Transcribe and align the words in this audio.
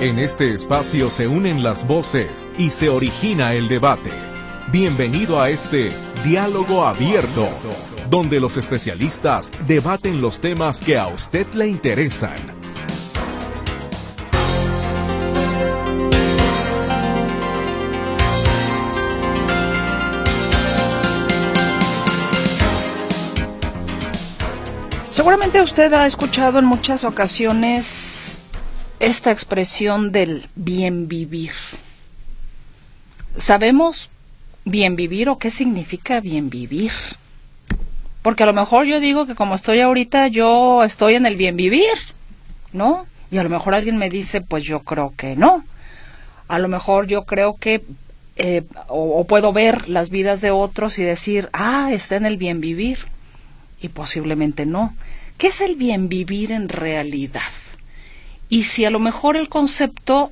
En 0.00 0.20
este 0.20 0.54
espacio 0.54 1.10
se 1.10 1.26
unen 1.26 1.64
las 1.64 1.84
voces 1.84 2.48
y 2.56 2.70
se 2.70 2.88
origina 2.88 3.54
el 3.54 3.66
debate. 3.66 4.12
Bienvenido 4.70 5.40
a 5.40 5.50
este 5.50 5.90
diálogo 6.24 6.86
abierto, 6.86 7.48
donde 8.08 8.38
los 8.38 8.56
especialistas 8.56 9.52
debaten 9.66 10.20
los 10.20 10.38
temas 10.38 10.82
que 10.82 10.96
a 10.96 11.08
usted 11.08 11.48
le 11.54 11.66
interesan 11.66 12.36
Seguramente 25.10 25.60
usted 25.60 25.92
ha 25.92 26.06
escuchado 26.06 26.60
en 26.60 26.66
muchas 26.66 27.02
ocasiones 27.02 28.17
esta 29.00 29.30
expresión 29.30 30.12
del 30.12 30.46
bien 30.54 31.08
vivir. 31.08 31.52
¿Sabemos 33.36 34.10
bien 34.64 34.96
vivir 34.96 35.28
o 35.28 35.38
qué 35.38 35.50
significa 35.50 36.20
bien 36.20 36.50
vivir? 36.50 36.92
Porque 38.22 38.42
a 38.42 38.46
lo 38.46 38.52
mejor 38.52 38.86
yo 38.86 39.00
digo 39.00 39.26
que 39.26 39.34
como 39.34 39.54
estoy 39.54 39.80
ahorita, 39.80 40.28
yo 40.28 40.82
estoy 40.82 41.14
en 41.14 41.26
el 41.26 41.36
bien 41.36 41.56
vivir, 41.56 41.94
¿no? 42.72 43.06
Y 43.30 43.38
a 43.38 43.42
lo 43.42 43.48
mejor 43.48 43.74
alguien 43.74 43.98
me 43.98 44.10
dice, 44.10 44.40
pues 44.40 44.64
yo 44.64 44.80
creo 44.80 45.14
que 45.16 45.36
no. 45.36 45.64
A 46.48 46.58
lo 46.58 46.68
mejor 46.68 47.06
yo 47.06 47.24
creo 47.24 47.56
que, 47.56 47.82
eh, 48.36 48.64
o, 48.88 49.20
o 49.20 49.26
puedo 49.26 49.52
ver 49.52 49.88
las 49.88 50.10
vidas 50.10 50.40
de 50.40 50.50
otros 50.50 50.98
y 50.98 51.02
decir, 51.02 51.48
ah, 51.52 51.90
está 51.92 52.16
en 52.16 52.26
el 52.26 52.36
bien 52.36 52.60
vivir 52.60 52.98
y 53.80 53.88
posiblemente 53.88 54.66
no. 54.66 54.94
¿Qué 55.36 55.48
es 55.48 55.60
el 55.60 55.76
bien 55.76 56.08
vivir 56.08 56.50
en 56.50 56.68
realidad? 56.68 57.42
Y 58.48 58.64
si 58.64 58.84
a 58.84 58.90
lo 58.90 58.98
mejor 58.98 59.36
el 59.36 59.48
concepto, 59.48 60.30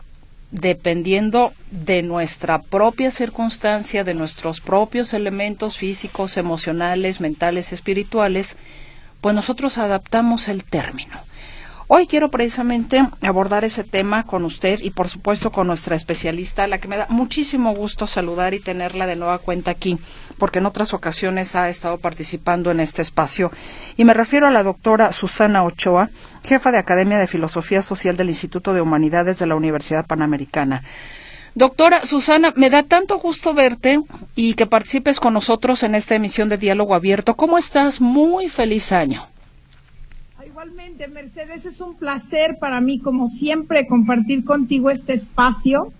dependiendo 0.50 1.52
de 1.70 2.02
nuestra 2.02 2.62
propia 2.62 3.10
circunstancia, 3.10 4.04
de 4.04 4.14
nuestros 4.14 4.60
propios 4.60 5.12
elementos 5.12 5.76
físicos, 5.76 6.36
emocionales, 6.36 7.20
mentales, 7.20 7.72
espirituales, 7.72 8.56
pues 9.20 9.34
nosotros 9.34 9.76
adaptamos 9.76 10.48
el 10.48 10.64
término. 10.64 11.25
Hoy 11.88 12.08
quiero 12.08 12.32
precisamente 12.32 13.06
abordar 13.22 13.64
ese 13.64 13.84
tema 13.84 14.24
con 14.24 14.44
usted 14.44 14.80
y 14.82 14.90
por 14.90 15.08
supuesto 15.08 15.52
con 15.52 15.68
nuestra 15.68 15.94
especialista, 15.94 16.66
la 16.66 16.78
que 16.78 16.88
me 16.88 16.96
da 16.96 17.06
muchísimo 17.10 17.72
gusto 17.76 18.08
saludar 18.08 18.54
y 18.54 18.58
tenerla 18.58 19.06
de 19.06 19.14
nueva 19.14 19.38
cuenta 19.38 19.70
aquí, 19.70 19.96
porque 20.36 20.58
en 20.58 20.66
otras 20.66 20.92
ocasiones 20.94 21.54
ha 21.54 21.68
estado 21.68 21.98
participando 21.98 22.72
en 22.72 22.80
este 22.80 23.02
espacio. 23.02 23.52
Y 23.96 24.04
me 24.04 24.14
refiero 24.14 24.48
a 24.48 24.50
la 24.50 24.64
doctora 24.64 25.12
Susana 25.12 25.62
Ochoa, 25.62 26.10
jefa 26.42 26.72
de 26.72 26.78
Academia 26.78 27.18
de 27.18 27.28
Filosofía 27.28 27.82
Social 27.82 28.16
del 28.16 28.30
Instituto 28.30 28.74
de 28.74 28.80
Humanidades 28.80 29.38
de 29.38 29.46
la 29.46 29.54
Universidad 29.54 30.06
Panamericana. 30.06 30.82
Doctora 31.54 32.04
Susana, 32.04 32.52
me 32.56 32.68
da 32.68 32.82
tanto 32.82 33.18
gusto 33.20 33.54
verte 33.54 34.00
y 34.34 34.54
que 34.54 34.66
participes 34.66 35.20
con 35.20 35.34
nosotros 35.34 35.84
en 35.84 35.94
esta 35.94 36.16
emisión 36.16 36.48
de 36.48 36.58
Diálogo 36.58 36.96
Abierto. 36.96 37.36
¿Cómo 37.36 37.58
estás? 37.58 38.00
Muy 38.00 38.48
feliz 38.48 38.90
año. 38.90 39.28
Igualmente, 40.56 41.06
Mercedes, 41.08 41.66
es 41.66 41.82
un 41.82 41.96
placer 41.96 42.56
para 42.58 42.80
mí, 42.80 42.98
como 42.98 43.28
siempre, 43.28 43.86
compartir 43.86 44.42
contigo 44.42 44.88
este 44.88 45.12
espacio. 45.12 45.92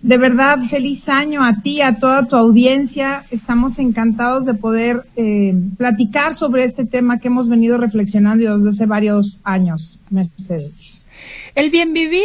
De 0.00 0.16
verdad, 0.16 0.60
feliz 0.70 1.10
año 1.10 1.44
a 1.44 1.60
ti, 1.60 1.82
a 1.82 1.98
toda 1.98 2.26
tu 2.26 2.34
audiencia. 2.34 3.26
Estamos 3.30 3.78
encantados 3.78 4.46
de 4.46 4.54
poder 4.54 5.06
eh, 5.16 5.54
platicar 5.76 6.34
sobre 6.34 6.64
este 6.64 6.86
tema 6.86 7.20
que 7.20 7.28
hemos 7.28 7.50
venido 7.50 7.76
reflexionando 7.76 8.56
desde 8.56 8.70
hace 8.70 8.86
varios 8.86 9.40
años, 9.44 10.00
Mercedes. 10.08 11.06
El 11.54 11.68
bien 11.68 11.92
vivir, 11.92 12.24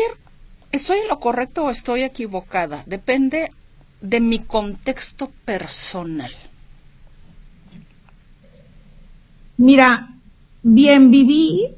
¿estoy 0.71 0.99
en 0.99 1.09
lo 1.09 1.19
correcto 1.19 1.65
o 1.65 1.69
estoy 1.69 2.03
equivocada? 2.03 2.81
Depende 2.85 3.51
de 3.99 4.21
mi 4.21 4.39
contexto 4.39 5.29
personal. 5.43 6.31
Mira, 9.57 10.12
bien 10.63 11.11
vivir, 11.11 11.75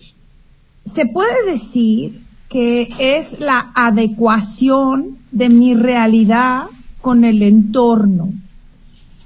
se 0.86 1.08
puede 1.08 1.52
decir 1.52 2.22
que 2.48 2.88
es 3.00 3.40
la 3.40 3.72
adecuación 3.74 5.18
de 5.32 5.50
mi 5.50 5.74
realidad 5.74 6.68
con 7.02 7.26
el 7.26 7.42
entorno, 7.42 8.32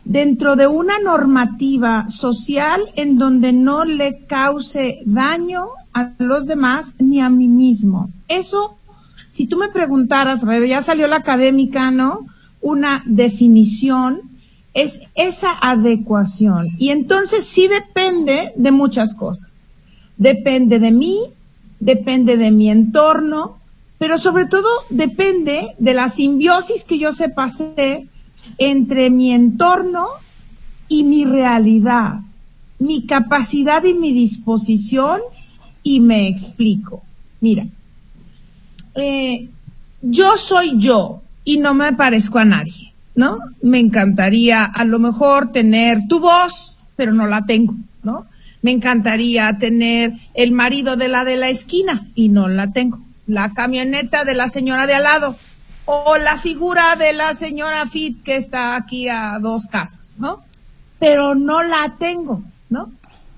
dentro 0.06 0.56
de 0.56 0.68
una 0.68 1.00
normativa 1.00 2.08
social 2.08 2.81
en 2.96 3.20
donde 3.20 3.52
no 3.52 3.86
le 3.86 4.25
cause 4.25 5.02
daño 5.06 5.68
a 5.94 6.14
los 6.18 6.47
demás 6.47 6.96
ni 7.00 7.22
a 7.22 7.30
mí 7.30 7.47
mismo. 7.47 8.09
Eso, 8.28 8.78
si 9.31 9.46
tú 9.46 9.58
me 9.58 9.70
preguntaras, 9.70 10.44
ya 10.68 10.81
salió 10.81 11.08
la 11.08 11.18
académica, 11.18 11.91
¿no? 11.91 12.26
Una 12.62 13.03
definición 13.06 14.22
es 14.74 15.02
esa 15.16 15.52
adecuación. 15.62 16.68
Y 16.78 16.90
entonces 16.90 17.46
sí 17.46 17.68
depende 17.68 18.53
de 18.56 18.72
muchas 18.72 19.14
cosas 19.14 19.48
depende 20.19 20.78
de 20.78 20.91
mí, 20.91 21.22
depende 21.80 22.38
de 22.38 22.52
mi 22.52 22.69
entorno, 22.69 23.57
pero 23.97 24.19
sobre 24.19 24.46
todo 24.46 24.68
depende 24.91 25.75
de 25.80 25.94
la 25.96 26.09
simbiosis 26.09 26.84
que 26.84 27.00
yo 27.00 27.12
sepa 27.12 27.46
hacer 27.46 28.03
entre 28.59 29.09
mi 29.09 29.34
entorno 29.34 30.08
y 30.88 31.03
mi 31.03 31.25
realidad, 31.25 32.19
mi 32.78 33.06
capacidad 33.06 33.84
y 33.84 33.94
mi 33.94 34.13
disposición, 34.13 35.22
y 35.84 36.02
me 36.02 36.28
explico. 36.28 37.02
Mira, 37.40 37.66
eh, 38.96 39.50
yo 40.02 40.38
soy 40.38 40.78
yo 40.78 41.22
y 41.46 41.58
no 41.58 41.74
me 41.74 41.94
parezco 41.94 42.40
a 42.40 42.46
nadie, 42.46 42.94
¿no? 43.16 43.38
Me 43.62 43.79
encantaría 43.79 44.66
a 44.66 44.84
lo 44.84 45.00
mejor 45.00 45.52
tener 45.52 46.08
tu 46.08 46.19
voz, 46.19 46.78
pero 46.96 47.13
no 47.13 47.28
la 47.28 47.46
tengo, 47.46 47.75
¿no? 48.03 48.25
Me 48.62 48.72
encantaría 48.72 49.58
tener 49.58 50.14
el 50.34 50.52
marido 50.52 50.96
de 50.96 51.08
la 51.08 51.24
de 51.24 51.38
la 51.38 51.50
esquina 51.50 52.08
y 52.16 52.30
no 52.30 52.47
la 52.47 52.72
tengo. 52.72 53.00
La 53.25 53.53
camioneta 53.53 54.25
de 54.25 54.34
la 54.34 54.47
señora 54.47 54.88
de 54.88 54.96
al 54.96 55.03
lado 55.03 55.38
o 55.86 56.18
la 56.18 56.38
figura 56.38 56.96
de 56.96 57.14
la 57.14 57.34
señora 57.34 57.88
Fit 57.88 58.22
que 58.22 58.36
está 58.36 58.75
aquí 58.75 59.09
a 59.09 59.40
dos 59.40 59.66
casas, 59.66 60.16
¿no? 60.20 60.44
Pero 61.00 61.34
no 61.36 61.64
la 61.64 61.96
tengo, 61.97 62.44
¿no? 62.70 62.92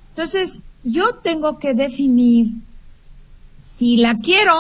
Entonces, 0.10 0.60
yo 0.84 1.16
tengo 1.16 1.60
que 1.60 1.74
definir 1.74 2.52
si 3.56 3.98
la 3.98 4.16
quiero 4.16 4.56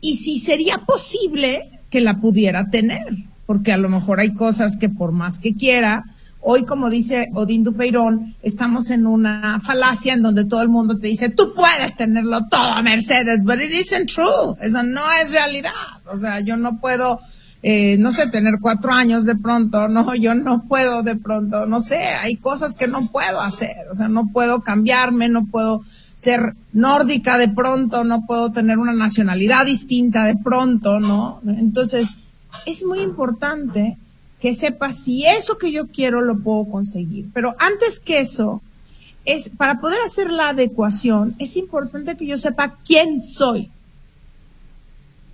y 0.00 0.16
si 0.16 0.38
sería 0.38 0.78
posible 0.78 1.70
que 1.90 2.00
la 2.00 2.20
pudiera 2.20 2.70
tener, 2.70 3.16
porque 3.46 3.72
a 3.72 3.78
lo 3.78 3.88
mejor 3.88 4.20
hay 4.20 4.34
cosas 4.34 4.76
que 4.76 4.88
por 4.88 5.12
más 5.12 5.38
que 5.38 5.54
quiera, 5.54 6.04
Hoy, 6.48 6.64
como 6.64 6.90
dice 6.90 7.28
Odín 7.34 7.64
Dupeirón, 7.64 8.36
estamos 8.40 8.90
en 8.90 9.08
una 9.08 9.58
falacia 9.58 10.14
en 10.14 10.22
donde 10.22 10.44
todo 10.44 10.62
el 10.62 10.68
mundo 10.68 10.96
te 10.96 11.08
dice, 11.08 11.28
tú 11.28 11.52
puedes 11.56 11.96
tenerlo 11.96 12.44
todo, 12.46 12.80
Mercedes, 12.84 13.42
but 13.42 13.56
it 13.56 13.72
isn't 13.72 14.08
true. 14.08 14.54
Eso 14.60 14.80
no 14.84 15.00
es 15.20 15.32
realidad. 15.32 15.72
O 16.08 16.16
sea, 16.16 16.38
yo 16.38 16.56
no 16.56 16.78
puedo, 16.78 17.18
eh, 17.64 17.96
no 17.98 18.12
sé, 18.12 18.28
tener 18.28 18.60
cuatro 18.60 18.92
años 18.92 19.24
de 19.24 19.34
pronto, 19.34 19.88
no, 19.88 20.14
yo 20.20 20.34
no 20.36 20.68
puedo 20.68 21.02
de 21.02 21.16
pronto, 21.16 21.66
no 21.66 21.80
sé, 21.80 21.98
hay 22.04 22.36
cosas 22.36 22.76
que 22.76 22.86
no 22.86 23.10
puedo 23.10 23.40
hacer. 23.40 23.88
O 23.90 23.94
sea, 23.96 24.06
no 24.06 24.28
puedo 24.28 24.60
cambiarme, 24.60 25.28
no 25.28 25.46
puedo 25.46 25.82
ser 26.14 26.54
nórdica 26.72 27.38
de 27.38 27.48
pronto, 27.48 28.04
no 28.04 28.24
puedo 28.24 28.52
tener 28.52 28.78
una 28.78 28.92
nacionalidad 28.92 29.66
distinta 29.66 30.26
de 30.26 30.36
pronto, 30.36 31.00
¿no? 31.00 31.40
Entonces, 31.44 32.18
es 32.66 32.84
muy 32.84 33.00
importante 33.00 33.98
que 34.40 34.54
sepa 34.54 34.92
si 34.92 35.24
eso 35.24 35.58
que 35.58 35.72
yo 35.72 35.86
quiero 35.88 36.20
lo 36.20 36.38
puedo 36.38 36.66
conseguir. 36.66 37.26
Pero 37.32 37.54
antes 37.58 38.00
que 38.00 38.20
eso, 38.20 38.60
es 39.24 39.50
para 39.50 39.80
poder 39.80 40.00
hacer 40.02 40.30
la 40.30 40.50
adecuación, 40.50 41.34
es 41.38 41.56
importante 41.56 42.16
que 42.16 42.26
yo 42.26 42.36
sepa 42.36 42.76
quién 42.86 43.20
soy. 43.20 43.70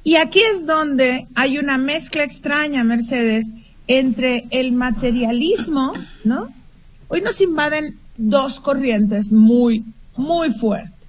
Y 0.05 0.17
aquí 0.17 0.41
es 0.41 0.67
donde 0.67 1.29
hay 1.35 1.59
una 1.59 1.79
mezcla 1.79 2.25
extraña, 2.25 2.83
Mercedes, 2.83 3.53
entre 3.87 4.47
el 4.51 4.73
materialismo, 4.73 5.93
¿no? 6.25 6.49
Hoy 7.09 7.21
nos 7.21 7.41
invaden 7.41 7.99
dos 8.17 8.59
corrientes 8.59 9.33
muy, 9.33 9.85
muy 10.17 10.51
fuertes. 10.51 11.02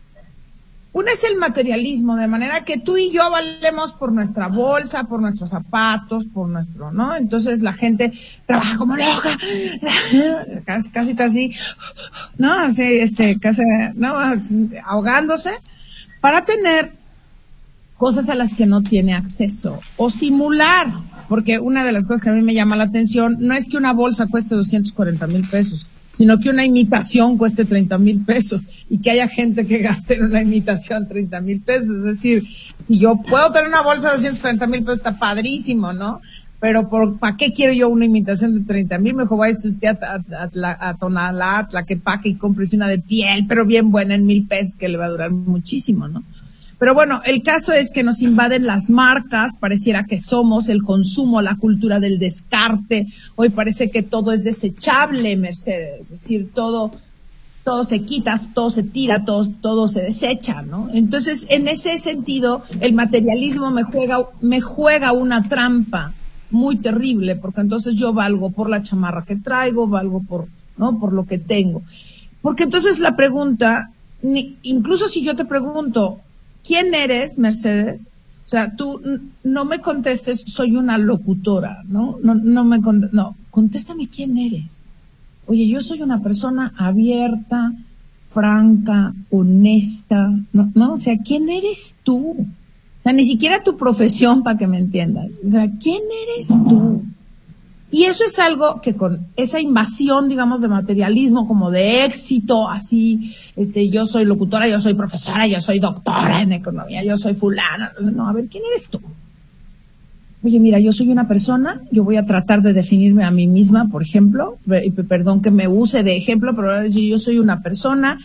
Una 0.93 1.11
es 1.11 1.23
el 1.23 1.37
materialismo, 1.37 2.15
de 2.15 2.27
manera 2.27 2.63
que 2.63 2.77
tú 2.77 2.97
y 2.97 3.11
yo 3.11 3.29
valemos 3.31 3.93
por 3.93 4.11
nuestra 4.11 4.47
bolsa, 4.47 5.05
por 5.05 5.19
nuestros 5.19 5.49
zapatos, 5.49 6.25
por 6.27 6.47
nuestro, 6.47 6.91
¿no? 6.91 7.15
Entonces 7.15 7.63
la 7.63 7.73
gente 7.73 8.13
trabaja 8.45 8.77
como 8.77 8.95
loca, 8.95 9.35
casi, 10.91 11.15
casi, 11.15 11.55
¿no? 12.37 12.53
Así, 12.53 12.83
este, 12.83 13.39
casi, 13.39 13.63
¿no? 13.95 14.13
Ahogándose 14.85 15.51
para 16.21 16.45
tener 16.45 16.93
cosas 17.97 18.29
a 18.29 18.35
las 18.35 18.53
que 18.53 18.67
no 18.67 18.83
tiene 18.83 19.15
acceso 19.15 19.79
o 19.97 20.11
simular, 20.11 20.87
porque 21.27 21.57
una 21.57 21.83
de 21.83 21.91
las 21.91 22.05
cosas 22.05 22.21
que 22.21 22.29
a 22.29 22.33
mí 22.33 22.43
me 22.43 22.53
llama 22.53 22.75
la 22.75 22.83
atención 22.83 23.37
no 23.39 23.55
es 23.55 23.67
que 23.67 23.77
una 23.77 23.93
bolsa 23.93 24.27
cueste 24.27 24.53
240 24.53 25.25
mil 25.25 25.47
pesos, 25.47 25.87
sino 26.17 26.39
que 26.39 26.49
una 26.49 26.65
imitación 26.65 27.37
cueste 27.37 27.65
30 27.65 27.97
mil 27.97 28.23
pesos 28.23 28.67
y 28.89 28.99
que 28.99 29.11
haya 29.11 29.27
gente 29.27 29.65
que 29.65 29.79
gaste 29.79 30.15
en 30.15 30.25
una 30.25 30.41
imitación 30.41 31.07
30 31.07 31.41
mil 31.41 31.61
pesos. 31.61 31.89
Es 31.89 32.03
decir, 32.03 32.43
si 32.83 32.99
yo 32.99 33.15
puedo 33.17 33.51
tener 33.51 33.67
una 33.67 33.81
bolsa 33.81 34.09
de 34.09 34.15
240 34.15 34.67
mil 34.67 34.83
pesos, 34.83 34.99
está 34.99 35.17
padrísimo, 35.17 35.93
¿no? 35.93 36.21
Pero 36.59 36.87
por, 36.87 37.19
¿para 37.19 37.35
qué 37.35 37.51
quiero 37.51 37.73
yo 37.73 37.89
una 37.89 38.05
imitación 38.05 38.55
de 38.55 38.61
30 38.61 38.97
mil? 38.99 39.15
Mejor 39.15 39.39
vaya 39.39 39.57
usted 39.61 39.97
a, 40.01 40.23
a, 40.37 40.49
a, 40.63 40.89
a 40.89 40.97
Tonalá, 40.97 41.59
a 41.59 41.67
Tlaquepaque 41.67 42.29
y 42.29 42.35
cómprese 42.35 42.75
una 42.75 42.87
de 42.87 42.99
piel, 42.99 43.45
pero 43.47 43.65
bien 43.65 43.91
buena 43.91 44.15
en 44.15 44.25
mil 44.25 44.47
pesos 44.47 44.77
que 44.77 44.87
le 44.87 44.97
va 44.97 45.05
a 45.05 45.09
durar 45.09 45.31
muchísimo, 45.31 46.07
¿no? 46.07 46.23
Pero 46.83 46.95
bueno, 46.95 47.21
el 47.23 47.43
caso 47.43 47.71
es 47.71 47.91
que 47.91 48.03
nos 48.03 48.21
invaden 48.21 48.65
las 48.65 48.89
marcas, 48.89 49.53
pareciera 49.57 50.03
que 50.05 50.17
somos 50.17 50.67
el 50.67 50.83
consumo, 50.83 51.41
la 51.41 51.55
cultura 51.55 52.01
del 52.01 52.19
descarte. 52.19 53.07
Hoy 53.37 53.47
parece 53.47 53.89
que 53.89 54.03
todo 54.03 54.33
es 54.33 54.43
desechable, 54.43 55.37
Mercedes, 55.37 56.01
es 56.01 56.09
decir, 56.09 56.51
todo 56.53 56.91
todo 57.63 57.85
se 57.85 58.01
quita, 58.01 58.35
todo 58.53 58.69
se 58.69 58.83
tira, 58.83 59.23
todo, 59.23 59.47
todo 59.61 59.87
se 59.87 60.01
desecha, 60.01 60.61
¿no? 60.61 60.89
Entonces, 60.93 61.47
en 61.49 61.69
ese 61.69 61.97
sentido, 61.97 62.63
el 62.81 62.91
materialismo 62.91 63.71
me 63.71 63.83
juega, 63.83 64.17
me 64.41 64.59
juega 64.59 65.13
una 65.13 65.47
trampa 65.47 66.13
muy 66.51 66.75
terrible, 66.75 67.37
porque 67.37 67.61
entonces 67.61 67.95
yo 67.95 68.11
valgo 68.11 68.49
por 68.49 68.69
la 68.69 68.83
chamarra 68.83 69.23
que 69.23 69.37
traigo, 69.37 69.87
valgo 69.87 70.21
por, 70.21 70.47
¿no? 70.75 70.99
Por 70.99 71.13
lo 71.13 71.25
que 71.25 71.37
tengo. 71.37 71.81
Porque 72.41 72.63
entonces 72.63 72.99
la 72.99 73.15
pregunta, 73.15 73.89
incluso 74.63 75.07
si 75.07 75.23
yo 75.23 75.37
te 75.37 75.45
pregunto, 75.45 76.19
¿quién 76.63 76.93
eres, 76.93 77.37
Mercedes? 77.37 78.07
O 78.45 78.49
sea, 78.49 78.75
tú 78.75 79.01
no 79.43 79.65
me 79.65 79.79
contestes, 79.79 80.43
soy 80.45 80.75
una 80.75 80.97
locutora, 80.97 81.83
¿no? 81.87 82.19
No, 82.21 82.35
no 82.35 82.63
me 82.63 82.79
no, 83.11 83.35
contéstame 83.51 84.07
quién 84.07 84.37
eres. 84.37 84.83
Oye, 85.47 85.67
yo 85.67 85.81
soy 85.81 86.01
una 86.01 86.21
persona 86.21 86.73
abierta, 86.77 87.73
franca, 88.27 89.13
honesta, 89.29 90.33
¿no? 90.51 90.71
¿no? 90.75 90.93
O 90.93 90.97
sea, 90.97 91.17
¿quién 91.17 91.49
eres 91.49 91.95
tú? 92.03 92.31
O 92.31 93.03
sea, 93.03 93.13
ni 93.13 93.25
siquiera 93.25 93.63
tu 93.63 93.77
profesión 93.77 94.43
para 94.43 94.57
que 94.57 94.67
me 94.67 94.77
entiendan. 94.77 95.31
O 95.43 95.47
sea, 95.47 95.69
¿quién 95.79 96.01
eres 96.27 96.49
tú? 96.67 97.03
Y 97.93 98.05
eso 98.05 98.23
es 98.25 98.39
algo 98.39 98.81
que 98.81 98.95
con 98.95 99.27
esa 99.35 99.61
invasión, 99.61 100.27
digamos, 100.27 100.61
de 100.61 100.67
materialismo, 100.67 101.47
como 101.47 101.69
de 101.69 102.05
éxito, 102.05 102.67
así, 102.67 103.35
este, 103.55 103.87
yo 103.89 104.07
soy 104.07 104.25
locutora, 104.25 104.67
yo 104.67 104.79
soy 104.79 104.95
profesora, 104.95 105.45
yo 105.45 105.61
soy 105.61 105.77
doctora 105.77 106.41
en 106.41 106.53
economía, 106.53 107.03
yo 107.03 107.17
soy 107.17 107.35
fulana. 107.35 107.91
No, 108.01 108.27
a 108.27 108.33
ver, 108.33 108.47
¿quién 108.47 108.63
eres 108.71 108.89
tú? 108.89 108.99
Oye, 110.43 110.59
mira, 110.59 110.79
yo 110.79 110.91
soy 110.91 111.09
una 111.09 111.27
persona, 111.27 111.81
yo 111.91 112.03
voy 112.03 112.15
a 112.15 112.25
tratar 112.25 112.63
de 112.63 112.73
definirme 112.73 113.25
a 113.25 113.29
mí 113.29 113.45
misma, 113.45 113.87
por 113.89 114.01
ejemplo, 114.01 114.57
perdón 115.07 115.43
que 115.43 115.51
me 115.51 115.67
use 115.67 116.01
de 116.01 116.17
ejemplo, 116.17 116.55
pero 116.55 116.87
yo 116.87 117.19
soy 117.19 117.37
una 117.37 117.61
persona 117.61 118.17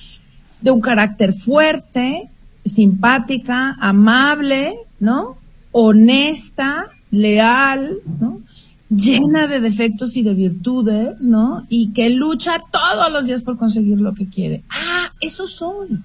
de 0.63 0.71
un 0.71 0.81
carácter 0.81 1.35
fuerte, 1.35 2.31
simpática, 2.65 3.77
amable, 3.79 4.77
¿no? 4.99 5.37
Honesta, 5.73 6.87
leal, 7.11 7.99
¿no? 8.19 8.41
Llena 8.91 9.47
de 9.47 9.61
defectos 9.61 10.17
y 10.17 10.23
de 10.23 10.35
virtudes, 10.35 11.25
¿no? 11.25 11.67
Y 11.69 11.93
que 11.93 12.11
lucha 12.11 12.59
todos 12.71 13.13
los 13.13 13.27
días 13.27 13.43
por 13.43 13.57
conseguir 13.57 13.99
lo 13.99 14.15
que 14.15 14.29
quiere. 14.29 14.63
Ah, 14.71 15.13
eso 15.21 15.47
soy. 15.47 15.99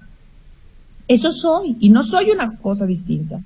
Eso 1.08 1.32
soy. 1.32 1.76
Y 1.80 1.88
no 1.88 2.02
soy 2.02 2.30
una 2.30 2.56
cosa 2.58 2.86
distinta. 2.86 3.40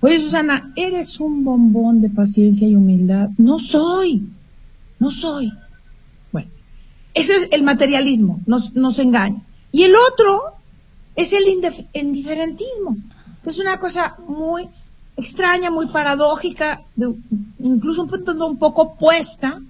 Oye, 0.00 0.18
Susana, 0.18 0.72
eres 0.76 1.18
un 1.18 1.44
bombón 1.44 2.00
de 2.00 2.10
paciencia 2.10 2.68
y 2.68 2.74
humildad. 2.74 3.30
No 3.36 3.58
soy. 3.58 4.28
No 4.98 5.10
soy. 5.10 5.52
Bueno, 6.32 6.48
ese 7.14 7.36
es 7.36 7.48
el 7.52 7.62
materialismo, 7.62 8.40
nos, 8.46 8.74
nos 8.74 8.98
engaña. 8.98 9.42
Y 9.72 9.82
el 9.82 9.92
otro 10.12 10.40
es 11.16 11.32
el 11.32 11.44
indiferentismo, 11.92 12.96
que 13.42 13.50
es 13.50 13.58
una 13.58 13.78
cosa 13.78 14.16
muy 14.26 14.68
extraña, 15.18 15.70
muy 15.70 15.88
paradójica, 15.88 16.82
incluso 17.58 18.02
un 18.02 18.08
punto 18.08 18.46
un 18.46 18.56
poco 18.56 18.82
opuesta, 18.82 19.60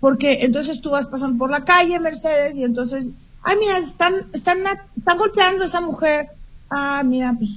porque 0.00 0.38
entonces 0.40 0.80
tú 0.80 0.90
vas 0.90 1.06
pasando 1.06 1.38
por 1.38 1.50
la 1.50 1.64
calle, 1.64 2.00
Mercedes, 2.00 2.56
y 2.56 2.64
entonces, 2.64 3.10
ay, 3.42 3.56
mira, 3.60 3.76
están, 3.76 4.14
están, 4.32 4.58
están 4.96 5.18
golpeando 5.18 5.62
a 5.62 5.66
esa 5.66 5.82
mujer. 5.82 6.28
Ah, 6.70 7.02
mira, 7.04 7.34
pues, 7.38 7.50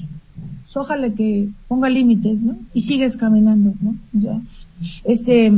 ojalá 0.75 1.09
que 1.11 1.47
ponga 1.69 1.89
límites, 1.89 2.43
¿no? 2.43 2.57
Y 2.73 2.81
sigues 2.81 3.15
caminando, 3.15 3.73
¿no? 3.81 4.41
este, 5.05 5.51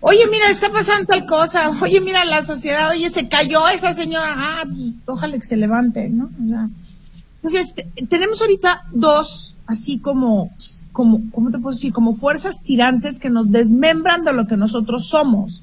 oye, 0.00 0.26
mira, 0.30 0.50
está 0.50 0.72
pasando 0.72 1.06
tal 1.06 1.26
cosa, 1.26 1.70
oye, 1.82 2.00
mira, 2.00 2.24
la 2.24 2.42
sociedad, 2.42 2.90
oye, 2.90 3.10
se 3.10 3.28
cayó 3.28 3.68
esa 3.68 3.92
señora, 3.92 4.34
ah, 4.34 4.64
pues, 4.64 4.94
ojalá 5.04 5.36
que 5.36 5.44
se 5.44 5.58
levante, 5.58 6.08
¿no? 6.08 6.30
Entonces, 7.42 7.74
tenemos 8.08 8.40
ahorita 8.40 8.84
dos, 8.92 9.56
así 9.66 9.98
como 9.98 10.52
como, 10.98 11.30
¿cómo 11.30 11.52
te 11.52 11.58
puedo 11.60 11.74
decir? 11.74 11.92
Como 11.92 12.16
fuerzas 12.16 12.64
tirantes 12.64 13.20
que 13.20 13.30
nos 13.30 13.52
desmembran 13.52 14.24
de 14.24 14.32
lo 14.32 14.48
que 14.48 14.56
nosotros 14.56 15.06
somos. 15.06 15.62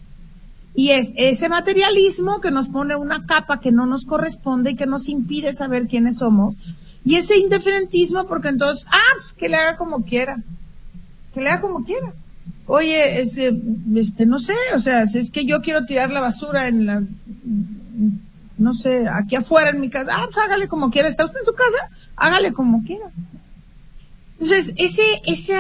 Y 0.74 0.92
es 0.92 1.12
ese 1.18 1.50
materialismo 1.50 2.40
que 2.40 2.52
nos 2.52 2.70
pone 2.70 2.96
una 2.96 3.26
capa 3.26 3.60
que 3.60 3.74
no 3.74 3.86
nos 3.86 4.06
corresponde 4.06 4.72
y 4.72 4.76
que 4.76 4.86
nos 4.86 5.10
impide 5.10 5.52
saber 5.52 5.88
quiénes 5.88 6.20
somos. 6.20 6.56
Y 7.04 7.16
ese 7.16 7.38
indiferentismo 7.38 8.26
porque 8.28 8.48
entonces, 8.48 8.88
ah, 8.90 9.14
pues 9.18 9.34
que 9.34 9.50
le 9.50 9.58
haga 9.58 9.76
como 9.76 10.06
quiera. 10.06 10.42
Que 11.34 11.42
le 11.42 11.50
haga 11.50 11.60
como 11.60 11.84
quiera. 11.84 12.14
Oye, 12.66 13.20
este, 13.20 13.54
este, 13.96 14.26
no 14.26 14.40
sé, 14.40 14.56
o 14.74 14.80
sea, 14.80 15.02
es 15.02 15.30
que 15.32 15.44
yo 15.44 15.62
quiero 15.62 15.86
tirar 15.86 16.12
la 16.12 16.22
basura 16.22 16.70
en 16.70 16.86
la, 16.86 17.04
no 18.58 18.74
sé, 18.74 19.08
aquí 19.08 19.36
afuera 19.36 19.70
en 19.70 19.82
mi 19.82 19.90
casa, 19.90 20.12
ah, 20.16 20.26
pues 20.26 20.38
hágale 20.38 20.68
como 20.68 20.90
quiera. 20.90 21.08
¿Está 21.08 21.26
usted 21.26 21.40
en 21.40 21.46
su 21.46 21.54
casa? 21.54 22.10
Hágale 22.16 22.54
como 22.54 22.84
quiera. 22.84 23.10
Entonces, 24.40 24.74
ese, 24.78 25.04
ese, 25.26 25.56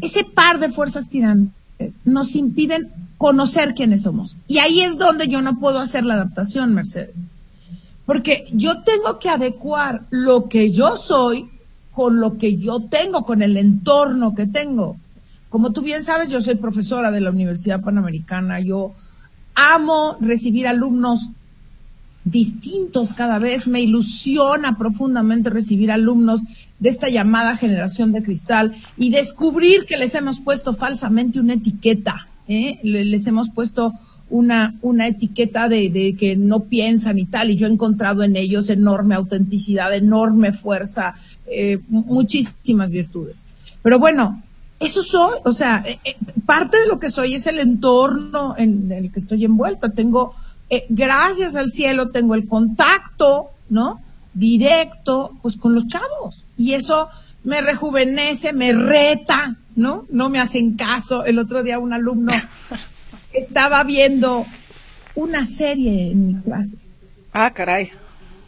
ese 0.00 0.24
par 0.24 0.58
de 0.58 0.68
fuerzas 0.70 1.08
tirantes 1.08 2.00
nos 2.04 2.34
impiden 2.34 2.90
conocer 3.18 3.74
quiénes 3.74 4.02
somos. 4.02 4.36
Y 4.46 4.58
ahí 4.58 4.80
es 4.80 4.98
donde 4.98 5.28
yo 5.28 5.42
no 5.42 5.58
puedo 5.58 5.78
hacer 5.78 6.04
la 6.04 6.14
adaptación, 6.14 6.74
Mercedes. 6.74 7.28
Porque 8.04 8.48
yo 8.52 8.82
tengo 8.82 9.18
que 9.18 9.28
adecuar 9.28 10.02
lo 10.10 10.48
que 10.48 10.70
yo 10.70 10.96
soy 10.96 11.50
con 11.92 12.20
lo 12.20 12.36
que 12.36 12.56
yo 12.56 12.80
tengo, 12.80 13.24
con 13.24 13.42
el 13.42 13.56
entorno 13.56 14.34
que 14.34 14.46
tengo. 14.46 14.96
Como 15.48 15.72
tú 15.72 15.80
bien 15.80 16.04
sabes, 16.04 16.28
yo 16.30 16.40
soy 16.40 16.56
profesora 16.56 17.10
de 17.10 17.20
la 17.20 17.30
Universidad 17.30 17.80
Panamericana. 17.80 18.60
Yo 18.60 18.92
amo 19.54 20.18
recibir 20.20 20.68
alumnos 20.68 21.30
distintos 22.26 23.14
cada 23.14 23.38
vez. 23.38 23.66
Me 23.66 23.80
ilusiona 23.80 24.76
profundamente 24.76 25.48
recibir 25.48 25.90
alumnos 25.90 26.42
de 26.78 26.90
esta 26.90 27.08
llamada 27.08 27.56
generación 27.56 28.12
de 28.12 28.22
cristal 28.22 28.74
y 28.98 29.08
descubrir 29.10 29.86
que 29.86 29.96
les 29.96 30.14
hemos 30.14 30.40
puesto 30.40 30.74
falsamente 30.74 31.40
una 31.40 31.54
etiqueta, 31.54 32.28
¿eh? 32.48 32.78
les 32.82 33.26
hemos 33.26 33.48
puesto 33.48 33.94
una, 34.28 34.74
una 34.82 35.06
etiqueta 35.06 35.68
de, 35.68 36.16
que 36.18 36.36
no 36.36 36.64
piensan 36.64 37.18
y 37.18 37.26
tal, 37.26 37.50
y 37.50 37.56
yo 37.56 37.66
he 37.66 37.70
encontrado 37.70 38.22
en 38.22 38.36
ellos 38.36 38.68
enorme 38.68 39.14
autenticidad, 39.14 39.94
enorme 39.94 40.52
fuerza, 40.52 41.14
eh, 41.46 41.78
muchísimas 41.88 42.90
virtudes. 42.90 43.36
Pero 43.82 43.98
bueno, 43.98 44.42
eso 44.78 45.02
soy, 45.02 45.38
o 45.44 45.52
sea, 45.52 45.84
eh, 45.86 46.16
parte 46.44 46.78
de 46.78 46.86
lo 46.86 46.98
que 46.98 47.10
soy 47.10 47.34
es 47.34 47.46
el 47.46 47.60
entorno 47.60 48.54
en, 48.58 48.90
el 48.92 49.10
que 49.10 49.18
estoy 49.18 49.44
envuelta. 49.44 49.90
Tengo, 49.90 50.34
gracias 50.88 51.56
al 51.56 51.70
cielo, 51.70 52.10
tengo 52.10 52.34
el 52.34 52.46
contacto, 52.46 53.50
¿no? 53.68 54.00
directo, 54.36 55.32
pues 55.42 55.56
con 55.56 55.74
los 55.74 55.88
chavos. 55.88 56.44
Y 56.56 56.74
eso 56.74 57.08
me 57.42 57.60
rejuvenece, 57.62 58.52
me 58.52 58.72
reta, 58.72 59.56
¿no? 59.74 60.06
No 60.10 60.28
me 60.28 60.38
hacen 60.38 60.76
caso. 60.76 61.24
El 61.24 61.38
otro 61.38 61.62
día 61.62 61.78
un 61.78 61.92
alumno 61.92 62.32
estaba 63.32 63.82
viendo 63.82 64.44
una 65.14 65.46
serie 65.46 66.12
en 66.12 66.26
mi 66.26 66.42
clase. 66.42 66.76
Ah, 67.32 67.50
caray. 67.52 67.90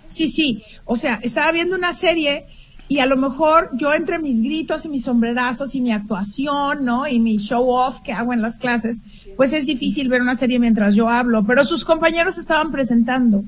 Sí, 0.05 0.29
sí. 0.29 0.63
O 0.85 0.97
sea, 0.97 1.21
estaba 1.23 1.51
viendo 1.53 1.75
una 1.75 1.95
serie 1.95 2.47
y 2.89 3.01
a 3.01 3.07
lo 3.07 3.19
mejor 3.19 3.71
yo 3.75 3.93
entre 3.93 4.19
mis 4.19 4.41
gritos 4.41 4.87
y 4.87 4.89
mis 4.89 5.05
sombrerazos 5.05 5.75
y 5.75 5.83
mi 5.83 5.93
actuación, 5.93 6.85
¿no? 6.85 7.07
Y 7.07 7.21
mi 7.21 7.37
show 7.37 7.69
off 7.69 8.01
que 8.01 8.13
hago 8.13 8.33
en 8.33 8.41
las 8.41 8.57
clases, 8.57 9.03
pues 9.37 9.53
es 9.53 9.67
difícil 9.67 10.09
ver 10.09 10.23
una 10.23 10.35
serie 10.35 10.59
mientras 10.59 10.95
yo 10.95 11.11
hablo, 11.11 11.45
pero 11.45 11.65
sus 11.65 11.85
compañeros 11.85 12.39
estaban 12.39 12.73
presentando. 12.73 13.45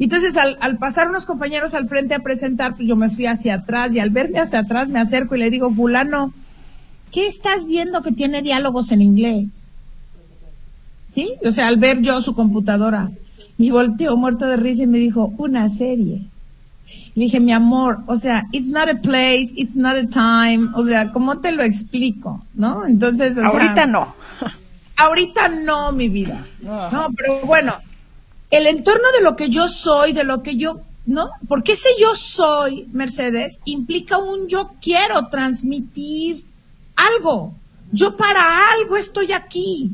Entonces, 0.00 0.36
al, 0.36 0.58
al, 0.60 0.78
pasar 0.78 1.08
unos 1.08 1.24
compañeros 1.24 1.74
al 1.74 1.86
frente 1.86 2.14
a 2.14 2.20
presentar, 2.20 2.74
pues 2.74 2.88
yo 2.88 2.96
me 2.96 3.10
fui 3.10 3.26
hacia 3.26 3.54
atrás 3.54 3.94
y 3.94 4.00
al 4.00 4.10
verme 4.10 4.40
hacia 4.40 4.60
atrás 4.60 4.90
me 4.90 4.98
acerco 4.98 5.36
y 5.36 5.38
le 5.38 5.50
digo, 5.50 5.70
fulano, 5.70 6.32
¿qué 7.12 7.26
estás 7.26 7.66
viendo 7.66 8.02
que 8.02 8.10
tiene 8.10 8.42
diálogos 8.42 8.90
en 8.90 9.02
inglés? 9.02 9.70
¿Sí? 11.06 11.34
O 11.44 11.50
sea, 11.50 11.68
al 11.68 11.76
ver 11.76 12.00
yo 12.00 12.20
su 12.22 12.34
computadora. 12.34 13.10
Y 13.58 13.70
volteó 13.70 14.16
muerto 14.16 14.46
de 14.46 14.56
risa 14.56 14.84
y 14.84 14.86
me 14.86 14.98
dijo, 14.98 15.34
una 15.36 15.68
serie. 15.68 16.22
Le 17.14 17.24
dije, 17.24 17.40
mi 17.40 17.52
amor, 17.52 18.00
o 18.06 18.16
sea, 18.16 18.46
it's 18.52 18.68
not 18.68 18.88
a 18.88 19.00
place, 19.00 19.52
it's 19.56 19.76
not 19.76 19.96
a 19.96 20.06
time, 20.06 20.70
o 20.74 20.84
sea, 20.84 21.12
¿cómo 21.12 21.40
te 21.40 21.52
lo 21.52 21.62
explico? 21.62 22.44
¿No? 22.54 22.86
Entonces, 22.86 23.36
o 23.38 23.42
ahorita 23.42 23.86
no. 23.86 24.14
ahorita 24.96 25.48
no, 25.48 25.92
mi 25.92 26.08
vida. 26.08 26.46
No, 26.60 27.08
pero 27.16 27.40
bueno, 27.46 27.74
el 28.50 28.66
entorno 28.66 29.10
de 29.16 29.22
lo 29.22 29.36
que 29.36 29.48
yo 29.48 29.68
soy, 29.68 30.12
de 30.12 30.24
lo 30.24 30.42
que 30.42 30.56
yo, 30.56 30.80
¿no? 31.06 31.30
Porque 31.48 31.72
ese 31.72 31.88
yo 32.00 32.14
soy, 32.14 32.86
Mercedes, 32.92 33.60
implica 33.64 34.18
un 34.18 34.48
yo 34.48 34.72
quiero 34.80 35.28
transmitir 35.28 36.44
algo. 36.96 37.54
Yo 37.92 38.16
para 38.16 38.70
algo 38.72 38.96
estoy 38.96 39.32
aquí. 39.32 39.90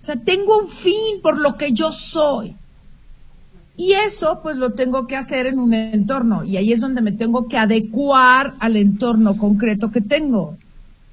O 0.00 0.04
sea, 0.04 0.16
tengo 0.16 0.58
un 0.58 0.68
fin 0.68 1.20
por 1.22 1.38
lo 1.38 1.56
que 1.56 1.72
yo 1.72 1.92
soy. 1.92 2.56
Y 3.80 3.94
eso 3.94 4.40
pues 4.42 4.58
lo 4.58 4.74
tengo 4.74 5.06
que 5.06 5.16
hacer 5.16 5.46
en 5.46 5.58
un 5.58 5.72
entorno 5.72 6.44
y 6.44 6.58
ahí 6.58 6.70
es 6.70 6.80
donde 6.80 7.00
me 7.00 7.12
tengo 7.12 7.48
que 7.48 7.56
adecuar 7.56 8.52
al 8.58 8.76
entorno 8.76 9.38
concreto 9.38 9.90
que 9.90 10.02
tengo. 10.02 10.58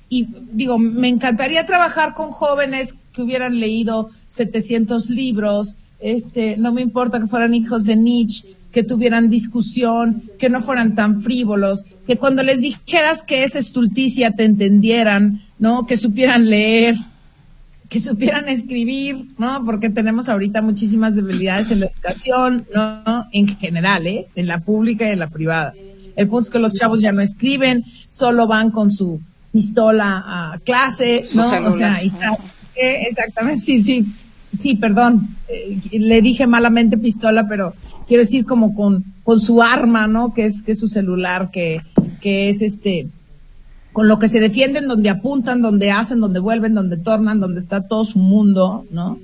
Y 0.10 0.28
digo, 0.52 0.78
me 0.78 1.08
encantaría 1.08 1.66
trabajar 1.66 2.14
con 2.14 2.32
jóvenes 2.32 2.96
que 3.14 3.22
hubieran 3.22 3.62
leído 3.62 4.10
700 4.28 5.10
libros, 5.10 5.78
este, 6.02 6.58
no 6.58 6.74
me 6.74 6.82
importa 6.82 7.22
que 7.22 7.28
fueran 7.28 7.54
hijos 7.54 7.86
de 7.86 7.96
Nietzsche, 7.96 8.46
que 8.74 8.84
tuvieran 8.84 9.30
discusión, 9.30 10.24
que 10.38 10.50
no 10.50 10.60
fueran 10.60 10.94
tan 10.94 11.22
frívolos, 11.22 11.86
que 12.06 12.18
cuando 12.18 12.44
les 12.44 12.60
dijeras 12.60 13.24
que 13.24 13.46
es 13.46 13.56
estulticia 13.56 14.32
te 14.32 14.44
entendieran, 14.44 15.42
¿no? 15.58 15.88
Que 15.88 15.96
supieran 15.96 16.50
leer, 16.50 16.98
que 17.90 18.00
supieran 18.00 18.50
escribir, 18.50 19.28
¿no? 19.38 19.64
Porque 19.66 19.90
tenemos 19.90 20.30
ahorita 20.30 20.62
muchísimas 20.62 21.16
debilidades 21.16 21.72
en 21.72 21.82
la 21.82 21.86
educación, 21.88 22.66
¿no? 22.74 23.28
En 23.32 23.48
general, 23.58 24.06
¿eh? 24.08 24.28
En 24.36 24.48
la 24.48 24.60
pública 24.60 25.08
y 25.08 25.12
en 25.12 25.20
la 25.20 25.30
privada. 25.30 25.74
El 26.16 26.28
punto 26.28 26.44
es 26.44 26.50
que 26.50 26.60
los 26.60 26.74
chavos 26.74 27.02
ya 27.02 27.12
no 27.12 27.22
escriben, 27.22 27.86
solo 28.08 28.48
van 28.48 28.72
con 28.72 28.90
su 28.90 29.22
pistola 29.52 30.24
a 30.26 30.60
clase, 30.60 31.26
¿no? 31.34 31.48
O 31.68 31.72
sea, 31.72 32.04
y 32.04 32.12
exactamente, 32.76 33.64
sí, 33.64 33.82
sí, 33.82 34.06
sí, 34.56 34.76
perdón, 34.76 35.36
eh, 35.48 35.80
le 35.92 36.22
dije 36.22 36.48
malamente 36.48 36.98
pistola, 36.98 37.48
pero 37.48 37.74
quiero 38.08 38.24
decir 38.24 38.46
como 38.46 38.76
con, 38.76 39.06
con 39.24 39.40
su 39.40 39.62
arma, 39.62 40.08
¿no? 40.08 40.34
Que 40.34 40.46
es, 40.46 40.62
que 40.62 40.74
es 40.74 40.80
su 40.80 40.88
celular, 40.88 41.52
que, 41.52 41.82
que 42.22 42.50
es 42.50 42.62
este, 42.62 43.08
con 43.98 44.08
lo 44.08 44.20
que 44.20 44.28
se 44.28 44.40
defienden, 44.40 44.88
donde 44.88 45.10
apuntan, 45.10 45.64
donde 45.64 45.90
hacen, 45.90 46.20
donde 46.20 46.40
vuelven, 46.40 46.76
donde 46.76 46.98
tornan, 46.98 47.40
donde 47.40 47.60
está 47.60 47.88
todo 47.88 48.06
su 48.06 48.20
mundo, 48.20 48.86
¿no? 48.92 49.18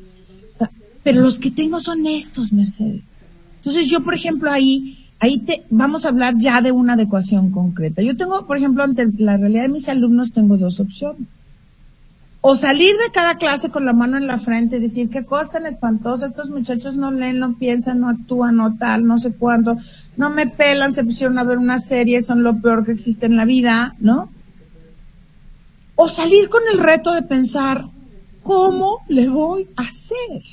pero 1.03 1.21
los 1.21 1.37
que 1.37 1.51
tengo 1.51 1.79
son 1.79 2.07
estos, 2.07 2.51
Mercedes. 2.51 3.03
Entonces 3.57 3.87
yo, 3.87 4.03
por 4.03 4.15
ejemplo, 4.15 4.51
ahí, 4.51 5.11
ahí 5.19 5.37
te, 5.37 5.63
vamos 5.69 6.05
a 6.05 6.09
hablar 6.09 6.33
ya 6.39 6.59
de 6.63 6.71
una 6.71 6.93
adecuación 6.93 7.51
concreta. 7.51 8.01
Yo 8.01 8.17
tengo, 8.17 8.47
por 8.47 8.57
ejemplo, 8.57 8.83
ante 8.83 9.07
la 9.19 9.37
realidad 9.37 9.61
de 9.61 9.69
mis 9.69 9.87
alumnos, 9.89 10.31
tengo 10.31 10.57
dos 10.57 10.79
opciones. 10.79 11.27
O 12.41 12.55
salir 12.55 12.95
de 12.95 13.11
cada 13.13 13.37
clase 13.37 13.69
con 13.69 13.85
la 13.85 13.93
mano 13.93 14.17
en 14.17 14.25
la 14.25 14.39
frente 14.39 14.77
y 14.77 14.79
decir 14.79 15.11
qué 15.11 15.23
cosa 15.23 15.51
tan 15.51 15.67
espantosa, 15.67 16.25
estos 16.25 16.49
muchachos 16.49 16.97
no 16.97 17.11
leen, 17.11 17.37
no 17.37 17.59
piensan, 17.59 17.99
no 17.99 18.09
actúan, 18.09 18.55
no 18.55 18.75
tal, 18.75 19.05
no 19.05 19.19
sé 19.19 19.33
cuándo, 19.33 19.77
no 20.17 20.31
me 20.31 20.47
pelan, 20.47 20.93
se 20.93 21.03
pusieron 21.03 21.37
a 21.37 21.43
ver 21.43 21.59
una 21.59 21.77
serie, 21.77 22.23
son 22.23 22.41
lo 22.41 22.59
peor 22.59 22.83
que 22.83 22.93
existe 22.93 23.27
en 23.27 23.37
la 23.37 23.45
vida, 23.45 23.93
¿no? 23.99 24.29
O 25.95 26.09
salir 26.09 26.49
con 26.49 26.63
el 26.71 26.79
reto 26.79 27.11
de 27.11 27.21
pensar, 27.21 27.85
¿cómo 28.41 29.03
le 29.07 29.29
voy 29.29 29.69
a 29.75 29.83
hacer? 29.83 30.43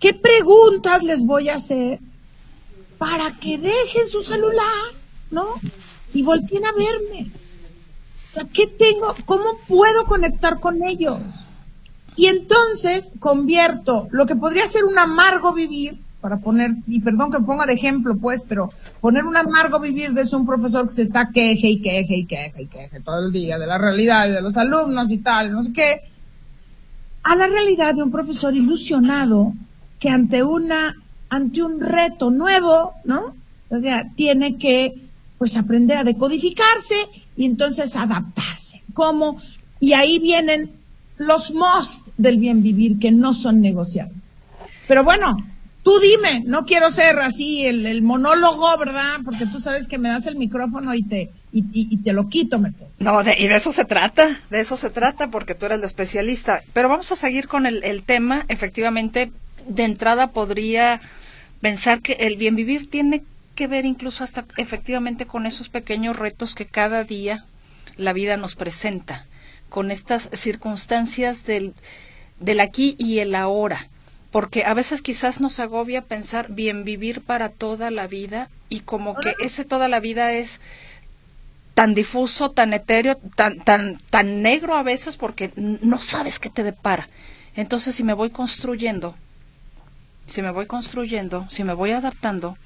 ¿Qué 0.00 0.12
preguntas 0.12 1.02
les 1.02 1.24
voy 1.24 1.48
a 1.48 1.56
hacer 1.56 2.00
para 2.98 3.38
que 3.38 3.58
dejen 3.58 4.06
su 4.06 4.22
celular, 4.22 4.92
¿no? 5.30 5.46
Y 6.12 6.22
volteen 6.22 6.64
a 6.66 6.72
verme. 6.72 7.30
O 8.28 8.32
sea, 8.32 8.44
¿qué 8.44 8.66
tengo? 8.66 9.14
¿Cómo 9.24 9.58
puedo 9.68 10.04
conectar 10.04 10.60
con 10.60 10.82
ellos? 10.82 11.20
Y 12.16 12.26
entonces 12.26 13.12
convierto 13.20 14.08
lo 14.10 14.26
que 14.26 14.36
podría 14.36 14.66
ser 14.66 14.84
un 14.84 14.98
amargo 14.98 15.52
vivir 15.52 15.98
para 16.20 16.38
poner, 16.38 16.72
y 16.86 17.00
perdón 17.00 17.30
que 17.30 17.40
ponga 17.40 17.66
de 17.66 17.74
ejemplo, 17.74 18.16
pues, 18.16 18.44
pero 18.48 18.72
poner 19.00 19.24
un 19.24 19.36
amargo 19.36 19.78
vivir 19.78 20.12
de 20.12 20.24
un 20.34 20.46
profesor 20.46 20.86
que 20.86 20.92
se 20.92 21.02
está 21.02 21.30
queje 21.30 21.68
y 21.68 21.82
queje 21.82 22.16
y 22.16 22.26
queje 22.26 22.62
y 22.62 22.66
queje 22.66 23.00
todo 23.00 23.26
el 23.26 23.32
día 23.32 23.58
de 23.58 23.66
la 23.66 23.78
realidad 23.78 24.28
y 24.28 24.32
de 24.32 24.40
los 24.40 24.56
alumnos 24.56 25.10
y 25.12 25.18
tal, 25.18 25.52
no 25.52 25.62
sé 25.62 25.72
qué, 25.72 26.02
a 27.22 27.36
la 27.36 27.46
realidad 27.46 27.94
de 27.94 28.02
un 28.02 28.10
profesor 28.10 28.54
ilusionado 28.54 29.52
que 29.98 30.08
ante 30.08 30.42
una, 30.42 30.94
ante 31.28 31.62
un 31.62 31.80
reto 31.80 32.30
nuevo, 32.30 32.94
¿no? 33.04 33.34
O 33.68 33.78
sea, 33.80 34.10
tiene 34.14 34.56
que, 34.58 34.94
pues, 35.38 35.56
aprender 35.56 35.98
a 35.98 36.04
decodificarse 36.04 36.94
y 37.36 37.44
entonces 37.44 37.96
adaptarse. 37.96 38.82
¿Cómo? 38.94 39.40
Y 39.80 39.92
ahí 39.92 40.18
vienen 40.18 40.70
los 41.18 41.52
must 41.52 42.08
del 42.16 42.38
bien 42.38 42.62
vivir 42.62 42.98
que 42.98 43.10
no 43.10 43.32
son 43.32 43.60
negociables. 43.60 44.42
Pero 44.86 45.02
bueno, 45.02 45.36
Tú 45.86 46.00
dime, 46.00 46.42
no 46.44 46.66
quiero 46.66 46.90
ser 46.90 47.20
así 47.20 47.64
el, 47.64 48.02
monólogo, 48.02 48.76
¿verdad? 48.76 49.18
Porque 49.24 49.46
tú 49.46 49.60
sabes 49.60 49.86
que 49.86 49.98
me 49.98 50.08
das 50.08 50.26
el 50.26 50.34
micrófono 50.34 50.92
y 50.94 51.04
te, 51.04 51.30
y, 51.52 51.98
te 51.98 52.12
lo 52.12 52.28
quito, 52.28 52.58
Mercedes. 52.58 52.90
No, 52.98 53.22
y 53.22 53.46
de 53.46 53.54
eso 53.54 53.70
se 53.70 53.84
trata, 53.84 54.36
de 54.50 54.60
eso 54.60 54.76
se 54.76 54.90
trata, 54.90 55.30
porque 55.30 55.54
tú 55.54 55.66
eres 55.66 55.78
el 55.78 55.84
especialista. 55.84 56.64
Pero 56.72 56.88
vamos 56.88 57.12
a 57.12 57.14
seguir 57.14 57.46
con 57.46 57.66
el, 57.66 57.84
el 57.84 58.02
tema. 58.02 58.46
Efectivamente, 58.48 59.30
de 59.68 59.84
entrada 59.84 60.32
podría 60.32 61.00
pensar 61.60 62.02
que 62.02 62.14
el 62.14 62.36
bien 62.36 62.56
vivir 62.56 62.90
tiene 62.90 63.22
que 63.54 63.68
ver 63.68 63.84
incluso 63.84 64.24
hasta 64.24 64.44
efectivamente 64.56 65.24
con 65.24 65.46
esos 65.46 65.68
pequeños 65.68 66.16
retos 66.16 66.56
que 66.56 66.66
cada 66.66 67.04
día 67.04 67.44
la 67.96 68.12
vida 68.12 68.36
nos 68.36 68.56
presenta, 68.56 69.24
con 69.68 69.92
estas 69.92 70.30
circunstancias 70.32 71.46
del, 71.46 71.74
del 72.40 72.58
aquí 72.58 72.96
y 72.98 73.20
el 73.20 73.36
ahora 73.36 73.88
porque 74.36 74.66
a 74.66 74.74
veces 74.74 75.00
quizás 75.00 75.40
nos 75.40 75.60
agobia 75.60 76.02
pensar 76.02 76.52
bien 76.52 76.84
vivir 76.84 77.22
para 77.22 77.48
toda 77.48 77.90
la 77.90 78.06
vida 78.06 78.50
y 78.68 78.80
como 78.80 79.16
que 79.16 79.32
ese 79.40 79.64
toda 79.64 79.88
la 79.88 79.98
vida 79.98 80.34
es 80.34 80.60
tan 81.72 81.94
difuso, 81.94 82.50
tan 82.50 82.74
etéreo, 82.74 83.16
tan 83.16 83.60
tan 83.60 83.98
tan 84.10 84.42
negro 84.42 84.74
a 84.74 84.82
veces 84.82 85.16
porque 85.16 85.52
no 85.56 85.98
sabes 86.02 86.38
qué 86.38 86.50
te 86.50 86.64
depara. 86.64 87.08
Entonces, 87.54 87.96
si 87.96 88.04
me 88.04 88.12
voy 88.12 88.28
construyendo, 88.28 89.14
si 90.26 90.42
me 90.42 90.50
voy 90.50 90.66
construyendo, 90.66 91.48
si 91.48 91.64
me 91.64 91.72
voy 91.72 91.92
adaptando, 91.92 92.58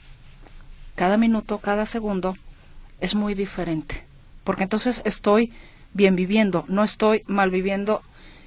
cada 0.96 1.18
minuto, 1.18 1.58
cada 1.58 1.86
segundo 1.86 2.36
es 2.98 3.14
muy 3.14 3.34
diferente, 3.34 4.02
porque 4.42 4.64
entonces 4.64 5.02
estoy 5.04 5.52
bien 5.94 6.16
viviendo, 6.16 6.64
no 6.66 6.82
estoy 6.82 7.22
mal 7.28 7.52
viviendo, 7.52 8.02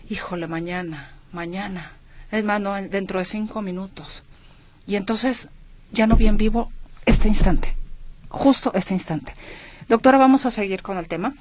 híjole, 0.10 0.48
mañana, 0.48 1.13
mañana, 1.32 1.94
es 2.33 2.43
más, 2.43 2.61
dentro 2.89 3.19
de 3.19 3.25
cinco 3.25 3.61
minutos. 3.61 4.23
Y 4.87 4.95
entonces 4.95 5.49
ya 5.91 6.07
no 6.07 6.15
bien 6.15 6.35
vivo 6.37 6.71
este 7.05 7.27
instante, 7.27 7.75
justo 8.27 8.71
este 8.73 8.95
instante. 8.95 9.35
Doctora, 9.87 10.17
vamos 10.17 10.45
a 10.47 10.51
seguir 10.51 10.81
con 10.81 10.97
el 10.97 11.07
tema. 11.07 11.35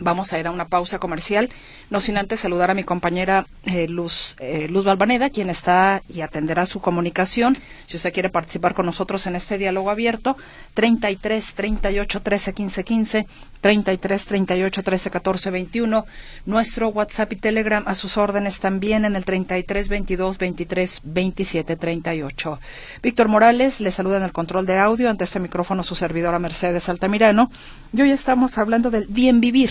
Vamos 0.00 0.32
a 0.32 0.38
ir 0.38 0.46
a 0.46 0.52
una 0.52 0.68
pausa 0.68 1.00
comercial, 1.00 1.50
no 1.90 2.00
sin 2.00 2.18
antes 2.18 2.38
saludar 2.38 2.70
a 2.70 2.74
mi 2.74 2.84
compañera 2.84 3.48
eh, 3.64 3.88
Luz, 3.88 4.36
eh, 4.38 4.68
Luz 4.68 4.84
Balvaneda, 4.84 5.28
quien 5.28 5.50
está 5.50 6.02
y 6.08 6.20
atenderá 6.20 6.66
su 6.66 6.80
comunicación. 6.80 7.58
Si 7.86 7.96
usted 7.96 8.12
quiere 8.12 8.30
participar 8.30 8.74
con 8.74 8.86
nosotros 8.86 9.26
en 9.26 9.34
este 9.34 9.58
diálogo 9.58 9.90
abierto, 9.90 10.36
33 10.74 11.54
38 11.54 12.22
13 12.22 12.54
15 12.54 12.84
15, 12.84 13.26
33 13.60 14.24
38 14.26 14.82
13 14.82 15.10
14 15.10 15.50
21. 15.50 16.06
Nuestro 16.46 16.88
WhatsApp 16.88 17.32
y 17.32 17.36
Telegram 17.36 17.84
a 17.86 17.94
sus 17.94 18.16
órdenes 18.16 18.60
también 18.60 19.04
en 19.04 19.16
el 19.16 19.24
33 19.24 19.88
22 19.88 20.38
23 20.38 21.00
27 21.04 21.76
38. 21.76 22.60
Víctor 23.02 23.28
Morales 23.28 23.80
le 23.80 23.90
saluda 23.90 24.18
en 24.18 24.22
el 24.22 24.32
control 24.32 24.66
de 24.66 24.78
audio. 24.78 25.10
Ante 25.10 25.24
este 25.24 25.40
micrófono 25.40 25.82
su 25.82 25.94
servidora 25.94 26.38
Mercedes 26.38 26.88
Altamirano. 26.88 27.50
Y 27.92 28.02
hoy 28.02 28.10
estamos 28.10 28.58
hablando 28.58 28.90
del 28.90 29.06
bien 29.06 29.40
vivir 29.40 29.70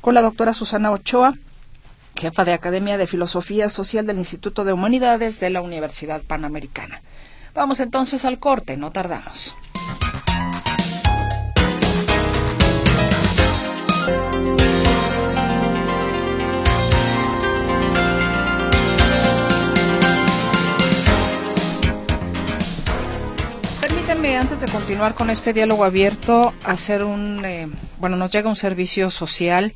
con 0.00 0.14
la 0.14 0.22
doctora 0.22 0.52
Susana 0.52 0.90
Ochoa, 0.90 1.34
jefa 2.16 2.44
de 2.44 2.52
Academia 2.52 2.98
de 2.98 3.06
Filosofía 3.06 3.68
Social 3.68 4.06
del 4.06 4.18
Instituto 4.18 4.64
de 4.64 4.72
Humanidades 4.72 5.40
de 5.40 5.50
la 5.50 5.62
Universidad 5.62 6.22
Panamericana. 6.22 7.02
Vamos 7.54 7.80
entonces 7.80 8.24
al 8.24 8.38
corte, 8.38 8.76
no 8.76 8.90
tardamos. 8.92 9.54
Antes 24.38 24.60
de 24.60 24.68
continuar 24.68 25.14
con 25.14 25.28
este 25.28 25.52
diálogo 25.52 25.84
abierto, 25.84 26.54
hacer 26.64 27.04
un, 27.04 27.44
eh, 27.44 27.68
bueno, 28.00 28.16
nos 28.16 28.30
llega 28.30 28.48
un 28.48 28.56
servicio 28.56 29.10
social. 29.10 29.74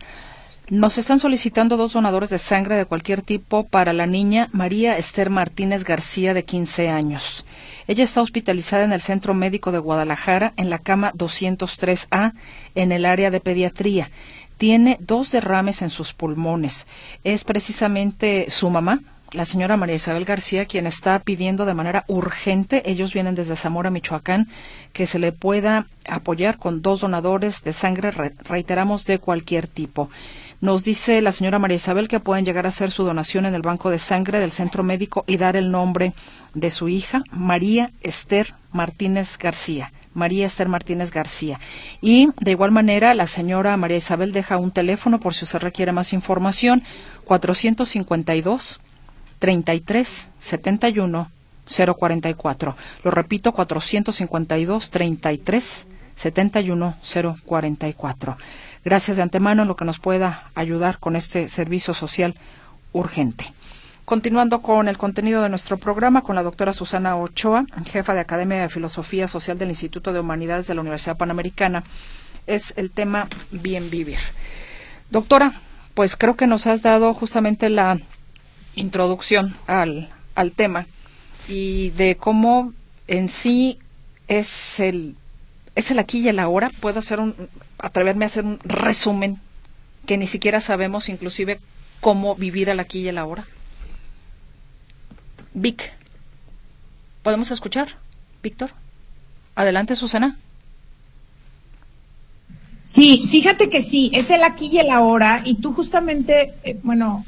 Nos 0.69 0.99
están 0.99 1.21
solicitando 1.21 1.77
dos 1.77 1.93
donadores 1.93 2.31
de 2.31 2.39
sangre 2.39 2.75
de 2.75 2.87
cualquier 2.87 3.23
tipo 3.23 3.65
para 3.65 3.93
la 3.93 4.07
niña 4.07 4.49
María 4.53 4.97
Esther 4.97 5.31
Martínez 5.31 5.85
García, 5.85 6.33
de 6.33 6.45
15 6.45 6.89
años. 6.89 7.45
Ella 7.87 8.03
está 8.03 8.23
hospitalizada 8.23 8.85
en 8.85 8.93
el 8.93 9.03
Centro 9.03 9.35
Médico 9.35 9.73
de 9.73 9.79
Guadalajara, 9.79 10.55
en 10.57 10.71
la 10.71 10.79
cama 10.79 11.13
203A, 11.13 12.33
en 12.75 12.93
el 12.93 13.05
área 13.05 13.31
de 13.31 13.41
pediatría. 13.41 14.11
Tiene 14.57 14.97
dos 15.01 15.33
derrames 15.33 15.83
en 15.83 15.91
sus 15.91 16.15
pulmones. 16.15 16.87
Es 17.25 17.45
precisamente 17.45 18.51
su 18.51 18.71
mamá 18.71 19.01
la 19.33 19.45
señora 19.45 19.77
María 19.77 19.97
Isabel 19.97 20.25
García, 20.25 20.67
quien 20.67 20.87
está 20.87 21.19
pidiendo 21.19 21.67
de 21.67 21.75
manera 21.75 22.05
urgente, 22.07 22.89
ellos 22.91 23.13
vienen 23.13 23.35
desde 23.35 23.57
Zamora, 23.57 23.91
Michoacán, 23.91 24.49
que 24.93 25.07
se 25.07 25.19
le 25.19 25.33
pueda 25.33 25.87
apoyar 26.09 26.59
con 26.59 26.81
dos 26.83 27.01
donadores 27.01 27.63
de 27.63 27.73
sangre, 27.73 28.11
reiteramos, 28.11 29.05
de 29.05 29.19
cualquier 29.19 29.67
tipo. 29.67 30.09
Nos 30.61 30.85
dice 30.85 31.21
la 31.21 31.33
señora 31.33 31.59
María 31.59 31.77
Isabel 31.77 32.09
que 32.09 32.21
pueden 32.21 32.47
llegar 32.47 32.65
a 32.65 32.71
hacer 32.71 32.91
su 32.91 33.05
donación 33.05 33.45
en 33.47 33.55
el 33.55 33.63
banco 33.63 33.91
de 33.91 33.99
sangre 33.99 34.39
del 34.39 34.53
centro 34.53 34.83
médico 34.83 35.25
y 35.27 35.37
dar 35.37 35.57
el 35.57 35.71
nombre 35.71 36.15
de 36.55 36.71
su 36.71 36.89
hija, 36.89 37.23
María 37.31 37.91
Esther 38.01 38.55
Martínez 38.73 39.37
García. 39.39 39.93
María 40.15 40.47
Esther 40.47 40.69
Martínez 40.69 41.11
García. 41.11 41.61
Y 42.01 42.31
de 42.41 42.53
igual 42.53 42.71
manera, 42.71 43.13
la 43.13 43.27
señora 43.27 43.77
María 43.77 43.99
Isabel 43.99 44.33
deja 44.33 44.57
un 44.57 44.71
teléfono 44.71 45.21
por 45.21 45.35
si 45.35 45.45
se 45.45 45.59
requiere 45.59 45.93
más 45.93 46.15
información, 46.15 46.83
452 47.27 48.81
33 49.39 50.29
71 50.39 51.31
044. 51.67 52.77
Lo 53.03 53.11
repito, 53.11 53.53
452 53.53 54.91
33 54.91 55.87
71 56.15 56.97
044. 57.45 58.37
Gracias 58.85 59.17
de 59.17 59.23
antemano 59.23 59.63
en 59.63 59.69
lo 59.69 59.77
que 59.77 59.85
nos 59.85 59.99
pueda 59.99 60.51
ayudar 60.55 60.99
con 60.99 61.17
este 61.17 61.49
servicio 61.49 61.93
social 61.93 62.35
urgente. 62.93 63.53
Continuando 64.05 64.63
con 64.63 64.87
el 64.87 64.97
contenido 64.97 65.43
de 65.43 65.49
nuestro 65.49 65.79
programa 65.79 66.23
con 66.23 66.37
la 66.37 66.45
doctora 66.45 66.73
Susana 66.73 67.17
Ochoa, 67.17 67.67
jefa 67.91 68.15
de 68.15 68.21
Academia 68.21 68.61
de 68.61 68.69
Filosofía 68.69 69.27
Social 69.27 69.59
del 69.59 69.71
Instituto 69.71 70.13
de 70.13 70.21
Humanidades 70.21 70.69
de 70.69 70.77
la 70.77 70.83
Universidad 70.83 71.17
Panamericana, 71.17 71.83
es 72.47 72.73
el 72.77 72.93
tema 72.93 73.27
bien 73.51 73.91
vivir. 73.91 74.19
Doctora, 75.11 75.61
pues 75.95 76.17
creo 76.17 76.37
que 76.37 76.47
nos 76.47 76.69
has 76.69 76.83
dado 76.83 77.13
justamente 77.15 77.69
la 77.69 77.99
introducción 78.77 79.57
al, 79.67 80.09
al 80.37 80.53
tema 80.53 80.87
y 81.49 81.91
de 81.91 82.17
cómo 82.17 82.73
en 83.09 83.29
sí 83.29 83.79
es 84.29 84.79
el, 84.81 85.17
es 85.75 85.91
el 85.91 85.99
aquí 85.99 86.21
y 86.21 86.29
el 86.29 86.39
ahora. 86.39 86.71
Puedo 86.81 87.01
hacer 87.01 87.19
un, 87.19 87.35
atreverme 87.79 88.25
a 88.25 88.27
hacer 88.27 88.45
un 88.45 88.61
resumen 88.61 89.41
que 90.07 90.19
ni 90.19 90.27
siquiera 90.27 90.61
sabemos 90.61 91.09
inclusive 91.09 91.61
cómo 92.01 92.37
vivir 92.37 92.71
al 92.71 92.81
aquí 92.81 93.01
y 93.01 93.09
el 93.09 93.19
ahora. 93.19 93.47
Vic. 95.55 95.93
¿Podemos 97.23 97.51
escuchar, 97.51 97.97
Víctor? 98.43 98.71
Adelante, 99.57 99.97
Susana. 99.97 100.39
Sí, 102.87 103.21
fíjate 103.29 103.69
que 103.69 103.81
sí, 103.81 104.13
es 104.15 104.31
el 104.31 104.45
aquí 104.45 104.71
y 104.73 104.79
el 104.79 104.91
ahora, 104.91 105.43
y 105.45 105.57
tú 105.57 105.73
justamente, 105.73 106.55
eh, 106.63 106.79
bueno, 106.85 107.25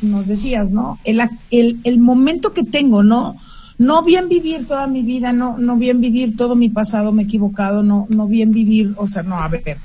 nos 0.00 0.26
decías, 0.26 0.72
¿no? 0.72 0.98
El, 1.04 1.20
el, 1.50 1.80
el, 1.84 1.98
momento 1.98 2.54
que 2.54 2.64
tengo, 2.64 3.02
¿no? 3.02 3.36
No 3.76 4.02
bien 4.02 4.30
vivir 4.30 4.66
toda 4.66 4.86
mi 4.86 5.02
vida, 5.02 5.34
no, 5.34 5.58
no 5.58 5.76
bien 5.76 6.00
vivir 6.00 6.34
todo 6.34 6.56
mi 6.56 6.70
pasado, 6.70 7.12
me 7.12 7.22
he 7.22 7.24
equivocado, 7.26 7.82
no, 7.82 8.06
no 8.08 8.26
bien 8.26 8.52
vivir, 8.52 8.94
o 8.96 9.06
sea, 9.06 9.22
no, 9.22 9.36
a 9.36 9.48
ver. 9.48 9.76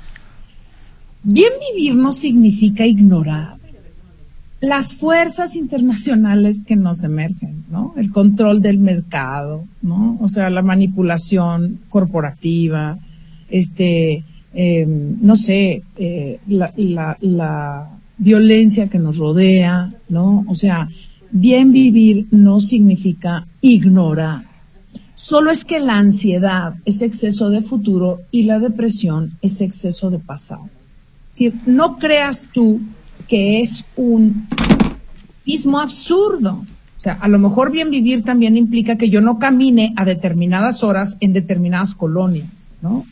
Bien 1.22 1.52
vivir 1.74 1.94
no 1.94 2.14
significa 2.14 2.86
ignorar 2.86 3.58
las 4.62 4.94
fuerzas 4.94 5.56
internacionales 5.56 6.64
que 6.64 6.74
nos 6.76 7.04
emergen, 7.04 7.66
¿no? 7.68 7.92
El 7.98 8.10
control 8.12 8.62
del 8.62 8.78
mercado, 8.78 9.66
¿no? 9.82 10.16
O 10.22 10.28
sea, 10.28 10.48
la 10.48 10.62
manipulación 10.62 11.80
corporativa, 11.90 12.98
este, 13.50 14.24
Em, 14.54 15.16
no 15.20 15.34
sé, 15.34 15.82
eh, 15.96 16.40
la, 16.46 16.72
la, 17.20 17.90
violencia 18.18 18.88
que 18.88 18.98
nos 19.00 19.16
rodea, 19.16 19.92
¿no? 20.08 20.44
O 20.46 20.54
sea, 20.54 20.88
bien 21.32 21.72
vivir 21.72 22.28
no 22.30 22.60
significa 22.60 23.48
ignorar. 23.60 24.44
Solo 25.14 25.50
es 25.50 25.64
que 25.64 25.80
la 25.80 25.98
ansiedad 25.98 26.74
es 26.84 27.02
exceso 27.02 27.50
de 27.50 27.62
futuro 27.62 28.20
y 28.30 28.42
la 28.42 28.60
depresión 28.60 29.38
es 29.40 29.60
exceso 29.60 30.10
de 30.10 30.18
pasado. 30.20 30.68
Es 31.36 31.52
no 31.66 31.98
creas 31.98 32.50
tú 32.52 32.80
que 33.26 33.60
es 33.60 33.84
un 33.96 34.46
mismo 35.44 35.80
absurdo. 35.80 36.64
O 36.98 37.00
sea, 37.00 37.14
a 37.14 37.26
lo 37.26 37.38
mejor 37.38 37.72
bien 37.72 37.90
vivir 37.90 38.22
también 38.22 38.56
implica 38.56 38.96
que 38.96 39.10
yo 39.10 39.20
no 39.20 39.38
camine 39.38 39.92
a 39.96 40.04
determinadas 40.04 40.84
horas 40.84 41.16
en 41.20 41.32
determinadas 41.32 41.94
colonias, 41.96 42.70
¿no? 42.80 43.04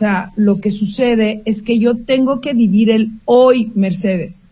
O 0.00 0.02
sea, 0.02 0.32
lo 0.34 0.62
que 0.62 0.70
sucede 0.70 1.42
es 1.44 1.60
que 1.60 1.78
yo 1.78 1.94
tengo 1.94 2.40
que 2.40 2.54
vivir 2.54 2.88
el 2.88 3.10
hoy, 3.26 3.70
Mercedes. 3.74 4.48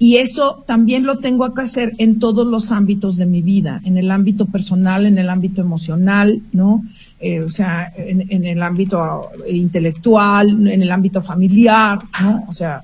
Y 0.00 0.16
eso 0.16 0.64
también 0.66 1.06
lo 1.06 1.18
tengo 1.18 1.54
que 1.54 1.62
hacer 1.62 1.92
en 1.98 2.18
todos 2.18 2.44
los 2.44 2.72
ámbitos 2.72 3.16
de 3.16 3.26
mi 3.26 3.42
vida, 3.42 3.80
en 3.84 3.96
el 3.96 4.10
ámbito 4.10 4.46
personal, 4.46 5.06
en 5.06 5.18
el 5.18 5.30
ámbito 5.30 5.60
emocional, 5.60 6.42
¿no? 6.50 6.82
Eh, 7.20 7.42
o 7.42 7.48
sea, 7.48 7.92
en, 7.96 8.44
el 8.44 8.60
ámbito 8.60 9.30
intelectual, 9.48 10.66
en 10.66 10.82
el 10.82 10.90
ámbito 10.90 11.22
familiar, 11.22 12.00
¿no? 12.20 12.44
O 12.48 12.52
sea, 12.52 12.82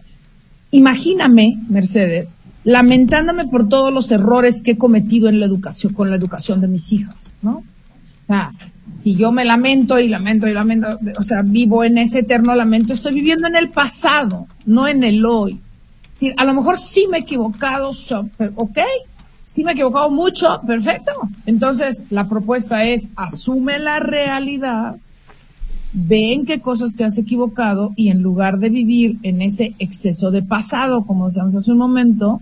imagíname, 0.70 1.58
Mercedes, 1.68 2.37
lamentándome 2.62 3.48
por 3.48 3.68
todos 3.68 3.92
los 3.92 4.12
errores 4.12 4.62
que 4.62 4.70
he 4.70 4.78
cometido 4.78 5.28
en 5.28 5.40
la 5.40 5.46
educación, 5.46 5.94
con 5.94 6.11
la 6.11 6.16
educación 6.16 6.61
de 6.61 6.68
mis 6.68 6.92
hijas, 6.92 7.34
¿no? 7.42 7.56
O 7.56 8.26
sea, 8.28 8.52
si 8.92 9.14
yo 9.14 9.33
me 9.33 9.44
lamento 9.44 9.98
y 9.98 10.09
lamento 10.09 10.46
y 10.48 10.53
lamento, 10.53 10.98
o 11.18 11.22
sea, 11.22 11.42
vivo 11.42 11.85
en 11.85 11.98
ese 11.98 12.20
eterno 12.20 12.55
lamento, 12.55 12.92
estoy 12.92 13.14
viviendo 13.14 13.46
en 13.46 13.57
el 13.57 13.70
pasado, 13.70 14.46
no 14.66 14.88
en 14.88 15.05
el 15.05 15.24
hoy. 15.24 15.61
Si, 16.14 16.33
a 16.37 16.44
lo 16.44 16.55
mejor 16.55 16.79
sí 16.79 17.07
me 17.11 17.18
he 17.18 17.20
equivocado, 17.20 17.90
ok, 18.57 18.79
sí 19.44 19.64
me 19.64 19.70
he 19.70 19.74
equivocado 19.74 20.11
mucho, 20.11 20.61
perfecto. 20.66 21.12
Entonces, 21.46 22.07
la 22.11 22.29
propuesta 22.29 22.85
es, 22.85 23.11
asume 23.16 23.79
la 23.79 24.01
realidad, 24.01 24.96
ve 25.92 26.33
en 26.33 26.44
qué 26.44 26.61
cosas 26.61 26.94
te 26.94 27.05
has 27.05 27.18
equivocado 27.18 27.92
y 27.96 28.09
en 28.09 28.22
lugar 28.22 28.59
de 28.59 28.68
vivir 28.68 29.18
en 29.22 29.42
ese 29.42 29.74
exceso 29.79 30.31
de 30.31 30.42
pasado, 30.42 31.05
como 31.05 31.27
decíamos 31.27 31.57
hace 31.57 31.72
un 31.72 31.79
momento, 31.79 32.40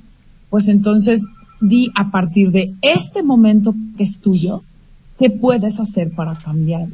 pues 0.51 0.69
entonces 0.69 1.27
di 1.61 1.91
a 1.95 2.11
partir 2.11 2.51
de 2.51 2.75
este 2.83 3.23
momento 3.23 3.75
que 3.97 4.05
es 4.05 4.21
tuyo, 4.21 4.63
¿Qué 5.19 5.31
puedes 5.31 5.81
hacer 5.81 6.11
para 6.11 6.37
cambiar? 6.37 6.87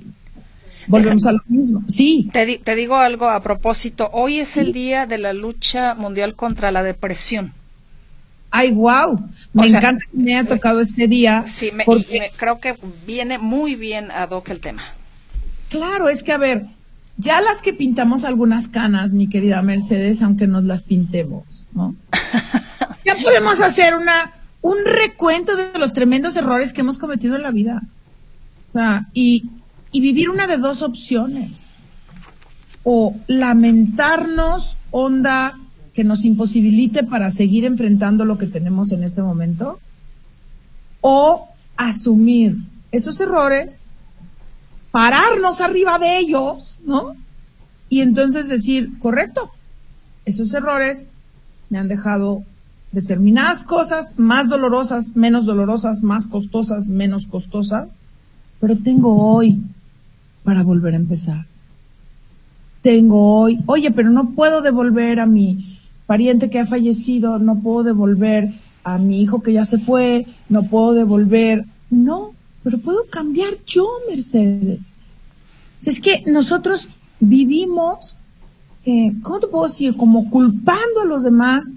Volvemos 0.86 1.26
a 1.26 1.32
lo 1.32 1.40
mismo. 1.48 1.82
Sí. 1.88 2.28
Te, 2.32 2.58
te, 2.58 2.74
digo 2.74 2.96
algo 2.96 3.28
a 3.28 3.42
propósito. 3.42 4.10
Hoy 4.12 4.40
es 4.40 4.56
el 4.56 4.72
día 4.72 5.06
de 5.06 5.18
la 5.18 5.32
lucha 5.32 5.94
mundial 5.94 6.34
contra 6.34 6.70
la 6.70 6.82
depresión. 6.82 7.52
Ay, 8.50 8.70
wow. 8.72 9.24
Me 9.52 9.68
encanta 9.68 10.04
que 10.10 10.18
me 10.18 10.36
haya 10.36 10.48
tocado 10.48 10.80
este 10.80 11.08
día. 11.08 11.44
Sí, 11.46 11.70
me, 11.72 11.84
creo 12.36 12.60
que 12.60 12.76
viene 13.06 13.38
muy 13.38 13.76
bien 13.76 14.10
a 14.10 14.24
hoc 14.24 14.50
el 14.50 14.60
tema. 14.60 14.82
Claro, 15.70 16.08
es 16.08 16.22
que 16.22 16.32
a 16.32 16.38
ver, 16.38 16.66
ya 17.16 17.40
las 17.40 17.62
que 17.62 17.72
pintamos 17.72 18.24
algunas 18.24 18.68
canas, 18.68 19.14
mi 19.14 19.28
querida 19.28 19.62
Mercedes, 19.62 20.20
aunque 20.20 20.46
nos 20.46 20.64
las 20.64 20.82
pintemos, 20.82 21.66
¿no? 21.72 21.96
ya 23.04 23.16
podemos 23.22 23.62
hacer 23.62 23.94
una 23.94 24.32
un 24.60 24.76
recuento 24.84 25.56
de 25.56 25.76
los 25.78 25.92
tremendos 25.92 26.36
errores 26.36 26.72
que 26.72 26.82
hemos 26.82 26.98
cometido 26.98 27.36
en 27.36 27.42
la 27.42 27.50
vida 27.50 27.82
y, 29.12 29.50
y 29.90 30.00
vivir 30.00 30.30
una 30.30 30.46
de 30.46 30.58
dos 30.58 30.82
opciones. 30.82 31.70
O 32.84 33.14
lamentarnos, 33.26 34.76
onda 34.90 35.54
que 35.94 36.04
nos 36.04 36.24
imposibilite 36.24 37.04
para 37.04 37.30
seguir 37.30 37.64
enfrentando 37.64 38.24
lo 38.24 38.38
que 38.38 38.46
tenemos 38.46 38.92
en 38.92 39.04
este 39.04 39.22
momento, 39.22 39.78
o 41.00 41.48
asumir 41.76 42.56
esos 42.90 43.20
errores, 43.20 43.82
pararnos 44.90 45.60
arriba 45.60 45.98
de 45.98 46.18
ellos, 46.18 46.80
¿no? 46.84 47.14
Y 47.88 48.00
entonces 48.00 48.48
decir, 48.48 48.98
correcto, 48.98 49.50
esos 50.24 50.54
errores 50.54 51.08
me 51.68 51.78
han 51.78 51.88
dejado 51.88 52.44
determinadas 52.92 53.64
cosas 53.64 54.14
más 54.18 54.48
dolorosas, 54.48 55.16
menos 55.16 55.46
dolorosas, 55.46 56.02
más 56.02 56.26
costosas, 56.26 56.88
menos 56.88 57.26
costosas, 57.26 57.98
pero 58.62 58.78
tengo 58.78 59.16
hoy 59.16 59.60
para 60.44 60.62
volver 60.62 60.94
a 60.94 60.96
empezar. 60.96 61.46
Tengo 62.80 63.40
hoy, 63.40 63.58
oye, 63.66 63.90
pero 63.90 64.08
no 64.08 64.30
puedo 64.30 64.62
devolver 64.62 65.18
a 65.18 65.26
mi 65.26 65.80
pariente 66.06 66.48
que 66.48 66.60
ha 66.60 66.66
fallecido, 66.66 67.40
no 67.40 67.58
puedo 67.58 67.82
devolver 67.82 68.52
a 68.84 68.98
mi 68.98 69.20
hijo 69.20 69.42
que 69.42 69.52
ya 69.52 69.64
se 69.64 69.78
fue, 69.78 70.26
no 70.48 70.62
puedo 70.62 70.92
devolver. 70.92 71.64
No, 71.90 72.34
pero 72.62 72.78
puedo 72.78 73.04
cambiar 73.10 73.54
yo, 73.66 73.84
Mercedes. 74.08 74.78
es 75.84 76.00
que 76.00 76.22
nosotros 76.26 76.88
vivimos, 77.18 78.16
eh, 78.86 79.12
¿cómo 79.24 79.40
te 79.40 79.48
puedo 79.48 79.64
decir? 79.64 79.96
Como 79.96 80.30
culpando 80.30 81.00
a 81.02 81.04
los 81.04 81.24
demás 81.24 81.74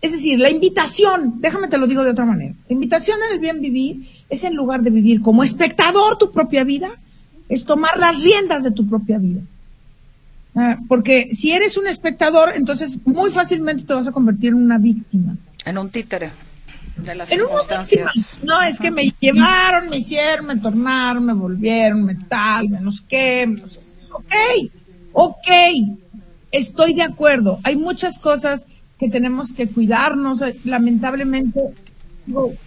es 0.00 0.12
decir, 0.12 0.38
la 0.38 0.50
invitación, 0.50 1.40
déjame 1.40 1.68
te 1.68 1.78
lo 1.78 1.86
digo 1.86 2.04
de 2.04 2.10
otra 2.10 2.24
manera, 2.24 2.54
la 2.68 2.72
invitación 2.72 3.18
en 3.26 3.34
el 3.34 3.40
bien 3.40 3.60
vivir 3.60 4.08
es 4.28 4.44
en 4.44 4.54
lugar 4.54 4.82
de 4.82 4.90
vivir 4.90 5.22
como 5.22 5.42
espectador 5.42 6.18
tu 6.18 6.30
propia 6.30 6.64
vida, 6.64 6.90
es 7.48 7.64
tomar 7.64 7.98
las 7.98 8.22
riendas 8.22 8.62
de 8.62 8.70
tu 8.70 8.88
propia 8.88 9.18
vida. 9.18 9.40
Ah, 10.54 10.78
porque 10.88 11.28
si 11.32 11.52
eres 11.52 11.76
un 11.76 11.86
espectador, 11.86 12.52
entonces 12.54 13.00
muy 13.06 13.30
fácilmente 13.30 13.84
te 13.84 13.94
vas 13.94 14.08
a 14.08 14.12
convertir 14.12 14.50
en 14.50 14.56
una 14.56 14.78
víctima. 14.78 15.36
En 15.64 15.78
un 15.78 15.90
títere. 15.90 16.30
De 16.96 17.14
las 17.14 17.28
circunstancias. 17.28 18.38
no, 18.42 18.60
es 18.62 18.78
que 18.80 18.90
me 18.90 19.12
llevaron, 19.20 19.88
me 19.88 19.98
hicieron, 19.98 20.46
me 20.46 20.56
tornaron, 20.56 21.24
me 21.24 21.32
volvieron, 21.32 22.04
me 22.04 22.16
tal, 22.16 22.70
menos 22.70 23.00
qué, 23.00 23.46
menos... 23.46 23.78
Ok, 24.10 24.34
ok, 25.12 25.48
estoy 26.50 26.94
de 26.94 27.02
acuerdo. 27.02 27.60
Hay 27.62 27.76
muchas 27.76 28.18
cosas 28.18 28.66
que 28.98 29.08
tenemos 29.08 29.52
que 29.52 29.68
cuidarnos. 29.68 30.42
Lamentablemente, 30.64 31.60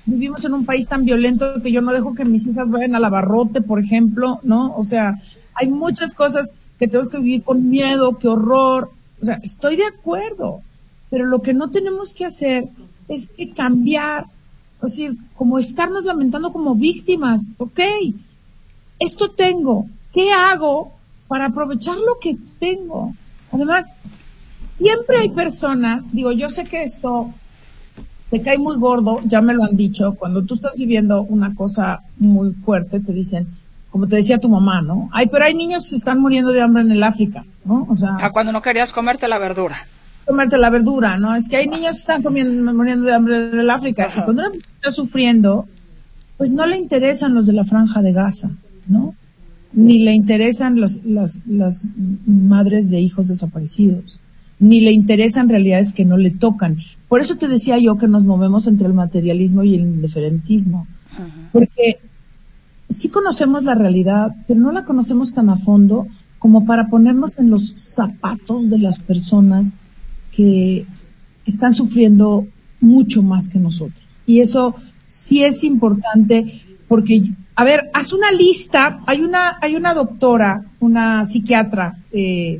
vivimos 0.06 0.46
en 0.46 0.54
un 0.54 0.66
país 0.66 0.88
tan 0.88 1.06
violento 1.06 1.62
que 1.62 1.72
yo 1.72 1.82
no 1.82 1.92
dejo 1.92 2.16
que 2.16 2.26
mis 2.26 2.48
hijas 2.48 2.72
vayan 2.72 2.96
al 2.96 3.06
abarrote, 3.06 3.62
por 3.62 3.80
ejemplo, 3.80 4.40
¿no? 4.44 4.76
O 4.76 4.84
sea, 4.84 5.20
hay 5.54 5.68
muchas 5.68 6.14
cosas 6.14 6.54
que 6.80 6.88
tenemos 6.88 7.10
que 7.10 7.20
vivir 7.20 7.44
con 7.44 7.70
miedo, 7.70 8.18
qué 8.18 8.28
horror. 8.28 8.92
O 9.22 9.26
sea, 9.26 9.40
estoy 9.44 9.76
de 9.76 9.86
acuerdo, 9.86 10.62
pero 11.10 11.26
lo 11.26 11.42
que 11.42 11.54
no 11.54 11.70
tenemos 11.70 12.14
que 12.14 12.26
hacer 12.26 12.70
es 13.08 13.28
que 13.30 13.52
cambiar, 13.52 14.26
o 14.82 14.88
sea, 14.88 15.12
como 15.36 15.60
estarnos 15.60 16.06
lamentando 16.06 16.52
como 16.52 16.74
víctimas. 16.74 17.50
Ok, 17.58 17.82
esto 18.98 19.32
tengo, 19.32 19.88
¿qué 20.14 20.32
hago 20.32 20.94
para 21.28 21.48
aprovechar 21.48 21.98
lo 21.98 22.18
que 22.20 22.38
tengo? 22.60 23.14
Además, 23.52 23.94
siempre 24.82 25.18
hay 25.20 25.30
personas, 25.30 26.12
digo, 26.12 26.32
yo 26.32 26.50
sé 26.50 26.64
que 26.64 26.84
esto 26.84 27.32
te 28.30 28.42
cae 28.42 28.58
muy 28.58 28.78
gordo, 28.78 29.20
ya 29.26 29.42
me 29.42 29.54
lo 29.54 29.64
han 29.64 29.76
dicho, 29.76 30.16
cuando 30.18 30.44
tú 30.44 30.56
estás 30.56 30.76
viviendo 30.76 31.24
una 31.24 31.54
cosa 31.54 32.02
muy 32.18 32.54
fuerte, 32.54 33.00
te 33.00 33.14
dicen, 33.14 33.48
como 33.90 34.08
te 34.08 34.16
decía 34.16 34.40
tu 34.40 34.50
mamá, 34.50 34.82
¿no? 34.82 35.10
Ay, 35.12 35.28
pero 35.28 35.46
hay 35.46 35.54
niños 35.54 35.84
que 35.84 35.90
se 35.90 35.96
están 35.98 36.20
muriendo 36.20 36.52
de 36.52 36.62
hambre 36.62 36.82
en 36.82 36.92
el 36.92 37.04
África, 37.04 37.44
¿no? 37.66 37.86
O 37.90 37.98
sea, 37.98 38.32
cuando 38.32 38.54
no 38.54 38.62
querías 38.62 38.94
comerte 38.94 39.28
la 39.28 39.38
verdura. 39.38 39.76
Comerte 40.26 40.58
la 40.58 40.70
verdura, 40.70 41.18
¿no? 41.18 41.36
Es 41.36 41.50
que 41.50 41.58
hay 41.58 41.68
niños 41.68 41.96
que 41.96 42.00
están 42.00 42.24
comiendo, 42.24 42.74
muriendo 42.74 43.06
de 43.06 43.14
hambre 43.14 43.36
en 43.36 43.60
el 43.60 43.70
África. 43.70 44.10
Y 44.16 44.22
cuando 44.22 44.44
una 44.44 44.52
persona 44.52 44.72
está 44.76 44.92
sufriendo, 44.92 45.68
pues 46.38 46.54
no 46.54 46.66
le 46.66 46.78
interesan 46.78 47.34
los 47.34 47.48
de 47.48 47.54
la 47.54 47.66
franja 47.66 48.02
de 48.02 48.14
Gaza, 48.14 48.52
¿no? 48.88 49.14
Ni 49.74 50.00
le 50.00 50.14
interesan 50.14 50.80
los, 50.80 51.04
las, 51.04 51.42
las 51.46 51.92
madres 52.26 52.90
de 52.90 53.00
hijos 53.00 53.28
desaparecidos 53.28 54.22
ni 54.62 54.80
le 54.80 54.92
interesan 54.92 55.50
realidades 55.50 55.92
que 55.92 56.06
no 56.06 56.18
le 56.18 56.30
tocan. 56.30 56.78
Por 57.10 57.20
eso 57.20 57.36
te 57.36 57.48
decía 57.48 57.80
yo 57.80 57.98
que 57.98 58.08
nos 58.08 58.24
movemos 58.24 58.68
entre 58.68 58.88
el 58.88 58.94
materialismo 58.94 59.64
y 59.64 59.76
el 59.76 59.82
indiferentismo, 59.82 60.88
porque 61.52 62.00
sí 62.88 63.10
conocemos 63.10 63.64
la 63.64 63.74
realidad, 63.74 64.36
pero 64.48 64.60
no 64.60 64.72
la 64.72 64.86
conocemos 64.86 65.34
tan 65.34 65.50
a 65.50 65.58
fondo 65.58 66.08
como 66.38 66.66
para 66.66 66.90
ponernos 66.90 67.40
en 67.40 67.50
los 67.50 67.74
zapatos 67.76 68.70
de 68.70 68.78
las 68.78 69.00
personas 69.00 69.74
que 70.32 70.86
están 71.46 71.74
sufriendo 71.74 72.48
mucho 72.80 73.24
más 73.24 73.50
que 73.50 73.60
nosotros. 73.60 74.06
Y 74.28 74.42
eso 74.42 74.76
sí 75.08 75.44
es 75.44 75.64
importante 75.64 76.62
porque, 76.88 77.32
a 77.56 77.64
ver, 77.64 77.90
haz 77.94 78.14
una 78.14 78.32
lista. 78.32 79.00
Hay 79.08 79.22
una, 79.22 79.58
hay 79.60 79.76
una 79.76 79.96
doctora, 79.96 80.66
una 80.80 81.26
psiquiatra 81.26 81.94
eh, 82.12 82.60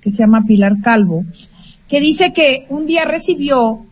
que 0.00 0.10
se 0.10 0.18
llama 0.18 0.44
Pilar 0.46 0.80
Calvo, 0.82 1.24
que 1.88 2.00
dice 2.00 2.32
que 2.32 2.66
un 2.68 2.86
día 2.86 3.04
recibió 3.04 3.84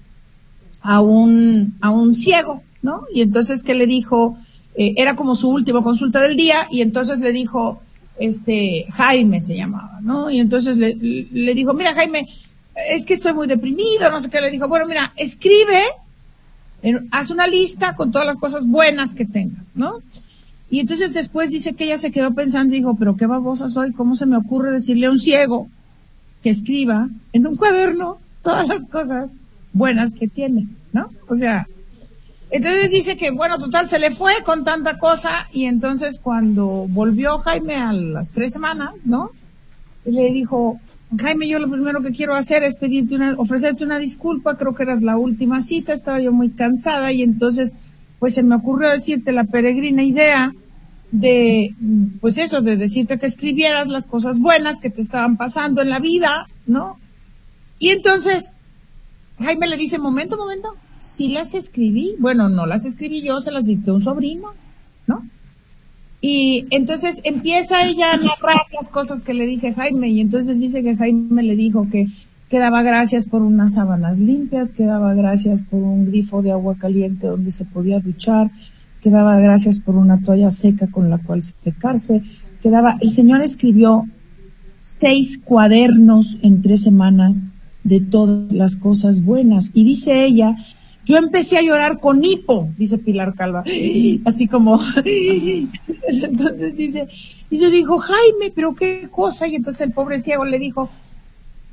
a 0.81 1.01
un, 1.01 1.77
a 1.81 1.91
un 1.91 2.15
ciego, 2.15 2.63
¿no? 2.83 3.05
Y 3.13 3.23
entonces 3.23 3.63
que 3.63 3.75
le 3.75 3.87
dijo, 3.87 4.37
eh, 4.77 4.95
era 4.97 5.17
como 5.17 5.35
su 5.35 5.51
última 5.51 5.83
consulta 5.83 6.21
del 6.21 6.37
día, 6.37 6.69
y 6.71 6.81
entonces 6.81 7.21
le 7.21 7.33
dijo, 7.33 7.81
este, 8.19 8.87
Jaime 8.91 9.41
se 9.41 9.57
llamaba, 9.57 9.99
¿no? 10.01 10.31
Y 10.31 10.39
entonces 10.39 10.77
le, 10.77 10.95
le 10.95 11.55
dijo, 11.55 11.75
mira 11.75 11.95
Jaime, 11.95 12.29
es 12.91 13.05
que 13.05 13.15
estoy 13.15 13.33
muy 13.35 13.47
deprimido, 13.47 14.11
no 14.11 14.21
sé 14.21 14.31
qué, 14.31 14.41
le 14.41 14.51
dijo, 14.51 14.69
bueno, 14.69 14.87
mira, 14.87 15.13
escribe, 15.17 15.83
haz 17.11 17.31
una 17.31 17.47
lista 17.47 17.95
con 17.95 18.11
todas 18.11 18.27
las 18.27 18.37
cosas 18.37 18.67
buenas 18.67 19.15
que 19.15 19.25
tengas, 19.25 19.77
¿no? 19.77 20.03
Y 20.73 20.81
entonces 20.81 21.13
después 21.13 21.51
dice 21.51 21.75
que 21.75 21.85
ella 21.85 21.99
se 21.99 22.11
quedó 22.11 22.33
pensando 22.33 22.75
y 22.75 22.79
dijo, 22.79 22.97
pero 22.97 23.15
qué 23.15 23.27
babosa 23.27 23.69
soy, 23.69 23.93
¿cómo 23.93 24.17
se 24.17 24.25
me 24.25 24.39
ocurre 24.39 24.73
decirle 24.73 25.05
a 25.05 25.11
un 25.11 25.21
ciego 25.21 25.69
que 26.43 26.49
escriba 26.49 27.11
en 27.35 27.47
un 27.47 27.57
cuaderno 27.57 28.17
todas 28.41 28.67
las 28.67 28.87
cosas 28.87 29.35
buenas 29.75 30.13
que 30.13 30.29
tiene, 30.29 30.69
¿no? 30.95 31.11
O 31.29 31.35
sea, 31.35 31.69
entonces 32.51 32.91
dice 32.91 33.19
que, 33.19 33.33
bueno, 33.33 33.59
total, 33.59 33.87
se 33.87 33.99
le 33.99 34.13
fue 34.13 34.33
con 34.47 34.65
tanta 34.65 34.97
cosa 34.97 35.47
y 35.53 35.67
entonces 35.67 36.19
cuando 36.19 36.87
volvió 36.89 37.37
Jaime 37.37 37.75
a 37.75 37.93
las 37.93 38.33
tres 38.33 38.53
semanas, 38.53 39.05
¿no? 39.05 39.31
Le 40.07 40.33
dijo, 40.33 40.81
Jaime, 41.21 41.49
yo 41.49 41.59
lo 41.59 41.71
primero 41.71 42.01
que 42.01 42.13
quiero 42.13 42.35
hacer 42.35 42.63
es 42.63 42.77
pedirte 42.77 43.15
una, 43.15 43.35
ofrecerte 43.37 43.85
una 43.85 43.99
disculpa, 43.99 44.57
creo 44.57 44.75
que 44.75 44.85
eras 44.85 45.03
la 45.03 45.19
última 45.19 45.61
cita, 45.61 45.93
estaba 45.93 46.19
yo 46.19 46.33
muy 46.33 46.49
cansada 46.49 47.13
y 47.13 47.23
entonces, 47.23 47.75
pues 48.19 48.33
se 48.33 48.43
me 48.43 48.55
ocurrió 48.55 48.89
decirte 48.89 49.33
la 49.33 49.45
peregrina 49.45 50.03
idea 50.03 50.55
de, 51.13 51.75
pues 52.21 52.39
eso, 52.39 52.63
de 52.63 52.77
decirte 52.77 53.19
que 53.19 53.27
escribieras 53.27 53.89
las 53.89 54.07
cosas 54.07 54.41
buenas 54.41 54.81
que 54.81 54.91
te 54.91 55.01
estaban 55.01 55.37
pasando 55.37 55.83
en 55.83 55.91
la 55.91 56.01
vida, 56.01 56.49
¿no? 56.67 56.99
Y 57.79 57.91
entonces, 57.91 58.55
Jaime 59.39 59.69
le 59.69 59.77
dice, 59.77 59.99
momento, 59.99 60.37
momento, 60.37 60.75
sí 60.99 61.29
las 61.29 61.55
escribí. 61.55 62.17
Bueno, 62.19 62.49
no 62.49 62.67
las 62.67 62.87
escribí 62.87 63.23
yo, 63.23 63.41
se 63.41 63.53
las 63.53 63.67
dicté 63.67 63.91
a 63.91 63.95
un 63.95 64.03
sobrino, 64.03 64.55
¿no? 65.07 65.23
Y 66.23 66.67
entonces 66.71 67.21
empieza 67.25 67.85
ella 67.85 68.13
a 68.13 68.17
narrar 68.17 68.67
las 68.73 68.89
cosas 68.89 69.23
que 69.23 69.35
le 69.35 69.45
dice 69.45 69.75
Jaime 69.75 70.09
y 70.09 70.21
entonces 70.21 70.61
dice 70.61 70.83
que 70.83 70.97
Jaime 70.97 71.43
le 71.43 71.57
dijo 71.57 71.89
que, 71.91 72.07
que 72.49 72.59
daba 72.59 72.83
gracias 72.83 73.27
por 73.27 73.43
unas 73.43 73.75
sábanas 73.75 74.21
limpias, 74.21 74.73
que 74.73 74.85
daba 74.85 75.15
gracias 75.15 75.63
por 75.63 75.83
un 75.83 76.07
grifo 76.07 76.41
de 76.41 76.53
agua 76.53 76.77
caliente 76.79 77.27
donde 77.27 77.51
se 77.51 77.65
podía 77.65 77.99
duchar, 77.99 78.51
que 79.03 79.11
daba 79.11 79.39
gracias 79.39 79.79
por 79.79 79.97
una 79.97 80.21
toalla 80.21 80.51
seca 80.51 80.87
con 80.87 81.11
la 81.11 81.19
cual 81.19 81.43
secarse, 81.43 82.23
que 82.63 82.71
daba, 82.71 82.97
el 83.01 83.11
Señor 83.11 83.43
escribió 83.43 84.07
seis 84.81 85.39
cuadernos 85.43 86.39
en 86.43 86.63
tres 86.63 86.83
semanas 86.83 87.43
de 87.85 88.01
todas 88.01 88.53
las 88.53 88.77
cosas 88.77 89.23
buenas. 89.23 89.73
Y 89.75 89.85
dice 89.85 90.25
ella 90.25 90.57
yo 91.05 91.17
empecé 91.17 91.59
a 91.59 91.63
llorar 91.63 91.99
con 91.99 92.25
hipo, 92.25 92.71
dice 92.77 92.99
Pilar 92.99 93.35
Calva, 93.35 93.65
así 94.25 94.47
como, 94.47 94.81
entonces 95.05 96.77
dice, 96.77 97.09
y 97.51 97.59
yo 97.59 97.71
dijo, 97.71 97.99
Jaime, 97.99 98.53
pero 98.55 98.75
qué 98.75 99.09
cosa, 99.11 99.47
y 99.47 99.57
entonces 99.57 99.81
el 99.83 99.93
pobre 99.93 100.19
ciego 100.19 100.45
le 100.45 100.59
dijo, 100.59 100.91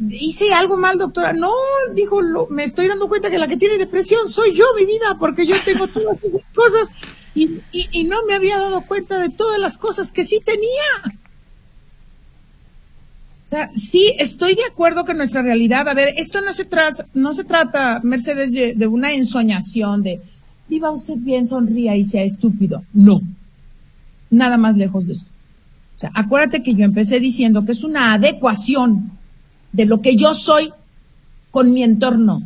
hice 0.08 0.54
algo 0.54 0.78
mal, 0.78 0.98
doctora, 0.98 1.34
no, 1.34 1.52
dijo, 1.94 2.22
me 2.50 2.64
estoy 2.64 2.88
dando 2.88 3.10
cuenta 3.10 3.30
que 3.30 3.38
la 3.38 3.48
que 3.48 3.58
tiene 3.58 3.78
depresión 3.78 4.30
soy 4.30 4.56
yo, 4.56 4.66
mi 4.78 4.86
vida, 4.86 5.18
porque 5.20 5.46
yo 5.46 5.56
tengo 5.66 5.88
todas 5.88 6.24
esas 6.24 6.52
cosas 6.52 6.90
y, 7.36 8.04
no 8.06 8.26
me 8.26 8.36
había 8.36 8.58
dado 8.58 8.86
cuenta 8.86 9.20
de 9.20 9.30
todas 9.30 9.60
las 9.60 9.78
cosas 9.78 10.12
que 10.12 10.24
sí 10.24 10.42
tenía. 10.44 11.20
O 13.46 13.48
sea, 13.48 13.72
sí, 13.74 14.14
estoy 14.20 14.56
de 14.56 14.66
acuerdo 14.66 15.06
que 15.06 15.14
nuestra 15.14 15.42
realidad, 15.42 15.88
a 15.88 15.94
ver, 15.94 16.14
esto 16.18 16.42
no 16.42 16.54
se, 16.54 16.66
trata, 16.66 17.06
no 17.14 17.34
se 17.34 17.44
trata, 17.44 18.00
Mercedes, 18.04 18.52
de, 18.52 18.88
una 18.88 19.14
ensoñación 19.14 20.04
de 20.04 20.22
viva 20.68 20.92
usted 20.92 21.16
bien, 21.18 21.48
sonría 21.48 21.96
y 21.96 22.04
sea 22.04 22.24
estúpido. 22.24 22.84
No, 22.94 23.22
nada 24.30 24.58
más 24.58 24.78
lejos 24.78 25.08
de 25.08 25.14
eso. 25.14 25.26
O 25.96 26.00
sea, 26.00 26.12
acuérdate 26.14 26.64
que 26.64 26.76
yo 26.76 26.86
empecé 26.86 27.20
diciendo 27.20 27.66
que 27.66 27.72
es 27.74 27.84
una 27.84 28.14
adecuación 28.14 29.19
de 29.72 29.86
lo 29.86 30.02
que 30.02 30.16
yo 30.16 30.34
soy 30.34 30.72
con 31.52 31.74
mi 31.74 31.84
entorno, 31.84 32.42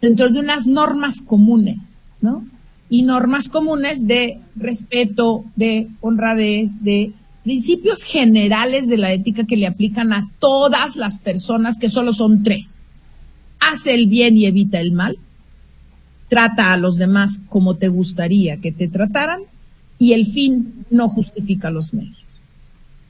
dentro 0.00 0.28
de 0.28 0.40
unas 0.40 0.66
normas 0.66 1.20
comunes, 1.20 2.00
¿no? 2.20 2.44
Y 2.90 3.02
normas 3.02 3.48
comunes 3.48 4.06
de 4.06 4.40
respeto, 4.56 5.44
de 5.56 5.88
honradez, 6.00 6.82
de 6.82 7.12
principios 7.42 8.02
generales 8.02 8.88
de 8.88 8.98
la 8.98 9.12
ética 9.12 9.44
que 9.44 9.56
le 9.56 9.66
aplican 9.66 10.12
a 10.12 10.30
todas 10.38 10.96
las 10.96 11.18
personas, 11.18 11.78
que 11.78 11.88
solo 11.88 12.12
son 12.12 12.42
tres. 12.42 12.90
Hace 13.60 13.94
el 13.94 14.06
bien 14.06 14.36
y 14.36 14.46
evita 14.46 14.80
el 14.80 14.92
mal. 14.92 15.18
Trata 16.28 16.72
a 16.72 16.76
los 16.76 16.96
demás 16.96 17.40
como 17.48 17.76
te 17.76 17.88
gustaría 17.88 18.58
que 18.58 18.72
te 18.72 18.88
trataran. 18.88 19.40
Y 19.98 20.12
el 20.12 20.26
fin 20.26 20.84
no 20.90 21.08
justifica 21.08 21.70
los 21.70 21.92
medios. 21.92 22.27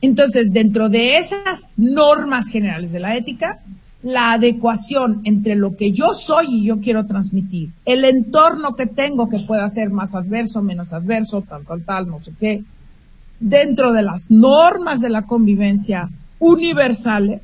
Entonces, 0.01 0.51
dentro 0.51 0.89
de 0.89 1.17
esas 1.17 1.69
normas 1.77 2.47
generales 2.47 2.91
de 2.91 2.99
la 2.99 3.15
ética, 3.15 3.59
la 4.01 4.33
adecuación 4.33 5.21
entre 5.25 5.55
lo 5.55 5.75
que 5.75 5.91
yo 5.91 6.13
soy 6.13 6.47
y 6.55 6.63
yo 6.65 6.79
quiero 6.79 7.05
transmitir, 7.05 7.71
el 7.85 8.05
entorno 8.05 8.75
que 8.75 8.85
tengo 8.85 9.27
que 9.27 9.39
pueda 9.39 9.67
ser 9.67 9.89
más 9.89 10.15
adverso, 10.15 10.61
menos 10.61 10.93
adverso, 10.93 11.41
tal, 11.41 11.65
tal, 11.65 11.83
tal, 11.83 12.07
no 12.07 12.19
sé 12.19 12.31
qué, 12.39 12.63
dentro 13.39 13.91
de 13.93 14.03
las 14.03 14.31
normas 14.31 15.01
de 15.01 15.09
la 15.09 15.23
convivencia 15.23 16.09
universales, 16.39 17.41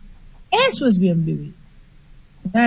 eso 0.70 0.88
es 0.88 0.98
bien 0.98 1.26
vivir. 1.26 1.54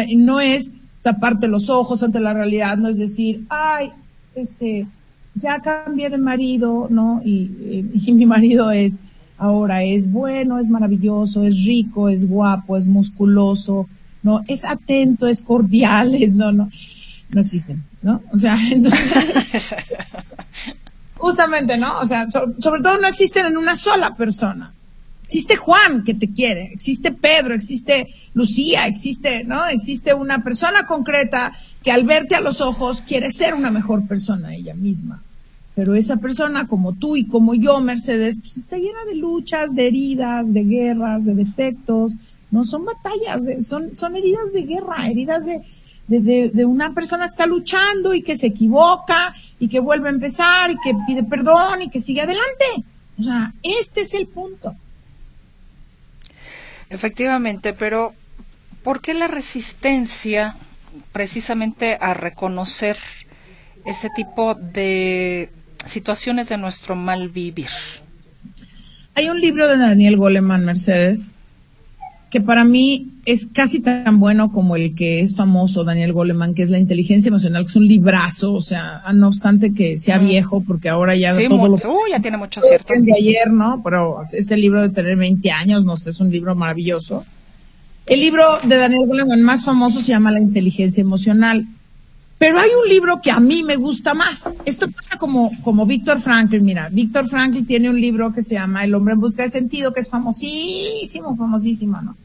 Y 0.07 0.17
no 0.17 0.41
es 0.41 0.73
taparte 1.03 1.49
los 1.49 1.71
ojos 1.71 2.03
ante 2.03 2.21
la 2.21 2.35
realidad, 2.35 2.77
no 2.77 2.89
es 2.89 2.99
decir, 2.99 3.47
ay, 3.49 3.93
este, 4.35 4.87
ya 5.35 5.61
cambié 5.61 6.11
de 6.11 6.19
marido, 6.19 6.89
¿no? 6.91 7.23
Y, 7.25 7.87
y, 7.95 8.13
mi 8.13 8.27
marido 8.27 8.71
es, 8.71 8.99
ahora 9.39 9.85
es 9.85 10.11
bueno, 10.11 10.59
es 10.59 10.69
maravilloso, 10.69 11.45
es 11.45 11.65
rico, 11.65 12.09
es 12.09 12.29
guapo, 12.29 12.77
es 12.77 12.89
musculoso, 12.89 13.89
¿no? 14.23 14.45
Es 14.49 14.65
atento, 14.65 15.27
es 15.27 15.43
cordial, 15.43 16.15
es, 16.15 16.35
no, 16.35 16.53
no. 16.53 16.71
no 17.31 17.41
existen, 17.41 17.85
¿no? 18.03 18.21
O 18.33 18.39
sea, 18.39 18.59
entonces, 18.71 19.75
justamente, 21.15 21.79
¿no? 21.79 22.01
O 22.01 22.07
sea, 22.07 22.29
sobre 22.31 22.83
todo 22.83 22.99
no 22.99 23.07
existen 23.07 23.47
en 23.47 23.57
una 23.57 23.77
sola 23.77 24.17
persona. 24.17 24.75
Existe 25.23 25.57
Juan 25.57 26.05
que 26.05 26.15
te 26.15 26.33
quiere, 26.33 26.73
existe 26.73 27.13
Pedro, 27.13 27.55
existe 27.55 28.09
Lucía, 28.33 28.87
existe, 28.87 29.45
¿no? 29.45 29.67
Existe 29.67 30.15
una 30.15 30.43
persona 30.43 30.87
concreta 30.87 31.53
que 31.83 31.93
al 31.93 32.05
verte 32.05 32.35
a 32.35 32.41
los 32.41 32.63
ojos 32.63 33.03
quiere 33.03 33.29
ser 33.29 33.53
una 33.53 33.71
mejor 33.71 34.07
persona 34.07 34.55
ella 34.55 34.75
misma. 34.75 35.23
Pero 35.79 35.95
esa 35.95 36.17
persona, 36.17 36.67
como 36.67 36.95
tú 36.95 37.17
y 37.17 37.29
como 37.29 37.55
yo, 37.55 37.81
Mercedes, 37.81 38.41
pues 38.41 38.57
está 38.57 38.79
llena 38.79 39.05
de 39.07 39.15
luchas, 39.15 39.77
de 39.77 39.87
heridas, 39.87 40.53
de 40.53 40.65
guerras, 40.65 41.25
de 41.25 41.37
defectos. 41.37 42.15
No 42.51 42.65
son 42.65 42.85
batallas, 42.85 43.45
son, 43.65 43.95
son 43.95 44.17
heridas 44.17 44.53
de 44.53 44.63
guerra, 44.63 45.09
heridas 45.09 45.47
de, 45.47 45.63
de, 46.09 46.51
de, 46.53 46.65
una 46.65 46.95
persona 46.95 47.27
que 47.27 47.31
está 47.31 47.47
luchando 47.47 48.13
y 48.13 48.23
que 48.23 48.35
se 48.35 48.49
equivoca 48.49 49.33
y 49.61 49.69
que 49.69 49.79
vuelve 49.79 50.09
a 50.09 50.13
empezar 50.15 50.73
y 50.73 50.79
que 50.83 50.97
pide 51.07 51.23
perdón 51.23 51.83
y 51.83 51.91
que 51.91 52.01
sigue 52.01 52.23
adelante. 52.23 52.65
O 53.17 53.23
sea, 53.23 53.55
este 53.63 54.01
es 54.01 54.15
el 54.15 54.27
punto. 54.27 54.75
Efectivamente, 56.91 57.73
pero 57.73 58.15
¿por 58.83 59.01
qué 59.01 59.15
la 59.15 59.29
resistencia 59.29 60.57
precisamente 61.13 61.97
a 62.01 62.15
reconocer 62.15 62.97
ese 63.85 64.11
tipo 64.11 64.57
de 64.57 65.53
situaciones 65.85 66.49
de 66.49 66.59
nuestro 66.59 66.97
mal 66.97 67.29
vivir? 67.29 67.69
Hay 69.15 69.29
un 69.29 69.41
libro 69.41 69.69
de 69.69 69.79
Daniel 69.79 70.17
Goleman, 70.17 70.65
Mercedes, 70.65 71.33
que 72.31 72.41
para 72.41 72.65
mí 72.65 73.09
es 73.25 73.47
casi 73.47 73.81
tan 73.81 74.21
bueno 74.21 74.53
como 74.53 74.77
el 74.77 74.95
que 74.95 75.21
es 75.21 75.35
famoso, 75.35 75.85
Daniel 75.85 76.13
Goleman, 76.13 76.55
que 76.55 76.63
es 76.63 76.71
La 76.71 76.79
inteligencia 76.79 77.29
emocional, 77.31 77.65
que 77.65 77.71
es 77.71 77.77
un 77.77 77.89
librazo, 77.89 78.53
o 78.53 78.61
sea, 78.61 79.03
no 79.15 79.29
obstante 79.29 79.73
que 79.73 79.97
sea 79.97 80.19
viejo, 80.19 80.63
porque 80.67 80.89
ahora 80.89 81.17
ya 81.17 81.33
todo 81.33 81.69
lo, 81.69 81.79
ya 82.11 82.21
tiene 82.21 82.37
mucho 82.37 82.61
cierto. 82.61 82.93
De 82.99 83.15
ayer, 83.15 83.51
¿no? 83.51 83.81
Pero 83.83 84.21
ese 84.33 84.57
libro 84.57 84.83
de 84.83 84.91
tener 84.91 85.17
20 85.17 85.51
años, 85.51 85.85
no 85.85 85.97
sé, 85.97 86.11
es 86.11 86.21
un 86.21 86.31
libro 86.31 86.55
maravilloso. 86.55 87.25
El 88.07 88.21
libro 88.21 88.45
de 88.63 88.77
Daniel 88.77 89.07
Goleman 89.07 89.43
más 89.43 89.65
famoso 89.65 90.01
se 90.01 90.09
llama 90.09 90.31
La 90.31 90.41
inteligencia 90.41 91.01
emocional. 91.01 91.67
Pero 92.39 92.59
hay 92.59 92.71
un 92.83 92.89
libro 92.89 93.21
que 93.21 93.33
a 93.33 93.41
mí 93.41 93.65
me 93.65 93.75
gusta 93.75 94.15
más. 94.15 94.55
Esto 94.65 94.89
pasa 94.91 95.19
como, 95.19 95.51
como 95.63 95.87
Víctor 95.87 96.21
Franklin. 96.21 96.65
Mira, 96.65 96.89
Víctor 96.89 97.29
Franklin 97.29 97.67
tiene 97.67 97.91
un 97.91 98.01
libro 98.01 98.33
que 98.33 98.43
se 98.43 98.55
llama 98.55 98.85
El 98.85 98.95
hombre 98.95 99.15
en 99.15 99.21
busca 99.21 99.43
de 99.43 99.49
sentido, 99.49 99.93
que 99.93 100.01
es 100.01 100.09
famosísimo, 100.09 101.37
famosísimo, 101.37 102.01
¿no? 102.01 102.17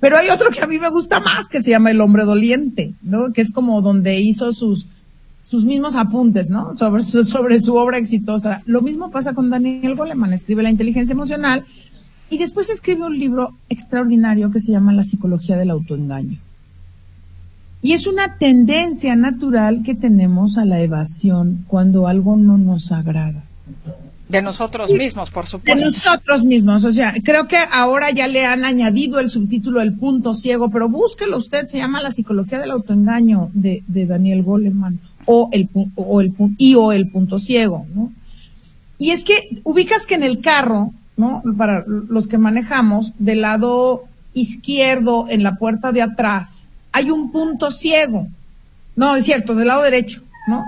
Pero 0.00 0.16
hay 0.16 0.30
otro 0.30 0.50
que 0.50 0.62
a 0.62 0.68
mí 0.68 0.78
me 0.78 0.90
gusta 0.90 1.18
más, 1.18 1.48
que 1.48 1.60
se 1.60 1.70
llama 1.70 1.90
El 1.90 2.00
hombre 2.00 2.24
doliente, 2.24 2.94
¿no? 3.02 3.32
Que 3.32 3.40
es 3.40 3.50
como 3.50 3.82
donde 3.82 4.20
hizo 4.20 4.52
sus, 4.52 4.86
sus 5.40 5.64
mismos 5.64 5.96
apuntes, 5.96 6.50
¿no? 6.50 6.72
Sobre 6.74 7.02
su, 7.02 7.24
sobre 7.24 7.58
su 7.58 7.74
obra 7.74 7.98
exitosa. 7.98 8.62
Lo 8.64 8.80
mismo 8.80 9.10
pasa 9.10 9.34
con 9.34 9.50
Daniel 9.50 9.96
Goleman. 9.96 10.32
Escribe 10.32 10.62
La 10.62 10.70
inteligencia 10.70 11.14
emocional 11.14 11.64
y 12.30 12.38
después 12.38 12.70
escribe 12.70 13.06
un 13.06 13.18
libro 13.18 13.54
extraordinario 13.68 14.52
que 14.52 14.60
se 14.60 14.70
llama 14.70 14.92
La 14.92 15.02
psicología 15.02 15.56
del 15.56 15.70
autoengaño. 15.70 16.38
Y 17.80 17.92
es 17.92 18.06
una 18.06 18.38
tendencia 18.38 19.14
natural 19.14 19.82
que 19.84 19.94
tenemos 19.94 20.58
a 20.58 20.64
la 20.64 20.80
evasión 20.80 21.64
cuando 21.68 22.08
algo 22.08 22.36
no 22.36 22.58
nos 22.58 22.90
agrada. 22.90 23.44
De 24.28 24.42
nosotros 24.42 24.92
mismos, 24.92 25.30
por 25.30 25.46
supuesto. 25.46 25.78
De 25.78 25.86
nosotros 25.86 26.44
mismos. 26.44 26.84
O 26.84 26.92
sea, 26.92 27.14
creo 27.24 27.48
que 27.48 27.56
ahora 27.56 28.10
ya 28.10 28.26
le 28.26 28.44
han 28.44 28.64
añadido 28.64 29.20
el 29.20 29.30
subtítulo 29.30 29.80
El 29.80 29.94
punto 29.94 30.34
ciego, 30.34 30.70
pero 30.70 30.88
búsquelo 30.88 31.38
usted, 31.38 31.64
se 31.64 31.78
llama 31.78 32.02
La 32.02 32.10
psicología 32.10 32.58
del 32.58 32.72
autoengaño 32.72 33.50
de, 33.54 33.82
Daniel 33.86 34.42
Goleman 34.42 35.00
o 35.24 35.48
el, 35.52 35.68
o 35.94 36.20
el, 36.20 36.34
y 36.58 36.74
o 36.74 36.92
el 36.92 37.10
punto 37.10 37.38
ciego, 37.38 37.86
¿no? 37.94 38.12
Y 38.98 39.12
es 39.12 39.24
que 39.24 39.60
ubicas 39.62 40.06
que 40.06 40.16
en 40.16 40.24
el 40.24 40.40
carro, 40.40 40.92
¿no? 41.16 41.42
Para 41.56 41.84
los 41.86 42.26
que 42.28 42.36
manejamos, 42.36 43.12
del 43.18 43.42
lado 43.42 44.04
izquierdo, 44.34 45.26
en 45.30 45.42
la 45.42 45.56
puerta 45.56 45.92
de 45.92 46.02
atrás, 46.02 46.68
hay 46.92 47.10
un 47.10 47.30
punto 47.30 47.70
ciego. 47.70 48.28
No, 48.96 49.16
es 49.16 49.24
cierto, 49.24 49.54
del 49.54 49.68
lado 49.68 49.82
derecho, 49.82 50.22
¿no? 50.46 50.64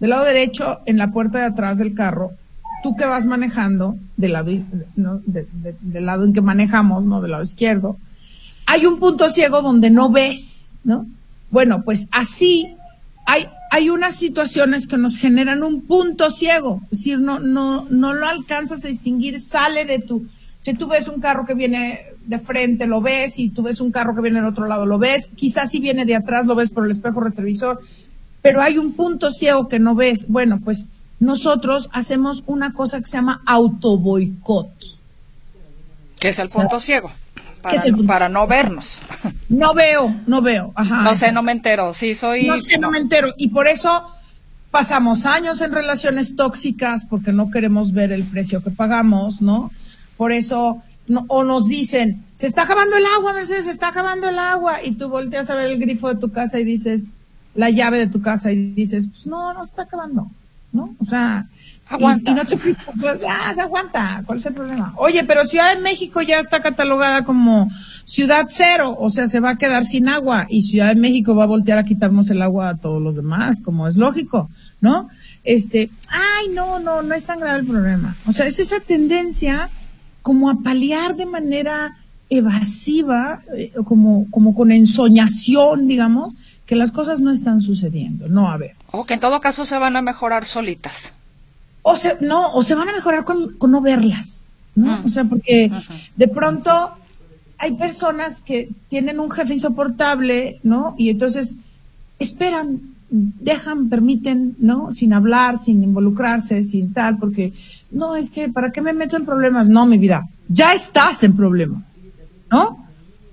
Del 0.00 0.10
lado 0.10 0.24
derecho, 0.24 0.80
en 0.86 0.98
la 0.98 1.12
puerta 1.12 1.38
de 1.38 1.44
atrás 1.46 1.78
del 1.78 1.94
carro, 1.94 2.32
tú 2.82 2.96
que 2.96 3.06
vas 3.06 3.26
manejando, 3.26 3.96
del 4.16 4.32
lado, 4.32 4.50
del 4.96 6.06
lado 6.06 6.24
en 6.24 6.32
que 6.32 6.40
manejamos, 6.40 7.04
¿no? 7.04 7.20
Del 7.20 7.32
lado 7.32 7.42
izquierdo, 7.42 7.98
hay 8.66 8.86
un 8.86 8.98
punto 8.98 9.28
ciego 9.30 9.62
donde 9.62 9.90
no 9.90 10.10
ves, 10.10 10.78
¿no? 10.84 11.06
Bueno, 11.50 11.82
pues 11.82 12.08
así 12.10 12.74
hay, 13.26 13.46
hay 13.70 13.90
unas 13.90 14.16
situaciones 14.16 14.86
que 14.86 14.98
nos 14.98 15.16
generan 15.16 15.62
un 15.62 15.82
punto 15.82 16.30
ciego, 16.30 16.80
es 16.84 16.98
decir, 16.98 17.18
no, 17.18 17.40
no, 17.40 17.86
no 17.90 18.12
lo 18.12 18.26
alcanzas 18.26 18.84
a 18.84 18.88
distinguir, 18.88 19.40
sale 19.40 19.84
de 19.84 19.98
tu, 19.98 20.26
si 20.60 20.74
tú 20.74 20.86
ves 20.86 21.08
un 21.08 21.20
carro 21.20 21.44
que 21.44 21.54
viene 21.54 22.06
de 22.26 22.38
frente, 22.38 22.86
lo 22.86 23.00
ves, 23.00 23.38
y 23.38 23.50
tú 23.50 23.62
ves 23.62 23.80
un 23.80 23.92
carro 23.92 24.14
que 24.14 24.22
viene 24.22 24.40
del 24.40 24.48
otro 24.48 24.66
lado, 24.66 24.86
lo 24.86 24.98
ves, 24.98 25.30
quizás 25.34 25.70
si 25.70 25.80
viene 25.80 26.04
de 26.04 26.16
atrás, 26.16 26.46
lo 26.46 26.54
ves 26.54 26.70
por 26.70 26.84
el 26.84 26.90
espejo 26.90 27.20
retrovisor, 27.20 27.80
pero 28.42 28.60
hay 28.60 28.78
un 28.78 28.92
punto 28.92 29.30
ciego 29.30 29.68
que 29.68 29.78
no 29.78 29.94
ves. 29.94 30.26
Bueno, 30.28 30.60
pues 30.62 30.90
nosotros 31.20 31.88
hacemos 31.92 32.42
una 32.46 32.74
cosa 32.74 32.98
que 32.98 33.06
se 33.06 33.16
llama 33.16 33.42
autoboicot. 33.46 34.68
¿Qué 36.18 36.28
es 36.28 36.38
el 36.38 36.48
punto 36.48 36.80
ciego? 36.80 37.10
Para, 37.62 37.80
para 38.06 38.28
no 38.28 38.46
vernos. 38.46 39.02
No 39.48 39.72
veo, 39.72 40.14
no 40.26 40.42
veo. 40.42 40.72
Ajá, 40.74 41.02
no 41.02 41.14
sé, 41.14 41.32
no 41.32 41.42
me 41.42 41.52
entero. 41.52 41.94
Sí, 41.94 42.14
soy. 42.14 42.46
No 42.46 42.60
sé, 42.60 42.78
no 42.78 42.90
me 42.90 42.98
entero. 42.98 43.32
Y 43.38 43.48
por 43.48 43.66
eso 43.66 44.04
pasamos 44.70 45.24
años 45.24 45.60
en 45.62 45.72
relaciones 45.72 46.36
tóxicas 46.36 47.06
porque 47.06 47.32
no 47.32 47.50
queremos 47.50 47.92
ver 47.92 48.12
el 48.12 48.24
precio 48.24 48.62
que 48.62 48.70
pagamos, 48.70 49.40
¿no? 49.40 49.70
Por 50.16 50.32
eso, 50.32 50.82
o 51.28 51.44
nos 51.44 51.68
dicen, 51.68 52.24
se 52.32 52.46
está 52.46 52.62
acabando 52.62 52.96
el 52.96 53.04
agua, 53.16 53.32
Mercedes, 53.32 53.66
se 53.66 53.70
está 53.70 53.88
acabando 53.88 54.28
el 54.28 54.38
agua. 54.38 54.82
Y 54.82 54.92
tú 54.92 55.08
volteas 55.08 55.50
a 55.50 55.54
ver 55.54 55.70
el 55.70 55.78
grifo 55.78 56.08
de 56.08 56.20
tu 56.20 56.32
casa 56.32 56.58
y 56.58 56.64
dices, 56.64 57.08
la 57.54 57.70
llave 57.70 57.98
de 57.98 58.06
tu 58.06 58.20
casa 58.20 58.52
y 58.52 58.72
dices, 58.72 59.08
pues 59.08 59.26
no, 59.26 59.52
no 59.52 59.62
se 59.64 59.70
está 59.70 59.82
acabando, 59.82 60.28
¿no? 60.72 60.94
O 60.98 61.04
sea, 61.04 61.46
aguanta. 61.86 62.30
Y, 62.30 62.34
no 62.34 62.44
te 62.44 62.56
pues, 62.56 63.20
ah, 63.28 63.52
se 63.54 63.60
aguanta, 63.60 64.22
¿cuál 64.26 64.38
es 64.38 64.46
el 64.46 64.54
problema? 64.54 64.92
Oye, 64.96 65.24
pero 65.24 65.46
Ciudad 65.46 65.74
de 65.74 65.80
México 65.80 66.20
ya 66.22 66.38
está 66.38 66.60
catalogada 66.60 67.24
como 67.24 67.68
ciudad 68.04 68.46
cero, 68.48 68.96
o 68.98 69.08
sea, 69.08 69.26
se 69.26 69.40
va 69.40 69.50
a 69.50 69.58
quedar 69.58 69.84
sin 69.84 70.08
agua 70.08 70.46
y 70.48 70.62
Ciudad 70.62 70.94
de 70.94 71.00
México 71.00 71.34
va 71.34 71.44
a 71.44 71.48
voltear 71.48 71.78
a 71.78 71.84
quitarnos 71.84 72.30
el 72.30 72.42
agua 72.42 72.70
a 72.70 72.76
todos 72.76 73.00
los 73.00 73.16
demás, 73.16 73.60
como 73.60 73.86
es 73.86 73.96
lógico, 73.96 74.50
¿no? 74.80 75.08
Este, 75.44 75.90
ay, 76.08 76.48
no, 76.52 76.80
no, 76.80 77.02
no 77.02 77.14
es 77.14 77.26
tan 77.26 77.38
grave 77.38 77.60
el 77.60 77.66
problema. 77.66 78.16
O 78.26 78.32
sea, 78.32 78.46
es 78.46 78.58
esa 78.58 78.80
tendencia 78.80 79.70
como 80.24 80.48
a 80.48 80.54
paliar 80.62 81.16
de 81.16 81.26
manera 81.26 81.98
evasiva, 82.30 83.42
eh, 83.58 83.72
como, 83.84 84.26
como 84.30 84.54
con 84.54 84.72
ensoñación, 84.72 85.86
digamos, 85.86 86.32
que 86.64 86.76
las 86.76 86.90
cosas 86.92 87.20
no 87.20 87.30
están 87.30 87.60
sucediendo. 87.60 88.26
No, 88.26 88.50
a 88.50 88.56
ver. 88.56 88.74
O 88.90 89.04
que 89.04 89.14
en 89.14 89.20
todo 89.20 89.42
caso 89.42 89.66
se 89.66 89.76
van 89.76 89.96
a 89.96 90.02
mejorar 90.02 90.46
solitas. 90.46 91.12
O 91.82 91.94
se, 91.94 92.16
no, 92.22 92.54
o 92.54 92.62
se 92.62 92.74
van 92.74 92.88
a 92.88 92.94
mejorar 92.94 93.26
con, 93.26 93.58
con 93.58 93.70
no 93.70 93.82
verlas, 93.82 94.50
¿no? 94.74 95.00
Mm. 95.00 95.04
O 95.04 95.08
sea, 95.10 95.24
porque 95.24 95.70
de 96.16 96.28
pronto 96.28 96.92
hay 97.58 97.72
personas 97.72 98.42
que 98.42 98.70
tienen 98.88 99.20
un 99.20 99.30
jefe 99.30 99.52
insoportable, 99.52 100.58
¿no? 100.62 100.94
Y 100.96 101.10
entonces 101.10 101.58
esperan 102.18 102.93
dejan, 103.10 103.88
permiten, 103.88 104.56
¿no? 104.58 104.92
Sin 104.92 105.12
hablar, 105.12 105.58
sin 105.58 105.82
involucrarse, 105.82 106.62
sin 106.62 106.92
tal, 106.92 107.18
porque 107.18 107.52
no, 107.90 108.16
es 108.16 108.30
que, 108.30 108.48
¿para 108.48 108.72
qué 108.72 108.80
me 108.80 108.92
meto 108.92 109.16
en 109.16 109.24
problemas? 109.24 109.68
No, 109.68 109.86
mi 109.86 109.98
vida, 109.98 110.28
ya 110.48 110.74
estás 110.74 111.22
en 111.22 111.36
problema, 111.36 111.82
¿no? 112.50 112.84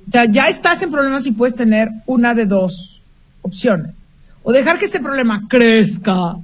O 0.08 0.12
sea, 0.12 0.26
ya 0.26 0.48
estás 0.48 0.82
en 0.82 0.92
problemas 0.92 1.26
y 1.26 1.32
puedes 1.32 1.56
tener 1.56 1.90
una 2.06 2.34
de 2.34 2.46
dos 2.46 3.02
opciones. 3.42 4.08
O 4.44 4.52
dejar 4.52 4.78
que 4.78 4.86
este 4.86 5.00
problema 5.00 5.48
crezca, 5.48 6.36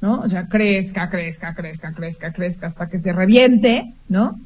¿no? 0.00 0.20
O 0.20 0.28
sea, 0.28 0.48
crezca, 0.48 1.08
crezca, 1.08 1.54
crezca, 1.54 1.92
crezca, 1.92 2.32
crezca 2.32 2.66
hasta 2.66 2.88
que 2.88 2.98
se 2.98 3.12
reviente, 3.12 3.92
¿no? 4.08 4.38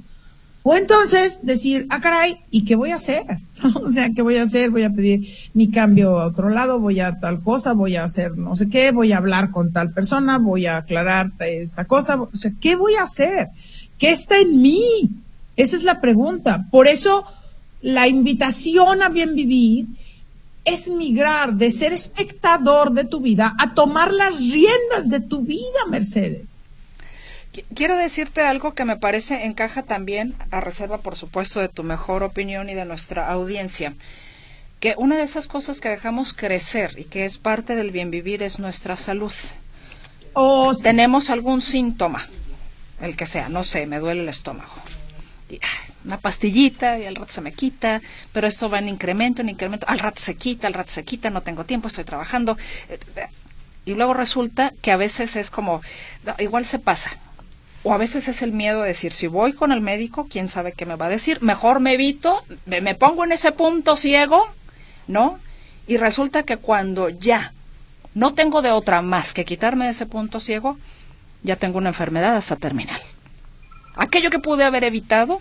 O 0.68 0.74
entonces 0.74 1.46
decir, 1.46 1.86
ah, 1.90 2.00
caray, 2.00 2.40
¿y 2.50 2.64
qué 2.64 2.74
voy 2.74 2.90
a 2.90 2.96
hacer? 2.96 3.24
o 3.84 3.88
sea, 3.88 4.10
¿qué 4.12 4.20
voy 4.20 4.36
a 4.36 4.42
hacer? 4.42 4.70
Voy 4.70 4.82
a 4.82 4.90
pedir 4.90 5.28
mi 5.54 5.70
cambio 5.70 6.18
a 6.18 6.26
otro 6.26 6.48
lado, 6.48 6.80
voy 6.80 6.98
a 6.98 7.20
tal 7.20 7.40
cosa, 7.40 7.72
voy 7.72 7.94
a 7.94 8.02
hacer 8.02 8.36
no 8.36 8.56
sé 8.56 8.68
qué, 8.68 8.90
voy 8.90 9.12
a 9.12 9.18
hablar 9.18 9.52
con 9.52 9.72
tal 9.72 9.92
persona, 9.92 10.38
voy 10.38 10.66
a 10.66 10.78
aclarar 10.78 11.30
esta 11.38 11.84
cosa. 11.84 12.20
O 12.20 12.30
sea, 12.32 12.50
¿qué 12.60 12.74
voy 12.74 12.94
a 12.96 13.04
hacer? 13.04 13.50
¿Qué 13.96 14.10
está 14.10 14.40
en 14.40 14.60
mí? 14.60 15.08
Esa 15.54 15.76
es 15.76 15.84
la 15.84 16.00
pregunta. 16.00 16.66
Por 16.72 16.88
eso, 16.88 17.24
la 17.80 18.08
invitación 18.08 19.04
a 19.04 19.08
bien 19.08 19.36
vivir 19.36 19.86
es 20.64 20.88
migrar 20.88 21.54
de 21.54 21.70
ser 21.70 21.92
espectador 21.92 22.92
de 22.92 23.04
tu 23.04 23.20
vida 23.20 23.54
a 23.60 23.72
tomar 23.72 24.12
las 24.12 24.36
riendas 24.38 25.10
de 25.10 25.20
tu 25.20 25.42
vida, 25.42 25.86
Mercedes. 25.88 26.65
Quiero 27.74 27.96
decirte 27.96 28.42
algo 28.42 28.74
que 28.74 28.84
me 28.84 28.96
parece 28.96 29.46
encaja 29.46 29.82
también, 29.82 30.34
a 30.50 30.60
reserva 30.60 30.98
por 30.98 31.16
supuesto 31.16 31.60
de 31.60 31.68
tu 31.68 31.84
mejor 31.84 32.22
opinión 32.22 32.68
y 32.68 32.74
de 32.74 32.84
nuestra 32.84 33.30
audiencia. 33.30 33.94
que 34.80 34.94
una 34.98 35.16
de 35.16 35.22
esas 35.22 35.46
cosas 35.46 35.80
que 35.80 35.88
dejamos 35.88 36.32
crecer 36.34 36.98
y 36.98 37.04
que 37.04 37.24
es 37.24 37.38
parte 37.38 37.74
del 37.76 37.90
bien 37.90 38.10
vivir 38.10 38.42
es 38.42 38.58
nuestra 38.58 38.96
salud. 38.96 39.32
O 40.34 40.74
tenemos 40.74 41.30
algún 41.30 41.62
síntoma, 41.62 42.28
el 43.00 43.16
que 43.16 43.24
sea, 43.24 43.48
no 43.48 43.64
sé, 43.64 43.86
me 43.86 43.98
duele 44.00 44.20
el 44.22 44.28
estómago. 44.28 44.74
una 46.04 46.18
pastillita 46.18 46.98
y 46.98 47.06
al 47.06 47.16
rato 47.16 47.32
se 47.32 47.40
me 47.40 47.52
quita, 47.52 48.02
pero 48.32 48.46
eso 48.46 48.68
va 48.68 48.78
en 48.78 48.88
incremento, 48.88 49.40
en 49.40 49.48
incremento, 49.48 49.86
al 49.88 49.98
rato 49.98 50.20
se 50.20 50.36
quita, 50.36 50.66
al 50.66 50.74
rato 50.74 50.92
se 50.92 51.04
quita, 51.04 51.30
no 51.30 51.40
tengo 51.42 51.64
tiempo, 51.64 51.88
estoy 51.88 52.04
trabajando. 52.04 52.58
Y 53.86 53.94
luego 53.94 54.12
resulta 54.14 54.74
que 54.82 54.92
a 54.92 54.96
veces 54.96 55.36
es 55.36 55.48
como, 55.50 55.80
igual 56.38 56.66
se 56.66 56.78
pasa, 56.78 57.16
o 57.86 57.94
a 57.94 57.98
veces 57.98 58.26
es 58.26 58.42
el 58.42 58.50
miedo 58.50 58.82
de 58.82 58.88
decir, 58.88 59.12
si 59.12 59.28
voy 59.28 59.52
con 59.52 59.70
el 59.70 59.80
médico, 59.80 60.26
quién 60.28 60.48
sabe 60.48 60.72
qué 60.72 60.84
me 60.86 60.96
va 60.96 61.06
a 61.06 61.08
decir, 61.08 61.40
mejor 61.40 61.78
me 61.78 61.92
evito, 61.92 62.42
me, 62.66 62.96
pongo 62.96 63.22
en 63.22 63.30
ese 63.30 63.52
punto 63.52 63.96
ciego, 63.96 64.44
¿no? 65.06 65.38
Y 65.86 65.96
resulta 65.96 66.42
que 66.42 66.56
cuando 66.56 67.10
ya 67.10 67.52
no 68.12 68.34
tengo 68.34 68.60
de 68.60 68.72
otra 68.72 69.02
más 69.02 69.32
que 69.32 69.44
quitarme 69.44 69.84
de 69.84 69.92
ese 69.92 70.04
punto 70.04 70.40
ciego, 70.40 70.78
ya 71.44 71.54
tengo 71.54 71.78
una 71.78 71.90
enfermedad 71.90 72.34
hasta 72.34 72.56
terminal. 72.56 73.00
Aquello 73.94 74.30
que 74.30 74.40
pude 74.40 74.64
haber 74.64 74.82
evitado, 74.82 75.40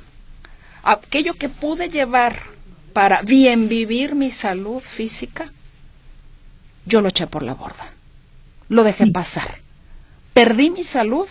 aquello 0.83 1.33
que 1.33 1.49
pude 1.49 1.89
llevar 1.89 2.43
para 2.93 3.23
bien 3.23 3.69
vivir 3.69 4.13
mi 4.13 4.29
salud 4.29 4.81
física, 4.81 5.51
yo 6.85 7.01
lo 7.01 7.07
eché 7.07 7.25
por 7.25 7.41
la 7.41 7.55
borda. 7.55 7.89
Lo 8.69 8.83
dejé 8.83 9.07
pasar. 9.07 9.61
Perdí 10.35 10.69
mi 10.69 10.83
salud 10.83 11.27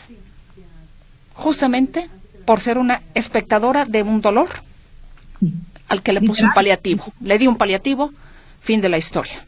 justamente 1.35 2.09
por 2.44 2.61
ser 2.61 2.79
una 2.79 3.03
espectadora 3.14 3.85
de 3.85 4.03
un 4.03 4.20
dolor 4.20 4.49
al 5.88 6.03
que 6.03 6.12
le 6.12 6.20
puse 6.20 6.44
un 6.44 6.53
paliativo. 6.53 7.12
Le 7.20 7.38
di 7.38 7.47
un 7.47 7.57
paliativo, 7.57 8.12
fin 8.61 8.81
de 8.81 8.88
la 8.88 8.99
historia. 8.99 9.44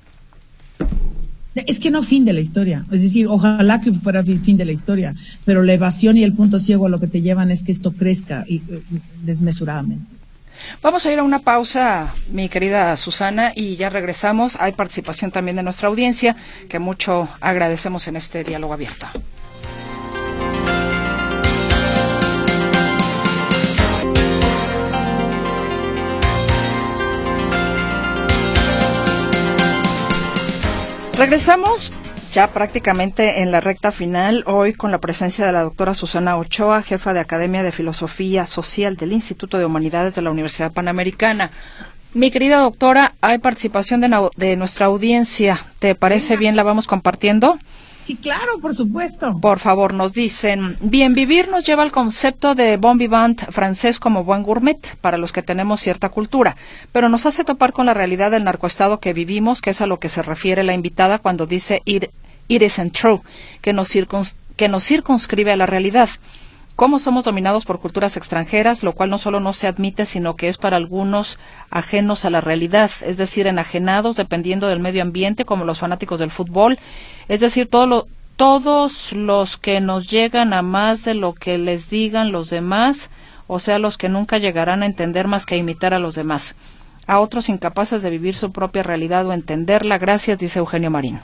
Es 1.55 1.81
que 1.81 1.91
no 1.91 2.03
fin 2.03 2.27
de 2.27 2.35
la 2.35 2.41
historia, 2.41 2.85
es 2.93 3.01
decir, 3.01 3.27
ojalá 3.29 3.81
que 3.81 3.91
fuera 3.91 4.23
fin 4.23 4.59
de 4.59 4.67
la 4.67 4.73
historia, 4.73 5.15
pero 5.47 5.63
la 5.63 5.73
evasión 5.73 6.19
y 6.19 6.23
el 6.23 6.35
punto 6.35 6.59
ciego 6.59 6.85
a 6.85 6.91
lo 6.91 7.01
que 7.01 7.07
te 7.07 7.23
llevan 7.23 7.51
es 7.51 7.63
que 7.63 7.73
esto 7.73 7.93
crezca 7.93 8.45
y, 8.47 8.57
eh, 8.57 8.83
desmesuradamente. 9.23 10.17
Vamos 10.83 11.07
a 11.07 11.13
ir 11.13 11.19
a 11.19 11.23
una 11.23 11.39
pausa, 11.39 12.15
mi 12.31 12.51
querida 12.51 12.95
Susana, 12.99 13.53
y 13.55 13.77
ya 13.77 13.89
regresamos. 13.89 14.57
Hay 14.61 14.73
participación 14.73 15.31
también 15.31 15.57
de 15.57 15.63
nuestra 15.63 15.89
audiencia, 15.89 16.37
que 16.69 16.79
mucho 16.79 17.29
agradecemos 17.41 18.07
en 18.07 18.17
este 18.17 18.45
diálogo 18.45 18.75
abierto. 18.75 19.07
Regresamos 31.19 31.93
ya 32.31 32.49
prácticamente 32.49 33.41
en 33.41 33.51
la 33.51 33.61
recta 33.61 33.91
final, 33.91 34.45
hoy 34.47 34.75
con 34.75 34.91
la 34.91 34.99
presencia 34.99 35.47
de 35.47 35.53
la 35.53 35.63
doctora 35.63 35.95
Susana 35.95 36.37
Ochoa, 36.37 36.83
jefa 36.83 37.15
de 37.15 37.21
Academia 37.21 37.63
de 37.63 37.73
Filosofía 37.73 38.45
Social 38.45 38.97
del 38.99 39.13
Instituto 39.13 39.57
de 39.57 39.65
Humanidades 39.65 40.15
de 40.15 40.21
la 40.21 40.31
Universidad 40.31 40.73
Panamericana. 40.73 41.53
Mi 42.13 42.31
querida 42.31 42.59
doctora, 42.59 43.15
hay 43.23 43.39
participación 43.39 44.03
de, 44.03 44.29
de 44.37 44.57
nuestra 44.57 44.87
audiencia. 44.87 45.65
¿Te 45.79 45.95
parece 45.95 46.37
bien? 46.37 46.55
¿La 46.55 46.65
vamos 46.65 46.87
compartiendo? 46.87 47.59
Sí, 48.07 48.15
claro, 48.15 48.61
por 48.61 48.73
supuesto. 48.73 49.37
Por 49.41 49.59
favor, 49.59 49.93
nos 49.93 50.13
dicen, 50.13 50.77
bien 50.81 51.13
vivir 51.15 51.49
nos 51.49 51.65
lleva 51.65 51.83
al 51.83 51.91
concepto 51.91 52.55
de 52.55 52.77
bon 52.77 52.99
vivant 52.99 53.43
francés 53.51 53.99
como 53.99 54.23
buen 54.23 54.45
gourmet, 54.45 54.79
para 55.01 55.17
los 55.17 55.33
que 55.33 55.43
tenemos 55.43 55.81
cierta 55.81 56.09
cultura, 56.09 56.57
pero 56.93 57.09
nos 57.09 57.27
hace 57.27 57.43
topar 57.43 57.73
con 57.73 57.85
la 57.85 57.95
realidad 57.95 58.31
del 58.31 58.45
narcoestado 58.45 59.01
que 59.01 59.13
vivimos, 59.13 59.61
que 59.61 59.71
es 59.71 59.81
a 59.81 59.89
lo 59.89 59.99
que 59.99 60.09
se 60.09 60.23
refiere 60.23 60.63
la 60.63 60.73
invitada 60.73 61.19
cuando 61.19 61.47
dice 61.49 61.83
it, 61.85 62.05
isn't 62.47 62.97
true, 62.97 63.23
que 63.61 63.73
nos, 63.73 63.91
que 64.55 64.69
nos 64.69 64.85
circunscribe 64.85 65.51
a 65.51 65.57
la 65.57 65.67
realidad. 65.67 66.09
Cómo 66.77 66.99
somos 66.99 67.25
dominados 67.25 67.65
por 67.65 67.81
culturas 67.81 68.19
extranjeras, 68.19 68.83
lo 68.83 68.93
cual 68.93 69.09
no 69.09 69.17
solo 69.17 69.41
no 69.41 69.55
se 69.55 69.67
admite, 69.67 70.05
sino 70.05 70.37
que 70.37 70.49
es 70.49 70.59
para 70.59 70.77
algunos 70.77 71.39
ajenos 71.71 72.27
a 72.27 72.31
la 72.31 72.43
realidad, 72.43 72.91
es 73.01 73.17
decir, 73.17 73.47
enajenados 73.47 74.17
dependiendo 74.17 74.69
del 74.69 74.79
medio 74.79 75.01
ambiente, 75.01 75.47
como 75.47 75.65
los 75.65 75.79
fanáticos 75.79 76.19
del 76.21 76.31
fútbol, 76.31 76.79
es 77.29 77.41
decir, 77.41 77.71
todos 77.71 79.13
los 79.15 79.57
que 79.57 79.81
nos 79.81 80.11
llegan 80.11 80.53
a 80.53 80.61
más 80.61 81.03
de 81.05 81.15
lo 81.15 81.33
que 81.33 81.57
les 81.57 81.89
digan 81.89 82.31
los 82.31 82.51
demás, 82.51 83.09
o 83.47 83.59
sea, 83.59 83.79
los 83.79 83.97
que 83.97 84.11
nunca 84.11 84.37
llegarán 84.37 84.83
a 84.83 84.87
entender 84.87 85.29
más 85.29 85.47
que 85.47 85.57
imitar 85.57 85.95
a 85.95 85.99
los 85.99 86.15
demás, 86.15 86.57
a 87.07 87.21
otros 87.21 87.49
incapaces 87.49 88.03
de 88.03 88.11
vivir 88.11 88.35
su 88.35 88.53
propia 88.53 88.83
realidad 88.83 89.25
o 89.27 89.33
entenderla. 89.33 89.97
Gracias, 89.97 90.37
dice 90.37 90.59
Eugenio 90.59 90.91
Marín. 90.91 91.21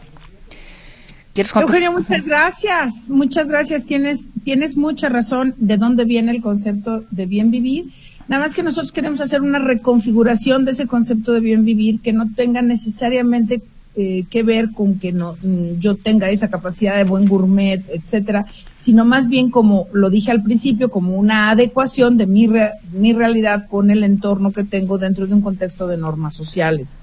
Eugenio, 1.34 1.92
muchas 1.92 2.26
gracias. 2.26 3.10
Muchas 3.10 3.48
gracias. 3.48 3.86
Tienes, 3.86 4.30
tienes 4.44 4.76
mucha 4.76 5.08
razón 5.08 5.54
de 5.56 5.78
dónde 5.78 6.04
viene 6.04 6.32
el 6.32 6.42
concepto 6.42 7.04
de 7.10 7.26
bien 7.26 7.50
vivir. 7.50 7.90
Nada 8.28 8.42
más 8.42 8.54
que 8.54 8.62
nosotros 8.62 8.92
queremos 8.92 9.20
hacer 9.20 9.40
una 9.40 9.58
reconfiguración 9.58 10.64
de 10.64 10.72
ese 10.72 10.86
concepto 10.86 11.32
de 11.32 11.40
bien 11.40 11.64
vivir 11.64 12.00
que 12.00 12.12
no 12.12 12.30
tenga 12.34 12.62
necesariamente 12.62 13.62
eh, 13.94 14.24
que 14.30 14.42
ver 14.42 14.72
con 14.72 14.98
que 14.98 15.12
no, 15.12 15.36
mm, 15.42 15.78
yo 15.78 15.96
tenga 15.96 16.30
esa 16.30 16.48
capacidad 16.48 16.96
de 16.96 17.04
buen 17.04 17.26
gourmet, 17.26 17.84
etcétera, 17.90 18.46
sino 18.76 19.04
más 19.04 19.28
bien 19.28 19.50
como 19.50 19.86
lo 19.92 20.08
dije 20.08 20.30
al 20.30 20.42
principio, 20.42 20.90
como 20.90 21.16
una 21.16 21.50
adecuación 21.50 22.16
de 22.16 22.26
mi, 22.26 22.48
mi 22.92 23.12
realidad 23.12 23.66
con 23.68 23.90
el 23.90 24.02
entorno 24.02 24.52
que 24.52 24.64
tengo 24.64 24.96
dentro 24.96 25.26
de 25.26 25.34
un 25.34 25.42
contexto 25.42 25.86
de 25.86 25.98
normas 25.98 26.34
sociales. 26.34 26.96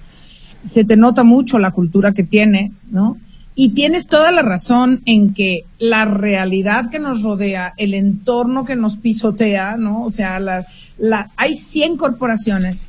Se 0.63 0.83
te 0.83 0.97
nota 0.97 1.23
mucho 1.23 1.59
la 1.59 1.71
cultura 1.71 2.13
que 2.13 2.23
tienes, 2.23 2.87
¿no? 2.89 3.17
Y 3.61 3.71
tienes 3.71 4.07
toda 4.07 4.31
la 4.31 4.41
razón 4.41 5.01
en 5.03 5.33
que 5.33 5.65
la 5.79 6.05
realidad 6.05 6.89
que 6.89 6.97
nos 6.97 7.23
rodea, 7.23 7.73
el 7.75 7.93
entorno 7.93 8.63
que 8.63 8.77
nos 8.77 8.95
pisotea, 8.95 9.75
¿no? 9.75 10.01
O 10.05 10.09
sea, 10.09 10.39
la, 10.39 10.65
la, 10.97 11.29
hay 11.35 11.55
100 11.55 11.97
corporaciones 11.97 12.87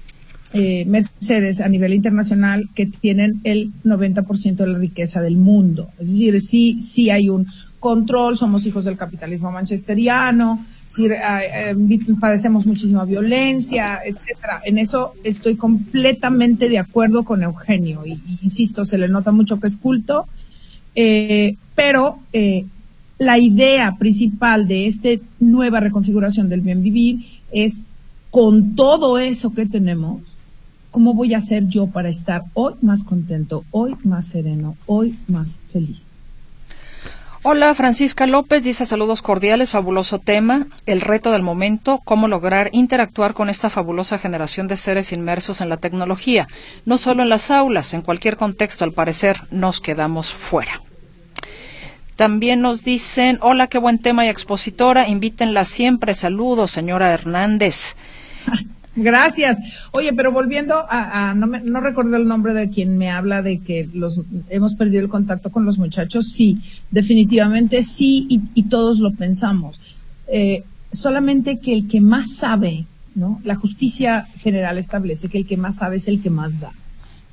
eh, 0.53 0.85
Mercedes 0.87 1.61
a 1.61 1.69
nivel 1.69 1.93
internacional 1.93 2.69
que 2.73 2.87
tienen 2.87 3.41
el 3.43 3.73
90% 3.83 4.55
de 4.55 4.67
la 4.69 4.79
riqueza 4.79 5.21
del 5.21 5.37
mundo. 5.37 5.91
Es 5.99 6.13
decir, 6.13 6.41
sí, 6.41 6.81
sí 6.81 7.11
hay 7.11 7.29
un 7.29 7.49
control, 7.81 8.39
somos 8.39 8.65
hijos 8.65 8.85
del 8.85 8.97
capitalismo 8.97 9.51
manchesteriano, 9.51 10.65
sí, 10.87 11.07
eh, 11.07 11.75
padecemos 12.21 12.65
muchísima 12.65 13.05
violencia, 13.05 13.99
etcétera. 14.05 14.61
En 14.65 14.79
eso 14.79 15.15
estoy 15.25 15.57
completamente 15.57 16.69
de 16.69 16.79
acuerdo 16.79 17.25
con 17.25 17.43
Eugenio 17.43 18.07
y, 18.07 18.21
insisto, 18.41 18.85
se 18.85 18.99
le 18.99 19.09
nota 19.09 19.33
mucho 19.33 19.59
que 19.59 19.67
es 19.67 19.77
culto, 19.77 20.29
pero 20.95 22.19
la 23.19 23.39
idea 23.39 23.97
principal 23.99 24.67
de 24.67 24.87
esta 24.87 25.09
nueva 25.39 25.81
reconfiguración 25.81 26.49
del 26.49 26.61
bien 26.61 26.83
vivir 26.83 27.21
es 27.53 27.85
con 28.31 28.77
todo 28.77 29.19
eso 29.19 29.53
que 29.53 29.67
tenemos, 29.67 30.21
¿Cómo 30.91 31.15
voy 31.15 31.35
a 31.35 31.39
hacer 31.39 31.69
yo 31.69 31.87
para 31.87 32.09
estar 32.09 32.43
hoy 32.53 32.75
más 32.83 33.05
contento, 33.05 33.65
hoy 33.71 33.95
más 34.03 34.27
sereno, 34.27 34.77
hoy 34.87 35.17
más 35.29 35.61
feliz? 35.73 36.20
Hola, 37.43 37.75
Francisca 37.75 38.27
López 38.27 38.63
dice 38.63 38.85
saludos 38.85 39.23
cordiales, 39.23 39.71
fabuloso 39.71 40.19
tema, 40.19 40.67
el 40.85 41.01
reto 41.01 41.31
del 41.31 41.41
momento, 41.41 42.03
cómo 42.05 42.29
lograr 42.29 42.69
interactuar 42.73 43.33
con 43.33 43.49
esta 43.49 43.71
fabulosa 43.71 44.19
generación 44.19 44.69
de 44.69 44.77
seres 44.77 45.11
inmersos 45.11 45.63
en 45.63 45.71
la 45.71 45.79
tecnología, 45.79 46.49
no 46.85 46.99
solo 46.99 47.23
en 47.23 47.31
las 47.31 47.51
aulas, 47.51 47.95
en 47.95 48.03
cualquier 48.03 48.37
contexto, 48.37 48.85
al 48.85 48.93
parecer 48.93 49.41
nos 49.51 49.81
quedamos 49.81 50.31
fuera. 50.31 50.83
También 52.15 52.61
nos 52.61 52.85
dicen, 52.85 53.39
hola, 53.41 53.69
qué 53.69 53.79
buen 53.79 54.01
tema 54.01 54.27
y 54.27 54.29
expositora, 54.29 55.09
invítenla 55.09 55.65
siempre, 55.65 56.13
saludos, 56.13 56.73
señora 56.73 57.11
Hernández. 57.11 57.97
Gracias. 58.97 59.89
Oye, 59.93 60.13
pero 60.13 60.33
volviendo 60.33 60.75
a, 60.89 61.33
no, 61.35 61.47
me, 61.47 61.61
no 61.61 61.81
recuerdo 61.81 62.17
el 62.17 62.27
nombre 62.27 62.55
de 62.55 62.71
quien 62.71 62.99
me 62.99 63.11
habla 63.11 63.41
de 63.41 63.61
que 63.61 63.89
los 63.93 64.21
hemos 64.49 64.75
perdido 64.75 65.03
el 65.03 65.09
contacto 65.09 65.51
con 65.51 65.65
los 65.65 65.79
muchachos. 65.79 66.29
Sí, 66.29 66.59
definitivamente 66.91 67.83
sí, 67.83 68.27
y, 68.29 68.63
todos 68.65 68.99
lo 68.99 69.13
pensamos. 69.13 69.81
Eh, 70.27 70.65
solamente 70.91 71.59
que 71.59 71.73
el 71.73 71.89
que 71.89 72.01
más 72.01 72.35
sabe, 72.37 72.87
¿no? 73.15 73.41
La 73.45 73.55
justicia 73.55 74.29
general 74.39 74.79
establece 74.79 75.29
que 75.29 75.39
el 75.39 75.47
que 75.47 75.57
más 75.57 75.77
sabe 75.77 75.97
es 75.97 76.09
el 76.09 76.21
que 76.21 76.31
más 76.31 76.61
da. 76.61 76.73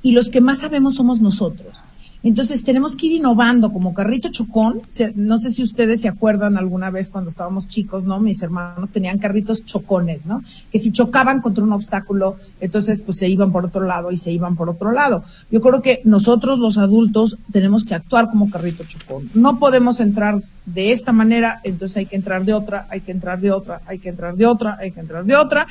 Y 0.02 0.12
los 0.12 0.30
que 0.30 0.40
más 0.40 0.60
sabemos 0.60 0.94
somos 0.94 1.20
nosotros. 1.20 1.82
Entonces 2.22 2.64
tenemos 2.64 2.96
que 2.96 3.06
ir 3.06 3.12
innovando 3.12 3.72
como 3.72 3.94
carrito 3.94 4.28
chocón. 4.30 4.82
No 5.14 5.38
sé 5.38 5.52
si 5.52 5.62
ustedes 5.62 6.00
se 6.00 6.08
acuerdan 6.08 6.56
alguna 6.56 6.90
vez 6.90 7.08
cuando 7.08 7.30
estábamos 7.30 7.68
chicos, 7.68 8.04
¿no? 8.04 8.18
Mis 8.18 8.42
hermanos 8.42 8.90
tenían 8.90 9.18
carritos 9.18 9.64
chocones, 9.64 10.26
¿no? 10.26 10.42
Que 10.72 10.78
si 10.78 10.90
chocaban 10.90 11.40
contra 11.40 11.62
un 11.62 11.72
obstáculo, 11.72 12.36
entonces 12.60 13.02
pues 13.02 13.18
se 13.18 13.28
iban 13.28 13.52
por 13.52 13.66
otro 13.66 13.82
lado 13.82 14.10
y 14.10 14.16
se 14.16 14.32
iban 14.32 14.56
por 14.56 14.68
otro 14.68 14.90
lado. 14.90 15.22
Yo 15.50 15.60
creo 15.60 15.80
que 15.80 16.00
nosotros 16.04 16.58
los 16.58 16.76
adultos 16.76 17.38
tenemos 17.52 17.84
que 17.84 17.94
actuar 17.94 18.30
como 18.30 18.50
carrito 18.50 18.84
chocón. 18.84 19.30
No 19.34 19.58
podemos 19.58 20.00
entrar 20.00 20.42
de 20.66 20.92
esta 20.92 21.12
manera, 21.12 21.60
entonces 21.64 21.98
hay 21.98 22.06
que 22.06 22.16
entrar 22.16 22.44
de 22.44 22.52
otra, 22.52 22.86
hay 22.90 23.00
que 23.00 23.12
entrar 23.12 23.40
de 23.40 23.52
otra, 23.52 23.80
hay 23.86 24.00
que 24.00 24.08
entrar 24.08 24.36
de 24.36 24.46
otra, 24.46 24.76
hay 24.80 24.90
que 24.90 25.00
entrar 25.00 25.24
de 25.24 25.36
otra 25.36 25.66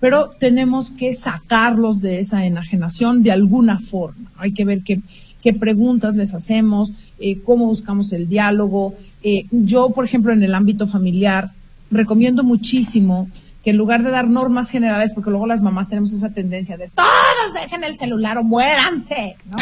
pero 0.00 0.30
tenemos 0.30 0.90
que 0.90 1.12
sacarlos 1.12 2.00
de 2.00 2.18
esa 2.18 2.44
enajenación 2.44 3.22
de 3.22 3.30
alguna 3.30 3.78
forma. 3.78 4.32
Hay 4.36 4.52
que 4.52 4.64
ver 4.64 4.82
qué, 4.82 5.00
qué 5.42 5.52
preguntas 5.52 6.16
les 6.16 6.34
hacemos, 6.34 6.92
eh, 7.18 7.40
cómo 7.42 7.66
buscamos 7.66 8.12
el 8.12 8.28
diálogo. 8.28 8.94
Eh, 9.22 9.46
yo, 9.50 9.90
por 9.90 10.04
ejemplo, 10.04 10.32
en 10.32 10.42
el 10.42 10.54
ámbito 10.54 10.86
familiar, 10.86 11.50
recomiendo 11.90 12.44
muchísimo 12.44 13.28
que 13.62 13.70
en 13.70 13.76
lugar 13.76 14.02
de 14.02 14.10
dar 14.10 14.28
normas 14.28 14.70
generales, 14.70 15.12
porque 15.14 15.30
luego 15.30 15.46
las 15.46 15.60
mamás 15.60 15.88
tenemos 15.88 16.12
esa 16.12 16.30
tendencia 16.30 16.76
de 16.76 16.88
todos 16.88 17.54
dejen 17.54 17.84
el 17.84 17.96
celular 17.96 18.38
o 18.38 18.44
muéranse, 18.44 19.36
¿no? 19.48 19.56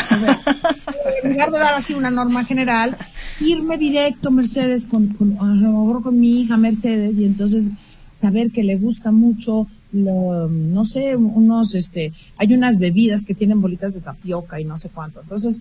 en 1.23 1.33
lugar 1.33 1.51
de 1.51 1.59
dar 1.59 1.75
así 1.75 1.95
una 1.95 2.11
norma 2.11 2.45
general, 2.45 2.97
irme 3.41 3.77
directo, 3.77 4.31
Mercedes, 4.31 4.87
con, 4.87 5.09
con, 5.09 5.37
a 5.39 5.45
lo 5.55 5.71
mejor 5.71 6.03
con 6.03 6.19
mi 6.19 6.41
hija 6.41 6.57
Mercedes, 6.57 7.19
y 7.19 7.25
entonces 7.25 7.71
saber 8.13 8.53
que 8.53 8.63
le 8.63 8.77
gusta 8.77 9.13
mucho, 9.13 9.67
no 9.93 10.85
sé, 10.85 11.17
unos, 11.17 11.75
este, 11.75 12.13
hay 12.37 12.55
unas 12.55 12.79
bebidas 12.79 13.25
que 13.25 13.35
tienen 13.35 13.61
bolitas 13.61 13.95
de 13.95 14.01
tapioca 14.01 14.61
y 14.61 14.65
no 14.65 14.79
sé 14.79 14.89
cuánto. 14.89 15.21
Entonces, 15.21 15.61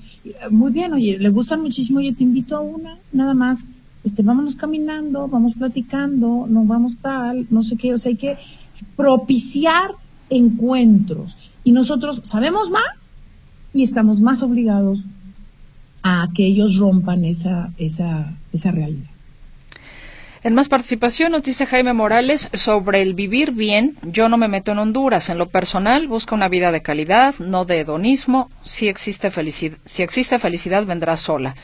muy 0.51 0.71
bien, 0.71 0.93
oye, 0.93 1.17
le 1.17 1.29
gustan 1.29 1.61
muchísimo, 1.61 1.99
oye, 1.99 2.13
te 2.13 2.23
invito 2.23 2.55
a 2.55 2.61
una, 2.61 2.97
nada 3.11 3.33
más 3.33 3.69
este, 4.03 4.23
vámonos 4.23 4.55
caminando, 4.55 5.27
vamos 5.27 5.55
platicando, 5.55 6.45
no 6.47 6.63
vamos 6.65 6.97
tal, 7.01 7.47
no 7.49 7.63
sé 7.63 7.75
qué, 7.75 7.93
o 7.93 7.97
sea, 7.97 8.11
hay 8.11 8.15
que 8.15 8.37
propiciar 8.95 9.91
encuentros. 10.29 11.35
Y 11.63 11.71
nosotros 11.71 12.21
sabemos 12.23 12.69
más 12.69 13.13
y 13.73 13.83
estamos 13.83 14.21
más 14.21 14.41
obligados 14.41 15.03
a 16.01 16.29
que 16.33 16.45
ellos 16.45 16.77
rompan 16.77 17.25
esa, 17.25 17.73
esa, 17.77 18.33
esa 18.53 18.71
realidad. 18.71 19.09
En 20.41 20.55
más 20.55 20.69
participación 20.69 21.33
nos 21.33 21.43
dice 21.43 21.65
Jaime 21.65 21.91
Morales 21.91 22.49
sobre 22.53 23.01
el 23.01 23.13
vivir 23.13 23.51
bien. 23.51 23.97
Yo 24.03 24.29
no 24.29 24.37
me 24.37 24.47
meto 24.47 24.71
en 24.71 24.79
Honduras. 24.79 25.27
En 25.27 25.37
lo 25.37 25.49
personal, 25.49 26.07
busco 26.07 26.33
una 26.33 26.47
vida 26.47 26.71
de 26.71 26.81
calidad, 26.81 27.35
no 27.39 27.65
de 27.65 27.81
hedonismo. 27.81 28.49
Si 28.63 28.87
existe 28.87 29.31
felicidad, 29.31 29.77
si 29.85 30.01
existe 30.01 30.39
felicidad 30.39 30.85
vendrá 30.85 31.17
sola. 31.17 31.55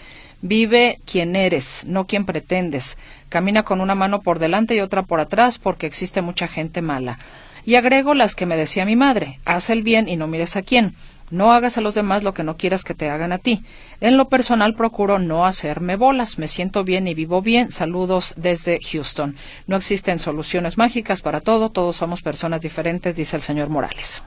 Vive 0.41 0.99
quien 1.05 1.37
eres, 1.37 1.83
no 1.87 2.05
quien 2.05 2.25
pretendes. 2.25 2.97
Camina 3.29 3.63
con 3.63 3.79
una 3.79 3.95
mano 3.95 4.21
por 4.21 4.39
delante 4.39 4.75
y 4.75 4.81
otra 4.81 5.03
por 5.03 5.21
atrás 5.21 5.57
porque 5.57 5.87
existe 5.87 6.21
mucha 6.21 6.49
gente 6.49 6.81
mala. 6.81 7.17
Y 7.63 7.75
agrego 7.75 8.13
las 8.13 8.35
que 8.35 8.45
me 8.45 8.57
decía 8.57 8.85
mi 8.85 8.97
madre, 8.97 9.39
haz 9.45 9.69
el 9.69 9.83
bien 9.83 10.09
y 10.09 10.17
no 10.17 10.27
mires 10.27 10.57
a 10.57 10.63
quién. 10.63 10.95
No 11.31 11.51
hagas 11.51 11.77
a 11.77 11.81
los 11.81 11.95
demás 11.95 12.23
lo 12.23 12.33
que 12.33 12.43
no 12.43 12.55
quieras 12.55 12.83
que 12.83 12.93
te 12.93 13.09
hagan 13.09 13.31
a 13.31 13.39
ti. 13.39 13.63
En 13.99 14.15
lo 14.15 14.29
personal 14.29 14.75
procuro 14.75 15.17
no 15.17 15.45
hacerme 15.45 15.95
bolas. 15.95 16.37
Me 16.37 16.47
siento 16.47 16.83
bien 16.83 17.07
y 17.07 17.13
vivo 17.13 17.41
bien. 17.41 17.71
Saludos 17.71 18.35
desde 18.37 18.79
Houston. 18.79 19.35
No 19.65 19.75
existen 19.75 20.19
soluciones 20.19 20.77
mágicas 20.77 21.21
para 21.21 21.41
todo. 21.41 21.69
Todos 21.69 21.95
somos 21.95 22.21
personas 22.21 22.61
diferentes, 22.61 23.15
dice 23.15 23.35
el 23.35 23.41
señor 23.41 23.69
Morales. 23.69 24.23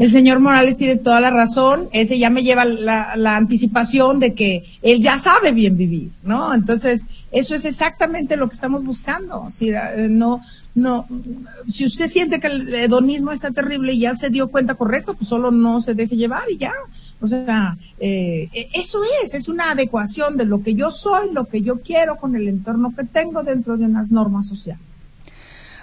El 0.00 0.10
señor 0.10 0.40
Morales 0.40 0.78
tiene 0.78 0.96
toda 0.96 1.20
la 1.20 1.28
razón, 1.28 1.90
ese 1.92 2.18
ya 2.18 2.30
me 2.30 2.42
lleva 2.42 2.64
la, 2.64 3.36
anticipación 3.36 4.18
de 4.18 4.32
que 4.32 4.64
él 4.80 4.98
ya 5.02 5.18
sabe 5.18 5.52
bien 5.52 5.76
vivir, 5.76 6.10
¿no? 6.22 6.54
Entonces, 6.54 7.04
eso 7.30 7.54
es 7.54 7.66
exactamente 7.66 8.38
lo 8.38 8.48
que 8.48 8.54
estamos 8.54 8.82
buscando. 8.82 9.50
Si, 9.50 9.68
eh, 9.68 10.06
no, 10.08 10.40
no, 10.74 11.06
si 11.68 11.84
usted 11.84 12.06
siente 12.06 12.38
que 12.38 12.46
el 12.46 12.72
hedonismo 12.72 13.32
está 13.32 13.50
terrible 13.50 13.92
y 13.92 14.00
ya 14.00 14.14
se 14.14 14.30
dio 14.30 14.48
cuenta 14.48 14.74
correcto, 14.74 15.14
pues 15.14 15.28
solo 15.28 15.50
no 15.50 15.80
se 15.80 15.94
deje 15.94 16.16
llevar 16.16 16.44
y 16.50 16.58
ya. 16.58 16.72
O 17.20 17.26
sea, 17.26 17.76
eh, 17.98 18.48
eso 18.72 19.00
es, 19.22 19.34
es 19.34 19.48
una 19.48 19.72
adecuación 19.72 20.36
de 20.36 20.44
lo 20.44 20.62
que 20.62 20.74
yo 20.74 20.90
soy, 20.90 21.32
lo 21.32 21.46
que 21.46 21.62
yo 21.62 21.80
quiero 21.80 22.16
con 22.16 22.36
el 22.36 22.48
entorno 22.48 22.94
que 22.96 23.04
tengo 23.04 23.42
dentro 23.42 23.76
de 23.76 23.84
unas 23.84 24.10
normas 24.10 24.46
sociales. 24.46 24.80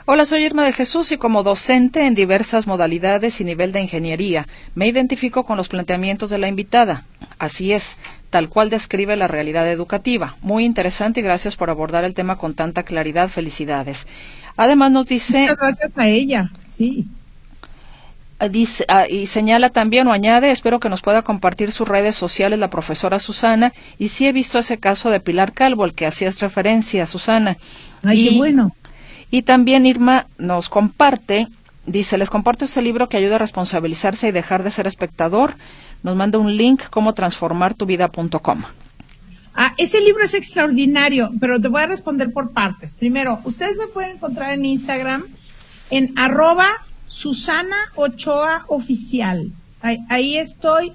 Hola, 0.06 0.26
soy 0.26 0.46
Irma 0.46 0.64
de 0.64 0.72
Jesús 0.72 1.12
y 1.12 1.18
como 1.18 1.44
docente 1.44 2.08
en 2.08 2.16
diversas 2.16 2.66
modalidades 2.66 3.42
y 3.42 3.44
nivel 3.44 3.74
de 3.74 3.82
ingeniería, 3.82 4.48
me 4.74 4.88
identifico 4.88 5.44
con 5.44 5.58
los 5.58 5.68
planteamientos 5.68 6.30
de 6.30 6.38
la 6.38 6.48
invitada. 6.48 7.04
Así 7.40 7.74
es, 7.74 7.98
tal 8.30 8.50
cual 8.50 8.70
describe 8.70 9.16
la 9.16 9.28
realidad 9.28 9.70
educativa. 9.72 10.36
Muy 10.42 10.66
interesante 10.66 11.20
y 11.20 11.24
gracias 11.24 11.56
por 11.56 11.70
abordar 11.70 12.04
el 12.04 12.14
tema 12.14 12.38
con 12.38 12.54
tanta 12.56 12.84
claridad. 12.84 13.30
Felicidades. 13.30 14.08
Además 14.56 14.92
nos 14.92 15.06
dice... 15.06 15.42
Muchas 15.42 15.60
gracias 15.60 15.98
a 15.98 16.08
ella, 16.08 16.52
sí. 16.64 17.08
Ah, 18.40 18.50
dice, 18.50 18.86
ah, 18.88 19.08
y 19.08 19.26
señala 19.26 19.72
también 19.72 20.08
o 20.08 20.12
añade, 20.12 20.52
espero 20.52 20.80
que 20.80 20.90
nos 20.90 21.02
pueda 21.02 21.24
compartir 21.24 21.72
sus 21.72 21.88
redes 21.88 22.16
sociales 22.16 22.60
la 22.60 22.70
profesora 22.70 23.18
Susana. 23.18 23.74
Y 23.98 24.10
sí 24.10 24.28
he 24.28 24.32
visto 24.32 24.60
ese 24.60 24.78
caso 24.78 25.10
de 25.10 25.20
Pilar 25.20 25.54
Calvo, 25.54 25.84
al 25.84 25.94
que 25.94 26.06
hacías 26.06 26.40
referencia, 26.40 27.08
Susana. 27.08 27.58
Ay, 28.04 28.30
qué 28.30 28.38
bueno. 28.38 28.76
Y 29.32 29.42
también 29.42 29.88
Irma 29.88 30.28
nos 30.38 30.70
comparte, 30.70 31.48
dice, 31.88 32.18
les 32.18 32.30
comparto 32.30 32.66
este 32.66 32.82
libro 32.82 33.10
que 33.10 33.18
ayuda 33.18 33.36
a 33.36 33.40
responsabilizarse 33.40 34.28
y 34.28 34.32
dejar 34.32 34.64
de 34.64 34.72
ser 34.72 34.86
espectador. 34.86 35.56
Nos 36.04 36.16
manda 36.16 36.38
un 36.38 36.56
link, 36.56 36.84
cómo 36.90 37.14
transformar 37.14 37.74
tu 37.74 37.86
vida.com. 37.86 38.64
Ah, 39.54 39.74
ese 39.78 40.00
libro 40.02 40.24
es 40.24 40.36
extraordinario, 40.36 41.32
pero 41.40 41.60
te 41.60 41.68
voy 41.68 41.82
a 41.82 41.88
responder 41.88 42.32
por 42.32 42.52
partes. 42.52 42.96
Primero, 42.96 43.40
ustedes 43.44 43.76
me 43.78 43.88
pueden 43.88 44.18
encontrar 44.18 44.54
en 44.54 44.66
Instagram 44.66 45.26
en 45.90 46.14
arroba 46.16 46.68
Susana 47.08 47.76
Ochoa 47.96 48.66
Oficial. 48.68 49.52
Ahí, 49.82 49.98
ahí 50.10 50.38
estoy. 50.38 50.94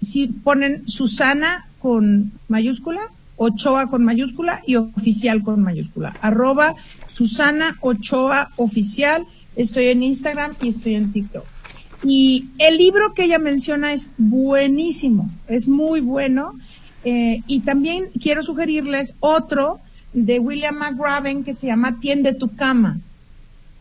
Si 0.00 0.28
ponen 0.28 0.86
Susana 0.86 1.68
con 1.80 2.32
mayúscula, 2.48 3.10
Ochoa 3.36 3.88
con 3.88 4.04
mayúscula 4.04 4.62
y 4.66 4.76
oficial 4.76 5.42
con 5.42 5.62
mayúscula. 5.62 6.16
Arroba 6.22 6.74
Susana 7.08 7.76
Ochoa 7.80 8.50
Oficial. 8.56 9.26
Estoy 9.56 9.86
en 9.86 10.02
Instagram 10.02 10.54
y 10.62 10.68
estoy 10.68 10.94
en 10.94 11.12
TikTok. 11.12 11.44
Y 12.04 12.46
el 12.58 12.76
libro 12.76 13.14
que 13.14 13.24
ella 13.24 13.38
menciona 13.38 13.92
es 13.92 14.10
buenísimo, 14.18 15.30
es 15.48 15.68
muy 15.68 16.00
bueno. 16.00 16.54
Eh, 17.04 17.42
y 17.46 17.60
también 17.60 18.08
quiero 18.20 18.42
sugerirles 18.42 19.16
otro 19.20 19.80
de 20.12 20.38
William 20.38 20.76
McRaven 20.76 21.44
que 21.44 21.52
se 21.52 21.68
llama 21.68 22.00
Tiende 22.00 22.32
tu 22.32 22.54
cama, 22.56 23.00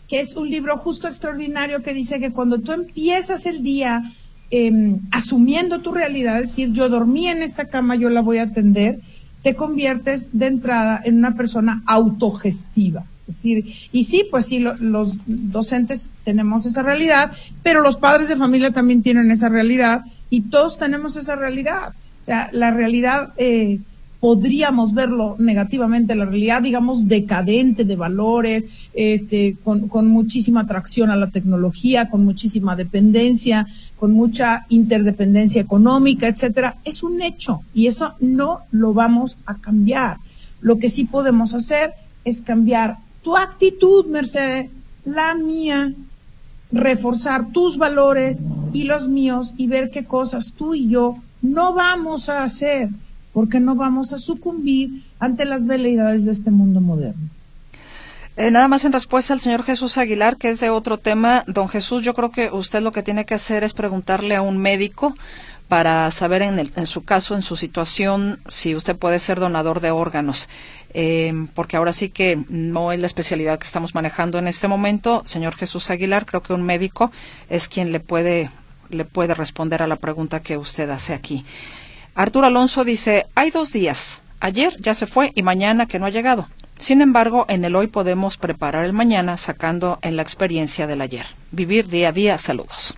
que 0.07 0.19
es 0.19 0.35
un 0.35 0.49
libro 0.49 0.77
justo 0.77 1.07
extraordinario 1.07 1.81
que 1.81 1.93
dice 1.93 2.19
que 2.19 2.31
cuando 2.31 2.59
tú 2.59 2.71
empiezas 2.71 3.45
el 3.45 3.63
día 3.63 4.03
em, 4.51 4.99
asumiendo 5.11 5.79
tu 5.79 5.91
realidad, 5.91 6.39
es 6.39 6.49
decir, 6.49 6.71
yo 6.71 6.89
dormí 6.89 7.27
en 7.27 7.41
esta 7.41 7.65
cama, 7.65 7.95
yo 7.95 8.09
la 8.09 8.21
voy 8.21 8.37
a 8.37 8.43
atender, 8.43 8.99
te 9.41 9.55
conviertes 9.55 10.37
de 10.37 10.47
entrada 10.47 11.01
en 11.03 11.17
una 11.17 11.35
persona 11.35 11.83
autogestiva. 11.85 13.05
Decir, 13.27 13.65
y 13.91 14.03
sí, 14.03 14.27
pues 14.29 14.45
sí, 14.45 14.59
los 14.59 15.17
docentes 15.25 16.11
tenemos 16.23 16.65
esa 16.67 16.83
realidad, 16.83 17.31
pero 17.63 17.81
los 17.81 17.97
padres 17.97 18.29
de 18.29 18.35
familia 18.35 18.71
también 18.71 19.01
tienen 19.01 19.31
esa 19.31 19.49
realidad 19.49 20.03
y 20.29 20.41
todos 20.41 20.77
tenemos 20.77 21.15
esa 21.15 21.35
realidad. 21.35 21.93
O 22.21 22.25
sea, 22.25 22.49
la 22.51 22.69
realidad 22.69 23.33
eh, 23.37 23.79
podríamos 24.19 24.93
verlo 24.93 25.35
negativamente, 25.37 26.15
la 26.15 26.25
realidad, 26.25 26.61
digamos, 26.61 27.07
decadente 27.07 27.83
de 27.83 27.95
valores, 27.95 28.67
este, 28.93 29.57
con, 29.63 29.87
con 29.87 30.07
muchísima 30.07 30.61
atracción 30.61 31.11
a 31.11 31.15
la 31.15 31.29
tecnología, 31.29 32.09
con 32.09 32.25
muchísima 32.25 32.75
dependencia, 32.75 33.67
con 33.99 34.13
mucha 34.13 34.65
interdependencia 34.69 35.61
económica, 35.61 36.27
etcétera, 36.27 36.77
es 36.85 37.03
un 37.03 37.21
hecho 37.21 37.61
y 37.73 37.87
eso 37.87 38.15
no 38.19 38.61
lo 38.71 38.93
vamos 38.93 39.37
a 39.45 39.57
cambiar. 39.57 40.17
Lo 40.59 40.79
que 40.79 40.89
sí 40.89 41.05
podemos 41.05 41.53
hacer 41.53 41.93
es 42.23 42.41
cambiar 42.41 42.97
tu 43.25 43.35
actitud, 43.35 44.05
Mercedes, 44.05 44.79
la 45.03 45.33
mía, 45.33 45.93
reforzar 46.71 47.51
tus 47.51 47.79
valores 47.79 48.43
y 48.71 48.83
los 48.83 49.07
míos 49.07 49.55
y 49.57 49.65
ver 49.65 49.89
qué 49.89 50.05
cosas 50.05 50.53
tú 50.55 50.75
y 50.75 50.89
yo 50.89 51.17
no 51.41 51.73
vamos 51.73 52.29
a 52.29 52.43
hacer 52.43 52.89
porque 53.33 53.59
no 53.59 53.75
vamos 53.75 54.13
a 54.13 54.19
sucumbir 54.19 55.01
ante 55.17 55.45
las 55.45 55.65
veleidades 55.65 56.25
de 56.25 56.33
este 56.33 56.51
mundo 56.51 56.81
moderno. 56.81 57.29
Eh, 58.37 58.51
nada 58.51 58.67
más 58.67 58.85
en 58.85 58.93
respuesta 58.93 59.33
al 59.33 59.39
señor 59.39 59.63
Jesús 59.63 59.97
Aguilar, 59.97 60.37
que 60.37 60.49
es 60.49 60.59
de 60.59 60.69
otro 60.69 60.97
tema. 60.99 61.43
Don 61.47 61.67
Jesús, 61.67 62.03
yo 62.03 62.13
creo 62.13 62.29
que 62.29 62.51
usted 62.51 62.83
lo 62.83 62.91
que 62.91 63.01
tiene 63.01 63.25
que 63.25 63.33
hacer 63.33 63.63
es 63.63 63.73
preguntarle 63.73 64.35
a 64.35 64.43
un 64.43 64.59
médico 64.59 65.15
para 65.67 66.09
saber 66.11 66.41
en, 66.41 66.59
en 66.59 66.87
su 66.87 67.03
caso, 67.03 67.35
en 67.35 67.41
su 67.41 67.55
situación, 67.55 68.39
si 68.47 68.75
usted 68.75 68.95
puede 68.95 69.19
ser 69.19 69.39
donador 69.39 69.79
de 69.79 69.91
órganos. 69.91 70.47
Eh, 70.97 71.33
porque 71.53 71.75
ahora 71.75 71.91
sí 71.91 72.07
que 72.07 72.39
no 72.47 72.93
es 72.93 72.99
la 73.01 73.07
especialidad 73.07 73.59
que 73.59 73.65
estamos 73.65 73.95
manejando 73.95 74.39
en 74.39 74.47
este 74.47 74.69
momento. 74.69 75.23
Señor 75.25 75.55
Jesús 75.55 75.89
Aguilar, 75.89 76.25
creo 76.25 76.41
que 76.41 76.53
un 76.53 76.63
médico 76.63 77.11
es 77.49 77.67
quien 77.67 77.91
le 77.91 77.99
puede, 77.99 78.49
le 78.89 79.03
puede 79.03 79.33
responder 79.33 79.81
a 79.81 79.87
la 79.87 79.97
pregunta 79.97 80.39
que 80.39 80.57
usted 80.57 80.89
hace 80.89 81.13
aquí. 81.13 81.45
Arturo 82.15 82.47
Alonso 82.47 82.85
dice, 82.85 83.25
hay 83.35 83.51
dos 83.51 83.73
días. 83.73 84.21
Ayer 84.39 84.77
ya 84.79 84.95
se 84.95 85.05
fue 85.05 85.33
y 85.35 85.41
mañana 85.41 85.85
que 85.85 85.99
no 85.99 86.05
ha 86.05 86.11
llegado. 86.11 86.47
Sin 86.77 87.01
embargo, 87.01 87.45
en 87.49 87.65
el 87.65 87.75
hoy 87.75 87.87
podemos 87.87 88.37
preparar 88.37 88.85
el 88.85 88.93
mañana 88.93 89.35
sacando 89.35 89.99
en 90.01 90.15
la 90.15 90.21
experiencia 90.21 90.87
del 90.87 91.01
ayer. 91.01 91.25
Vivir 91.51 91.87
día 91.87 92.09
a 92.09 92.11
día. 92.13 92.37
Saludos. 92.37 92.95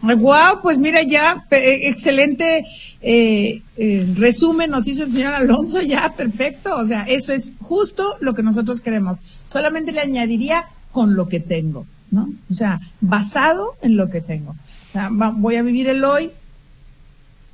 Wow, 0.00 0.62
pues 0.62 0.78
mira 0.78 1.02
ya, 1.02 1.44
eh, 1.50 1.88
excelente 1.88 2.64
eh, 3.00 3.62
eh, 3.76 4.06
resumen 4.14 4.70
nos 4.70 4.86
hizo 4.86 5.04
el 5.04 5.10
señor 5.10 5.34
Alonso, 5.34 5.80
ya 5.82 6.12
perfecto, 6.16 6.76
o 6.76 6.84
sea, 6.84 7.02
eso 7.02 7.32
es 7.32 7.54
justo 7.60 8.16
lo 8.20 8.34
que 8.34 8.42
nosotros 8.42 8.80
queremos. 8.80 9.18
Solamente 9.46 9.92
le 9.92 10.00
añadiría 10.00 10.66
con 10.92 11.16
lo 11.16 11.28
que 11.28 11.40
tengo. 11.40 11.84
¿no? 12.10 12.32
O 12.50 12.54
sea, 12.54 12.80
basado 13.00 13.74
en 13.82 13.96
lo 13.96 14.10
que 14.10 14.20
tengo. 14.20 14.52
O 14.52 14.92
sea, 14.92 15.10
voy 15.10 15.56
a 15.56 15.62
vivir 15.62 15.88
el 15.88 16.04
hoy 16.04 16.30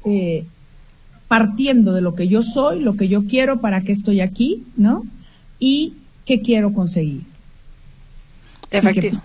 eh, 0.05 0.45
partiendo 1.29 1.93
de 1.93 2.01
lo 2.01 2.15
que 2.15 2.29
yo 2.29 2.43
soy, 2.43 2.81
lo 2.81 2.97
que 2.97 3.09
yo 3.09 3.27
quiero, 3.27 3.61
para 3.61 3.83
qué 3.83 3.93
estoy 3.93 4.21
aquí, 4.21 4.65
¿no? 4.77 5.05
Y 5.59 5.95
qué 6.25 6.41
quiero 6.43 6.73
conseguir. 6.73 7.23
Efectivo. 8.71 9.21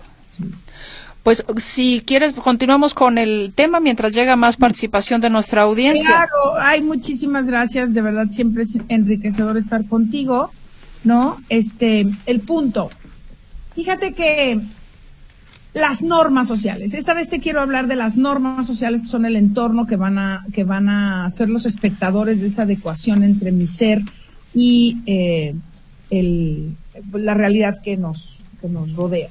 Pues 1.22 1.44
si 1.58 2.02
quieres, 2.06 2.32
continuamos 2.32 2.94
con 2.94 3.18
el 3.18 3.52
tema 3.54 3.78
mientras 3.78 4.12
llega 4.12 4.36
más 4.36 4.56
participación 4.56 5.20
de 5.20 5.28
nuestra 5.28 5.62
audiencia. 5.62 6.06
Claro, 6.06 6.58
hay 6.58 6.82
muchísimas 6.82 7.46
gracias, 7.46 7.92
de 7.92 8.00
verdad 8.00 8.28
siempre 8.30 8.62
es 8.62 8.78
enriquecedor 8.88 9.58
estar 9.58 9.86
contigo, 9.86 10.50
¿no? 11.04 11.36
Este, 11.50 12.06
el 12.24 12.40
punto. 12.40 12.90
Fíjate 13.74 14.14
que 14.14 14.60
las 15.74 16.02
normas 16.02 16.48
sociales. 16.48 16.94
Esta 16.94 17.14
vez 17.14 17.28
te 17.28 17.38
quiero 17.38 17.60
hablar 17.60 17.86
de 17.86 17.96
las 17.96 18.16
normas 18.16 18.66
sociales 18.66 19.02
que 19.02 19.08
son 19.08 19.24
el 19.24 19.36
entorno 19.36 19.86
que 19.86 19.96
van 19.96 20.18
a, 20.18 20.44
que 20.52 20.64
van 20.64 20.88
a 20.88 21.28
ser 21.30 21.48
los 21.48 21.66
espectadores 21.66 22.40
de 22.40 22.48
esa 22.48 22.62
adecuación 22.62 23.22
entre 23.22 23.52
mi 23.52 23.66
ser 23.66 24.00
y 24.54 24.98
eh, 25.06 25.54
el, 26.10 26.76
la 27.12 27.34
realidad 27.34 27.80
que 27.82 27.96
nos, 27.96 28.42
que 28.60 28.68
nos 28.68 28.96
rodea. 28.96 29.28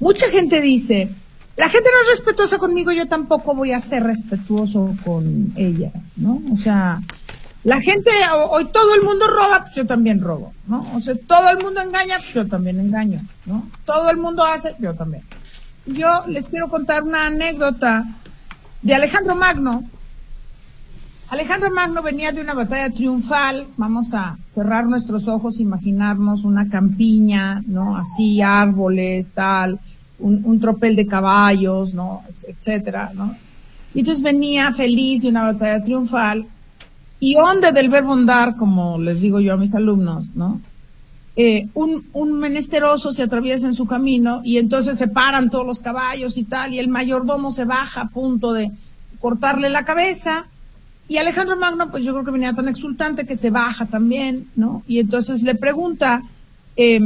Mucha 0.00 0.28
gente 0.30 0.60
dice, 0.60 1.10
la 1.56 1.68
gente 1.68 1.88
no 1.92 2.02
es 2.02 2.18
respetuosa 2.18 2.58
conmigo, 2.58 2.92
yo 2.92 3.08
tampoco 3.08 3.54
voy 3.54 3.72
a 3.72 3.80
ser 3.80 4.04
respetuoso 4.04 4.94
con 5.04 5.52
ella, 5.56 5.90
¿no? 6.16 6.40
O 6.52 6.56
sea, 6.56 7.00
la 7.64 7.80
gente, 7.80 8.10
hoy 8.50 8.66
todo 8.66 8.94
el 8.94 9.02
mundo 9.02 9.26
roba, 9.26 9.62
pues 9.62 9.74
yo 9.74 9.84
también 9.84 10.20
robo, 10.20 10.54
¿no? 10.68 10.86
O 10.94 11.00
sea, 11.00 11.14
todo 11.26 11.50
el 11.50 11.58
mundo 11.58 11.80
engaña, 11.80 12.18
pues 12.18 12.32
yo 12.32 12.46
también 12.46 12.78
engaño, 12.78 13.20
¿no? 13.44 13.68
Todo 13.84 14.10
el 14.10 14.16
mundo 14.18 14.44
hace, 14.44 14.76
yo 14.78 14.94
también. 14.94 15.24
Yo 15.84 16.24
les 16.28 16.48
quiero 16.48 16.68
contar 16.68 17.02
una 17.02 17.26
anécdota 17.26 18.04
de 18.82 18.94
Alejandro 18.94 19.34
Magno. 19.34 19.82
Alejandro 21.30 21.70
Magno 21.70 22.02
venía 22.02 22.32
de 22.32 22.40
una 22.40 22.54
batalla 22.54 22.88
triunfal, 22.88 23.66
vamos 23.76 24.14
a 24.14 24.38
cerrar 24.44 24.86
nuestros 24.86 25.28
ojos, 25.28 25.60
imaginarnos 25.60 26.44
una 26.44 26.70
campiña, 26.70 27.62
¿no? 27.66 27.96
Así, 27.96 28.40
árboles, 28.40 29.30
tal, 29.34 29.78
un, 30.18 30.40
un 30.44 30.58
tropel 30.58 30.96
de 30.96 31.06
caballos, 31.06 31.92
¿no? 31.92 32.22
Etcétera, 32.46 33.12
¿no? 33.14 33.36
Y 33.94 34.00
entonces 34.00 34.24
venía 34.24 34.72
feliz 34.72 35.22
de 35.22 35.28
una 35.28 35.42
batalla 35.42 35.82
triunfal 35.82 36.46
y 37.20 37.36
onde 37.36 37.72
del 37.72 37.90
verbo 37.90 38.14
andar, 38.14 38.56
como 38.56 38.98
les 38.98 39.20
digo 39.20 39.38
yo 39.38 39.52
a 39.52 39.58
mis 39.58 39.74
alumnos, 39.74 40.34
¿no? 40.34 40.62
Eh, 41.36 41.68
un, 41.74 42.06
un, 42.14 42.38
menesteroso 42.38 43.12
se 43.12 43.22
atraviesa 43.22 43.66
en 43.66 43.74
su 43.74 43.86
camino 43.86 44.40
y 44.44 44.56
entonces 44.56 44.96
se 44.96 45.08
paran 45.08 45.50
todos 45.50 45.66
los 45.66 45.80
caballos 45.80 46.38
y 46.38 46.44
tal, 46.44 46.72
y 46.72 46.78
el 46.78 46.88
mayordomo 46.88 47.52
se 47.52 47.66
baja 47.66 48.00
a 48.00 48.08
punto 48.08 48.54
de 48.54 48.72
cortarle 49.20 49.68
la 49.68 49.84
cabeza. 49.84 50.46
Y 51.08 51.16
Alejandro 51.16 51.56
Magno, 51.56 51.90
pues 51.90 52.04
yo 52.04 52.12
creo 52.12 52.24
que 52.24 52.30
venía 52.30 52.52
tan 52.52 52.68
exultante 52.68 53.26
que 53.26 53.34
se 53.34 53.50
baja 53.50 53.86
también, 53.86 54.48
¿no? 54.56 54.82
Y 54.86 54.98
entonces 54.98 55.42
le 55.42 55.54
pregunta, 55.54 56.22
eh, 56.76 57.00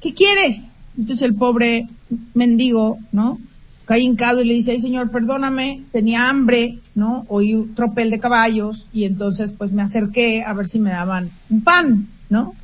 ¿qué 0.00 0.12
quieres? 0.12 0.74
Entonces 0.98 1.22
el 1.22 1.34
pobre 1.34 1.88
mendigo, 2.34 2.98
¿no? 3.12 3.38
cae 3.84 4.00
hincado 4.00 4.42
y 4.42 4.46
le 4.46 4.54
dice, 4.54 4.72
ay 4.72 4.80
señor, 4.80 5.10
perdóname, 5.10 5.82
tenía 5.92 6.28
hambre, 6.28 6.78
¿no? 6.94 7.26
Oí 7.28 7.54
un 7.54 7.74
tropel 7.74 8.10
de 8.10 8.20
caballos 8.20 8.88
y 8.92 9.04
entonces 9.04 9.52
pues 9.52 9.72
me 9.72 9.82
acerqué 9.82 10.42
a 10.44 10.52
ver 10.52 10.66
si 10.66 10.78
me 10.78 10.90
daban 10.90 11.30
un 11.50 11.62
pan, 11.62 12.08
¿no? 12.30 12.54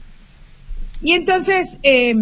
Y 1.03 1.13
entonces 1.13 1.79
eh, 1.83 2.15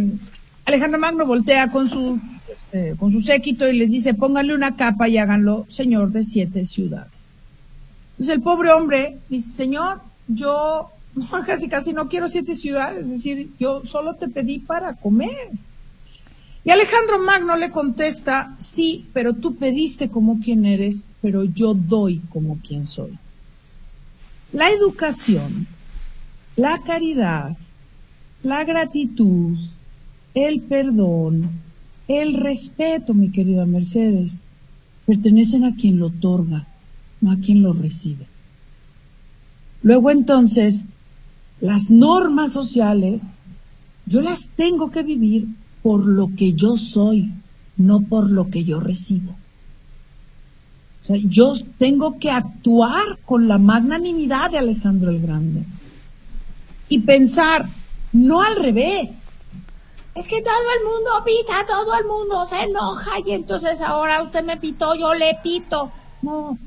Alejandro 0.64 0.99
Magno 0.99 1.26
voltea 1.26 1.70
con 1.70 1.89
su, 1.89 2.18
este, 2.51 2.97
con 2.97 3.12
su 3.12 3.20
séquito 3.20 3.68
y 3.68 3.76
les 3.76 3.91
dice, 3.91 4.14
pónganle 4.14 4.55
una 4.55 4.76
capa 4.76 5.09
y 5.09 5.18
háganlo 5.18 5.66
señor 5.68 6.11
de 6.11 6.24
siete 6.24 6.64
ciudades. 6.64 7.15
Entonces 8.16 8.34
el 8.34 8.42
pobre 8.42 8.72
hombre 8.72 9.18
dice, 9.28 9.50
señor, 9.50 10.00
yo 10.26 10.90
casi 11.46 11.68
casi 11.68 11.92
no 11.92 12.08
quiero 12.08 12.28
siete 12.28 12.54
ciudades, 12.54 13.06
es 13.06 13.12
decir, 13.12 13.50
yo 13.58 13.84
solo 13.84 14.14
te 14.14 14.28
pedí 14.28 14.58
para 14.58 14.94
comer. 14.94 15.50
Y 16.64 16.70
Alejandro 16.70 17.20
Magno 17.20 17.56
le 17.56 17.70
contesta, 17.70 18.56
sí, 18.58 19.06
pero 19.12 19.34
tú 19.34 19.56
pediste 19.56 20.08
como 20.08 20.40
quien 20.40 20.64
eres, 20.66 21.04
pero 21.20 21.44
yo 21.44 21.74
doy 21.74 22.18
como 22.30 22.58
quien 22.58 22.86
soy. 22.86 23.18
La 24.52 24.70
educación, 24.70 25.66
la 26.56 26.82
caridad, 26.82 27.56
la 28.42 28.64
gratitud, 28.64 29.58
el 30.34 30.60
perdón, 30.62 31.50
el 32.08 32.34
respeto, 32.34 33.14
mi 33.14 33.30
querida 33.30 33.66
Mercedes, 33.66 34.42
pertenecen 35.04 35.64
a 35.64 35.76
quien 35.76 35.98
lo 35.98 36.06
otorga, 36.06 36.66
a 37.30 37.38
quien 37.38 37.62
lo 37.62 37.72
recibe. 37.72 38.26
Luego 39.82 40.10
entonces, 40.10 40.86
las 41.60 41.90
normas 41.90 42.52
sociales, 42.52 43.28
yo 44.06 44.20
las 44.20 44.48
tengo 44.48 44.90
que 44.90 45.02
vivir 45.02 45.46
por 45.82 46.04
lo 46.04 46.30
que 46.36 46.54
yo 46.54 46.76
soy, 46.76 47.32
no 47.76 48.00
por 48.00 48.30
lo 48.30 48.50
que 48.50 48.64
yo 48.64 48.80
recibo. 48.80 49.34
Yo 51.08 51.54
tengo 51.78 52.18
que 52.18 52.30
actuar 52.30 53.18
con 53.24 53.46
la 53.46 53.58
magnanimidad 53.58 54.50
de 54.50 54.58
Alejandro 54.58 55.10
el 55.10 55.20
Grande 55.20 55.64
y 56.88 56.98
pensar, 57.00 57.66
no 58.12 58.42
al 58.42 58.56
revés. 58.56 59.28
Es 60.14 60.28
que 60.28 60.40
todo 60.40 60.54
el 60.78 60.84
mundo 60.84 61.10
pita, 61.24 61.66
todo 61.66 61.94
el 61.98 62.06
mundo 62.06 62.46
se 62.46 62.62
enoja 62.62 63.12
y 63.24 63.32
entonces 63.32 63.80
ahora 63.82 64.22
usted 64.22 64.42
me 64.42 64.56
pitó, 64.56 64.94
yo 64.94 65.14
le 65.14 65.38
pito. 65.42 65.92
No, 66.22 66.58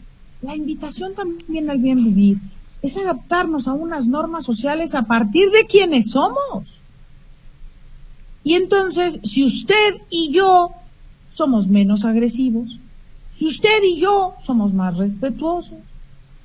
la 0.42 0.56
invitación 0.56 1.16
también 1.16 1.70
al 1.70 1.80
bien 1.80 2.04
vivir 2.04 2.38
es 2.82 2.98
adaptarnos 2.98 3.68
a 3.68 3.74
unas 3.74 4.08
normas 4.08 4.46
sociales 4.46 4.96
a 4.96 5.04
partir 5.04 5.50
de 5.52 5.66
quienes 5.66 6.12
somos. 6.12 6.82
Y 8.44 8.54
entonces, 8.54 9.20
si 9.24 9.44
usted 9.44 10.02
y 10.10 10.32
yo 10.32 10.72
somos 11.32 11.68
menos 11.68 12.06
agresivos, 12.06 12.80
si 13.34 13.48
usted 13.48 13.84
y 13.84 14.00
yo 14.00 14.36
somos 14.42 14.74
más 14.74 14.98
respetuosos, 14.98 15.78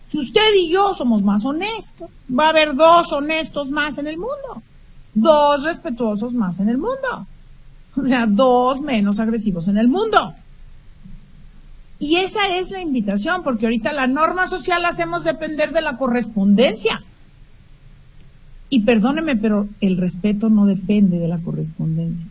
si 0.08 0.18
usted 0.18 0.54
y 0.60 0.70
yo 0.70 0.94
somos 0.94 1.22
más 1.22 1.44
honestos, 1.44 2.10
va 2.30 2.46
a 2.46 2.50
haber 2.50 2.74
dos 2.74 3.12
honestos 3.12 3.70
más 3.70 3.98
en 3.98 4.06
el 4.06 4.16
mundo, 4.16 4.62
dos 5.14 5.64
respetuosos 5.64 6.34
más 6.34 6.60
en 6.60 6.68
el 6.68 6.78
mundo, 6.78 7.26
o 7.96 8.04
sea, 8.04 8.26
dos 8.26 8.80
menos 8.80 9.18
agresivos 9.20 9.68
en 9.68 9.78
el 9.78 9.88
mundo. 9.88 10.34
Y 11.98 12.16
esa 12.16 12.56
es 12.58 12.70
la 12.70 12.80
invitación, 12.80 13.42
porque 13.42 13.66
ahorita 13.66 13.92
la 13.92 14.06
norma 14.06 14.46
social 14.46 14.82
la 14.82 14.88
hacemos 14.88 15.24
depender 15.24 15.72
de 15.72 15.80
la 15.80 15.96
correspondencia. 15.96 17.02
Y 18.68 18.80
perdóneme, 18.80 19.36
pero 19.36 19.68
el 19.80 19.96
respeto 19.96 20.50
no 20.50 20.66
depende 20.66 21.18
de 21.18 21.28
la 21.28 21.38
correspondencia, 21.38 22.28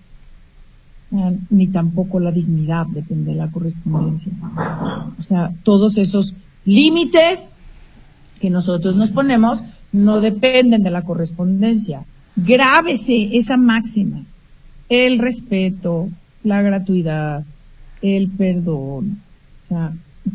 ni 1.49 1.68
tampoco 1.68 2.20
la 2.20 2.32
dignidad 2.32 2.86
depende 2.88 3.32
de 3.32 3.38
la 3.38 3.49
correspondencia. 3.49 4.34
O 5.18 5.22
sea, 5.22 5.53
todos 5.64 5.97
esos 5.97 6.36
límites 6.66 7.53
que 8.41 8.49
nosotros 8.49 8.97
nos 8.97 9.11
ponemos 9.11 9.64
no 9.93 10.20
dependen 10.20 10.84
de 10.84 10.91
la 10.91 11.03
correspondencia. 11.03 12.03
Grábese 12.36 13.38
esa 13.38 13.55
máxima. 13.55 14.26
El 14.89 15.20
respeto, 15.20 16.09
la 16.43 16.61
gratuidad, 16.61 17.45
el 18.01 18.28
perdón. 18.30 19.22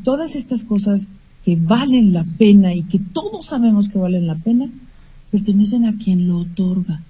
Todas 0.05 0.35
estas 0.35 0.65
cosas 0.65 1.09
que 1.45 1.57
valen 1.57 2.13
la 2.13 2.25
pena 2.25 2.75
y 2.75 2.83
que 2.83 2.99
todos 2.99 3.47
sabemos 3.47 3.89
que 3.89 3.99
valen 3.99 4.27
la 4.27 4.37
pena, 4.37 4.69
pertenecen 5.31 5.87
a 5.87 5.97
quien 5.97 6.29
lo 6.29 6.39
otorga, 6.39 7.03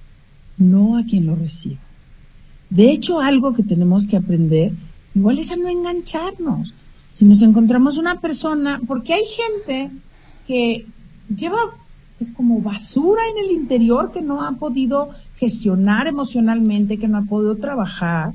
no 0.57 0.97
a 0.97 1.05
quien 1.05 1.27
lo 1.27 1.35
recibe. 1.35 1.79
De 2.71 2.91
hecho, 2.91 3.21
algo 3.21 3.55
que 3.55 3.63
tenemos 3.63 4.07
que 4.07 4.17
aprender, 4.17 4.73
igual 5.15 5.39
es 5.39 5.51
a 5.51 5.57
no 5.57 5.69
engancharnos. 5.69 6.75
Si 7.13 7.25
nos 7.25 7.43
encontramos 7.43 7.99
una 7.99 8.21
persona, 8.21 8.81
porque 8.87 9.15
hay 9.15 9.25
gente 9.25 9.91
que 10.47 10.87
lleva 11.35 11.59
es 12.21 12.33
como 12.33 12.61
basura 12.61 13.23
en 13.31 13.45
el 13.45 13.53
interior 13.53 14.11
que 14.13 14.23
no 14.23 14.43
ha 14.43 14.53
podido 14.53 15.09
gestionar 15.37 16.07
emocionalmente, 16.07 16.99
que 16.99 17.09
no 17.09 17.19
ha 17.19 17.23
podido 17.23 17.57
trabajar, 17.57 18.33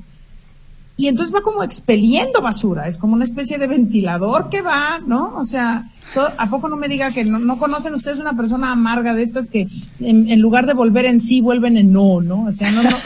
y 0.96 1.08
entonces 1.08 1.34
va 1.34 1.42
como 1.42 1.62
expeliendo 1.62 2.40
basura, 2.40 2.86
es 2.86 2.98
como 2.98 3.14
una 3.14 3.24
especie 3.24 3.58
de 3.58 3.66
ventilador 3.66 4.48
que 4.48 4.62
va, 4.62 5.00
¿no? 5.04 5.34
O 5.36 5.44
sea, 5.44 5.90
¿a 6.38 6.50
poco 6.50 6.68
no 6.68 6.76
me 6.76 6.88
diga 6.88 7.10
que 7.10 7.24
no, 7.24 7.58
conocen 7.58 7.94
ustedes 7.94 8.18
una 8.18 8.36
persona 8.36 8.70
amarga 8.70 9.12
de 9.12 9.22
estas 9.22 9.50
que 9.50 9.66
en, 9.98 10.40
lugar 10.40 10.66
de 10.66 10.74
volver 10.74 11.06
en 11.06 11.20
sí 11.20 11.40
vuelven 11.40 11.76
en 11.76 11.92
no, 11.92 12.20
¿no? 12.20 12.44
O 12.44 12.52
sea, 12.52 12.70
no, 12.70 12.84
no. 12.84 12.96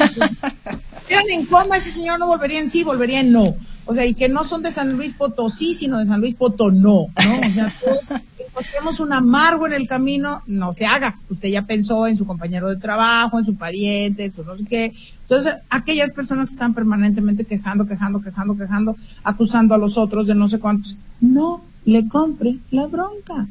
eran 1.09 1.31
en 1.31 1.47
coma, 1.47 1.79
ese 1.79 1.91
señor 1.91 2.19
no 2.19 2.27
volvería 2.27 2.61
en 2.61 2.69
sí, 2.69 2.85
volvería 2.85 3.21
en 3.21 3.33
no. 3.33 3.55
O 3.87 3.95
sea, 3.95 4.05
y 4.05 4.13
que 4.13 4.29
no 4.29 4.45
son 4.45 4.63
de 4.63 4.71
San 4.71 4.93
Luis 4.93 5.15
Potosí, 5.15 5.75
sino 5.75 5.99
de 5.99 6.05
San 6.05 6.21
Luis 6.21 6.35
Potó, 6.35 6.71
no, 6.71 7.07
¿no? 7.25 7.47
O 7.47 7.51
sea, 7.51 7.75
todos 7.83 8.21
encontremos 8.59 9.01
un 9.01 9.13
amargo 9.13 9.67
en 9.67 9.73
el 9.73 9.87
camino, 9.87 10.43
no 10.47 10.73
se 10.73 10.87
haga. 10.87 11.19
Usted 11.31 11.49
ya 11.49 11.63
pensó 11.63 12.07
en 12.07 12.17
su 12.17 12.27
compañero 12.27 12.69
de 12.69 12.77
trabajo, 12.77 13.39
en 13.39 13.45
su 13.45 13.57
pariente, 13.57 14.33
no 14.45 14.57
sé 14.57 14.65
qué. 14.65 14.95
Entonces, 15.23 15.55
aquellas 15.71 16.13
personas 16.13 16.49
que 16.49 16.55
están 16.55 16.75
permanentemente 16.75 17.45
quejando, 17.45 17.87
quejando, 17.87 18.21
quejando, 18.21 18.57
quejando, 18.57 18.97
acusando 19.23 19.75
a 19.75 19.79
los 19.79 19.97
otros 19.97 20.27
de 20.27 20.35
no 20.35 20.49
sé 20.49 20.59
cuántos, 20.59 20.97
no 21.21 21.63
le 21.85 22.09
compre 22.09 22.59
la 22.71 22.87
bronca. 22.87 23.47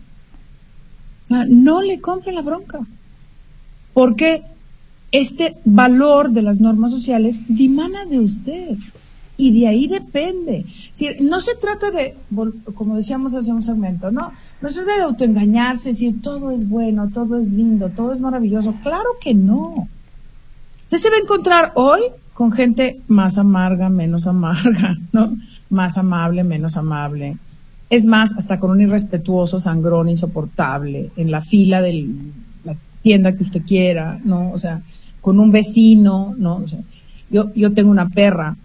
No 1.29 1.81
le 1.81 2.01
compre 2.01 2.33
la 2.33 2.41
bronca. 2.41 2.79
Porque 3.93 4.43
este 5.11 5.55
valor 5.65 6.31
de 6.31 6.41
las 6.41 6.59
normas 6.59 6.91
sociales 6.91 7.41
dimana 7.47 8.05
de 8.05 8.19
usted 8.19 8.77
y 9.37 9.59
de 9.59 9.67
ahí 9.67 9.87
depende. 9.87 10.65
no 11.21 11.39
se 11.39 11.55
trata 11.55 11.91
de, 11.91 12.15
como 12.73 12.95
decíamos 12.95 13.35
hace 13.35 13.51
un 13.51 13.61
segmento, 13.61 14.11
no, 14.11 14.31
no 14.61 14.69
se 14.69 14.81
trata 14.81 14.97
de 14.97 15.03
autoengañarse, 15.03 15.89
decir 15.89 16.21
todo 16.21 16.49
es 16.49 16.67
bueno, 16.67 17.09
todo 17.13 17.37
es 17.37 17.51
lindo, 17.51 17.89
todo 17.89 18.11
es 18.11 18.19
maravilloso. 18.19 18.73
Claro 18.81 19.09
que 19.21 19.35
no. 19.35 19.87
Usted 20.83 20.97
se 20.97 21.09
va 21.09 21.17
a 21.17 21.19
encontrar 21.19 21.71
hoy 21.75 22.01
con 22.33 22.51
gente 22.51 22.99
más 23.07 23.37
amarga, 23.37 23.89
menos 23.89 24.25
amarga, 24.25 24.97
¿no? 25.11 25.37
Más 25.69 25.97
amable, 25.97 26.43
menos 26.43 26.75
amable. 26.75 27.37
Es 27.89 28.05
más, 28.05 28.33
hasta 28.33 28.59
con 28.59 28.71
un 28.71 28.81
irrespetuoso 28.81 29.59
sangrón 29.59 30.09
insoportable 30.09 31.11
en 31.15 31.29
la 31.29 31.41
fila 31.41 31.81
de 31.81 32.07
la 32.63 32.75
tienda 33.03 33.35
que 33.35 33.43
usted 33.43 33.61
quiera, 33.65 34.19
¿no? 34.23 34.51
O 34.51 34.57
sea, 34.57 34.81
con 35.21 35.39
un 35.39 35.51
vecino, 35.51 36.33
¿no? 36.37 36.63
yo, 37.29 37.53
yo 37.53 37.73
tengo 37.73 37.91
una 37.91 38.09
perra 38.09 38.55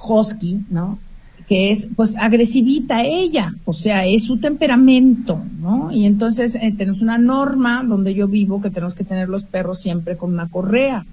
husky, 0.00 0.60
¿no? 0.70 0.98
Que 1.46 1.70
es, 1.70 1.88
pues, 1.96 2.14
agresivita 2.16 3.04
ella, 3.04 3.54
o 3.64 3.72
sea, 3.72 4.04
es 4.04 4.24
su 4.24 4.38
temperamento, 4.38 5.42
¿no? 5.60 5.90
Y 5.90 6.04
entonces 6.04 6.54
eh, 6.56 6.74
tenemos 6.76 7.00
una 7.00 7.18
norma 7.18 7.84
donde 7.84 8.14
yo 8.14 8.28
vivo 8.28 8.60
que 8.60 8.70
tenemos 8.70 8.94
que 8.94 9.04
tener 9.04 9.28
los 9.28 9.44
perros 9.44 9.80
siempre 9.80 10.16
con 10.16 10.32
una 10.32 10.48
correa. 10.48 11.06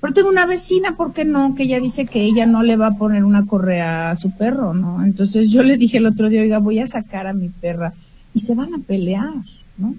Pero 0.00 0.12
tengo 0.12 0.28
una 0.28 0.46
vecina, 0.46 0.96
¿por 0.96 1.12
qué 1.12 1.24
no? 1.24 1.54
Que 1.54 1.64
ella 1.64 1.80
dice 1.80 2.06
que 2.06 2.22
ella 2.22 2.46
no 2.46 2.62
le 2.62 2.76
va 2.76 2.88
a 2.88 2.96
poner 2.96 3.24
una 3.24 3.46
correa 3.46 4.10
a 4.10 4.16
su 4.16 4.30
perro, 4.30 4.72
¿no? 4.74 5.04
Entonces 5.04 5.50
yo 5.50 5.62
le 5.62 5.76
dije 5.76 5.98
el 5.98 6.06
otro 6.06 6.28
día, 6.28 6.42
oiga, 6.42 6.58
voy 6.58 6.78
a 6.78 6.86
sacar 6.86 7.26
a 7.26 7.32
mi 7.32 7.48
perra 7.48 7.92
y 8.34 8.40
se 8.40 8.54
van 8.54 8.74
a 8.74 8.78
pelear, 8.78 9.32
¿no? 9.78 9.94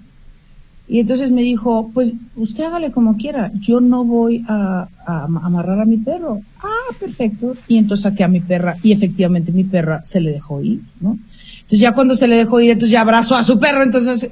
Y 0.88 1.00
entonces 1.00 1.30
me 1.30 1.42
dijo, 1.42 1.90
pues 1.92 2.14
usted 2.34 2.64
hágale 2.64 2.90
como 2.90 3.18
quiera, 3.18 3.52
yo 3.60 3.80
no 3.80 4.04
voy 4.04 4.42
a, 4.48 4.88
amarrar 5.04 5.80
a 5.80 5.84
mi 5.84 5.98
perro. 5.98 6.40
Ah, 6.62 6.94
perfecto. 6.98 7.54
Y 7.68 7.76
entonces 7.76 8.04
saqué 8.04 8.24
a 8.24 8.28
mi 8.28 8.40
perra 8.40 8.76
y 8.82 8.92
efectivamente 8.92 9.52
mi 9.52 9.64
perra 9.64 10.02
se 10.02 10.20
le 10.20 10.32
dejó 10.32 10.62
ir, 10.62 10.80
¿no? 11.00 11.18
Entonces 11.60 11.80
ya 11.80 11.92
cuando 11.92 12.16
se 12.16 12.26
le 12.26 12.36
dejó 12.36 12.60
ir, 12.60 12.70
entonces 12.70 12.92
ya 12.92 13.02
abrazó 13.02 13.36
a 13.36 13.44
su 13.44 13.58
perro, 13.58 13.82
entonces, 13.82 14.30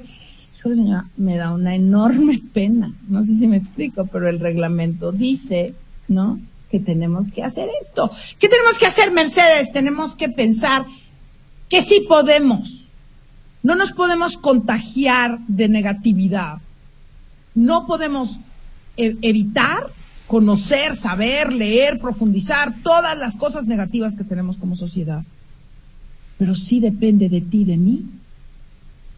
señora, 0.75 1.05
me 1.15 1.37
da 1.37 1.53
una 1.53 1.75
enorme 1.75 2.41
pena. 2.53 2.91
No 3.07 3.23
sé 3.23 3.37
si 3.37 3.47
me 3.47 3.57
explico, 3.57 4.07
pero 4.11 4.27
el 4.27 4.39
reglamento 4.39 5.11
dice, 5.11 5.75
¿no? 6.07 6.39
Que 6.71 6.79
tenemos 6.79 7.29
que 7.29 7.43
hacer 7.43 7.69
esto. 7.79 8.11
¿Qué 8.39 8.49
tenemos 8.49 8.79
que 8.79 8.87
hacer, 8.87 9.11
Mercedes? 9.11 9.71
Tenemos 9.71 10.15
que 10.15 10.29
pensar 10.29 10.85
que 11.69 11.81
sí 11.81 12.05
podemos 12.09 12.86
no 13.67 13.75
nos 13.75 13.91
podemos 13.91 14.37
contagiar 14.37 15.39
de 15.49 15.67
negatividad. 15.67 16.59
No 17.53 17.85
podemos 17.85 18.39
e-, 18.95 19.17
evitar 19.21 19.91
conocer, 20.25 20.95
saber, 20.95 21.51
leer, 21.51 21.99
profundizar 21.99 22.81
todas 22.81 23.17
las 23.17 23.35
cosas 23.35 23.67
negativas 23.67 24.15
que 24.15 24.23
tenemos 24.23 24.55
como 24.55 24.77
sociedad. 24.77 25.21
Pero 26.37 26.55
sí 26.55 26.79
depende 26.79 27.27
de 27.27 27.41
ti, 27.41 27.65
de 27.65 27.75
mí, 27.75 28.05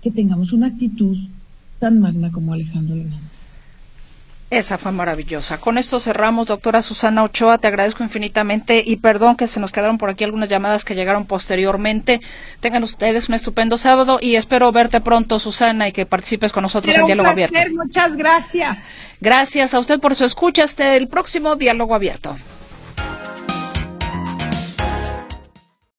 que 0.01 0.09
tengamos 0.09 0.51
una 0.51 0.65
actitud 0.65 1.15
tan 1.77 1.99
magna 1.99 2.31
como 2.31 2.51
Alejandro 2.51 2.95
Legrand. 2.95 3.28
Esa 4.51 4.79
fue 4.79 4.91
maravillosa. 4.91 5.59
Con 5.59 5.77
esto 5.77 5.99
cerramos, 5.99 6.47
doctora 6.47 6.81
Susana 6.81 7.23
Ochoa. 7.23 7.59
Te 7.59 7.67
agradezco 7.67 8.03
infinitamente 8.03 8.83
y 8.83 8.95
perdón 8.95 9.35
que 9.35 9.45
se 9.45 9.59
nos 9.59 9.71
quedaron 9.71 9.99
por 9.99 10.09
aquí 10.09 10.23
algunas 10.23 10.49
llamadas 10.49 10.85
que 10.85 10.95
llegaron 10.95 11.27
posteriormente. 11.27 12.19
Tengan 12.59 12.83
ustedes 12.83 13.29
un 13.29 13.35
estupendo 13.35 13.77
sábado 13.77 14.17
y 14.19 14.37
espero 14.37 14.71
verte 14.71 15.01
pronto, 15.01 15.37
Susana, 15.37 15.87
y 15.87 15.91
que 15.91 16.07
participes 16.07 16.51
con 16.51 16.63
nosotros 16.63 16.95
en 16.95 17.05
Diálogo 17.05 17.29
Abierto. 17.29 17.59
Muchas 17.73 18.15
gracias. 18.15 18.85
Gracias 19.21 19.75
a 19.75 19.79
usted 19.79 19.99
por 19.99 20.15
su 20.15 20.25
escucha. 20.25 20.63
Hasta 20.63 20.95
el 20.95 21.07
próximo 21.07 21.55
Diálogo 21.55 21.93
Abierto. 21.93 22.35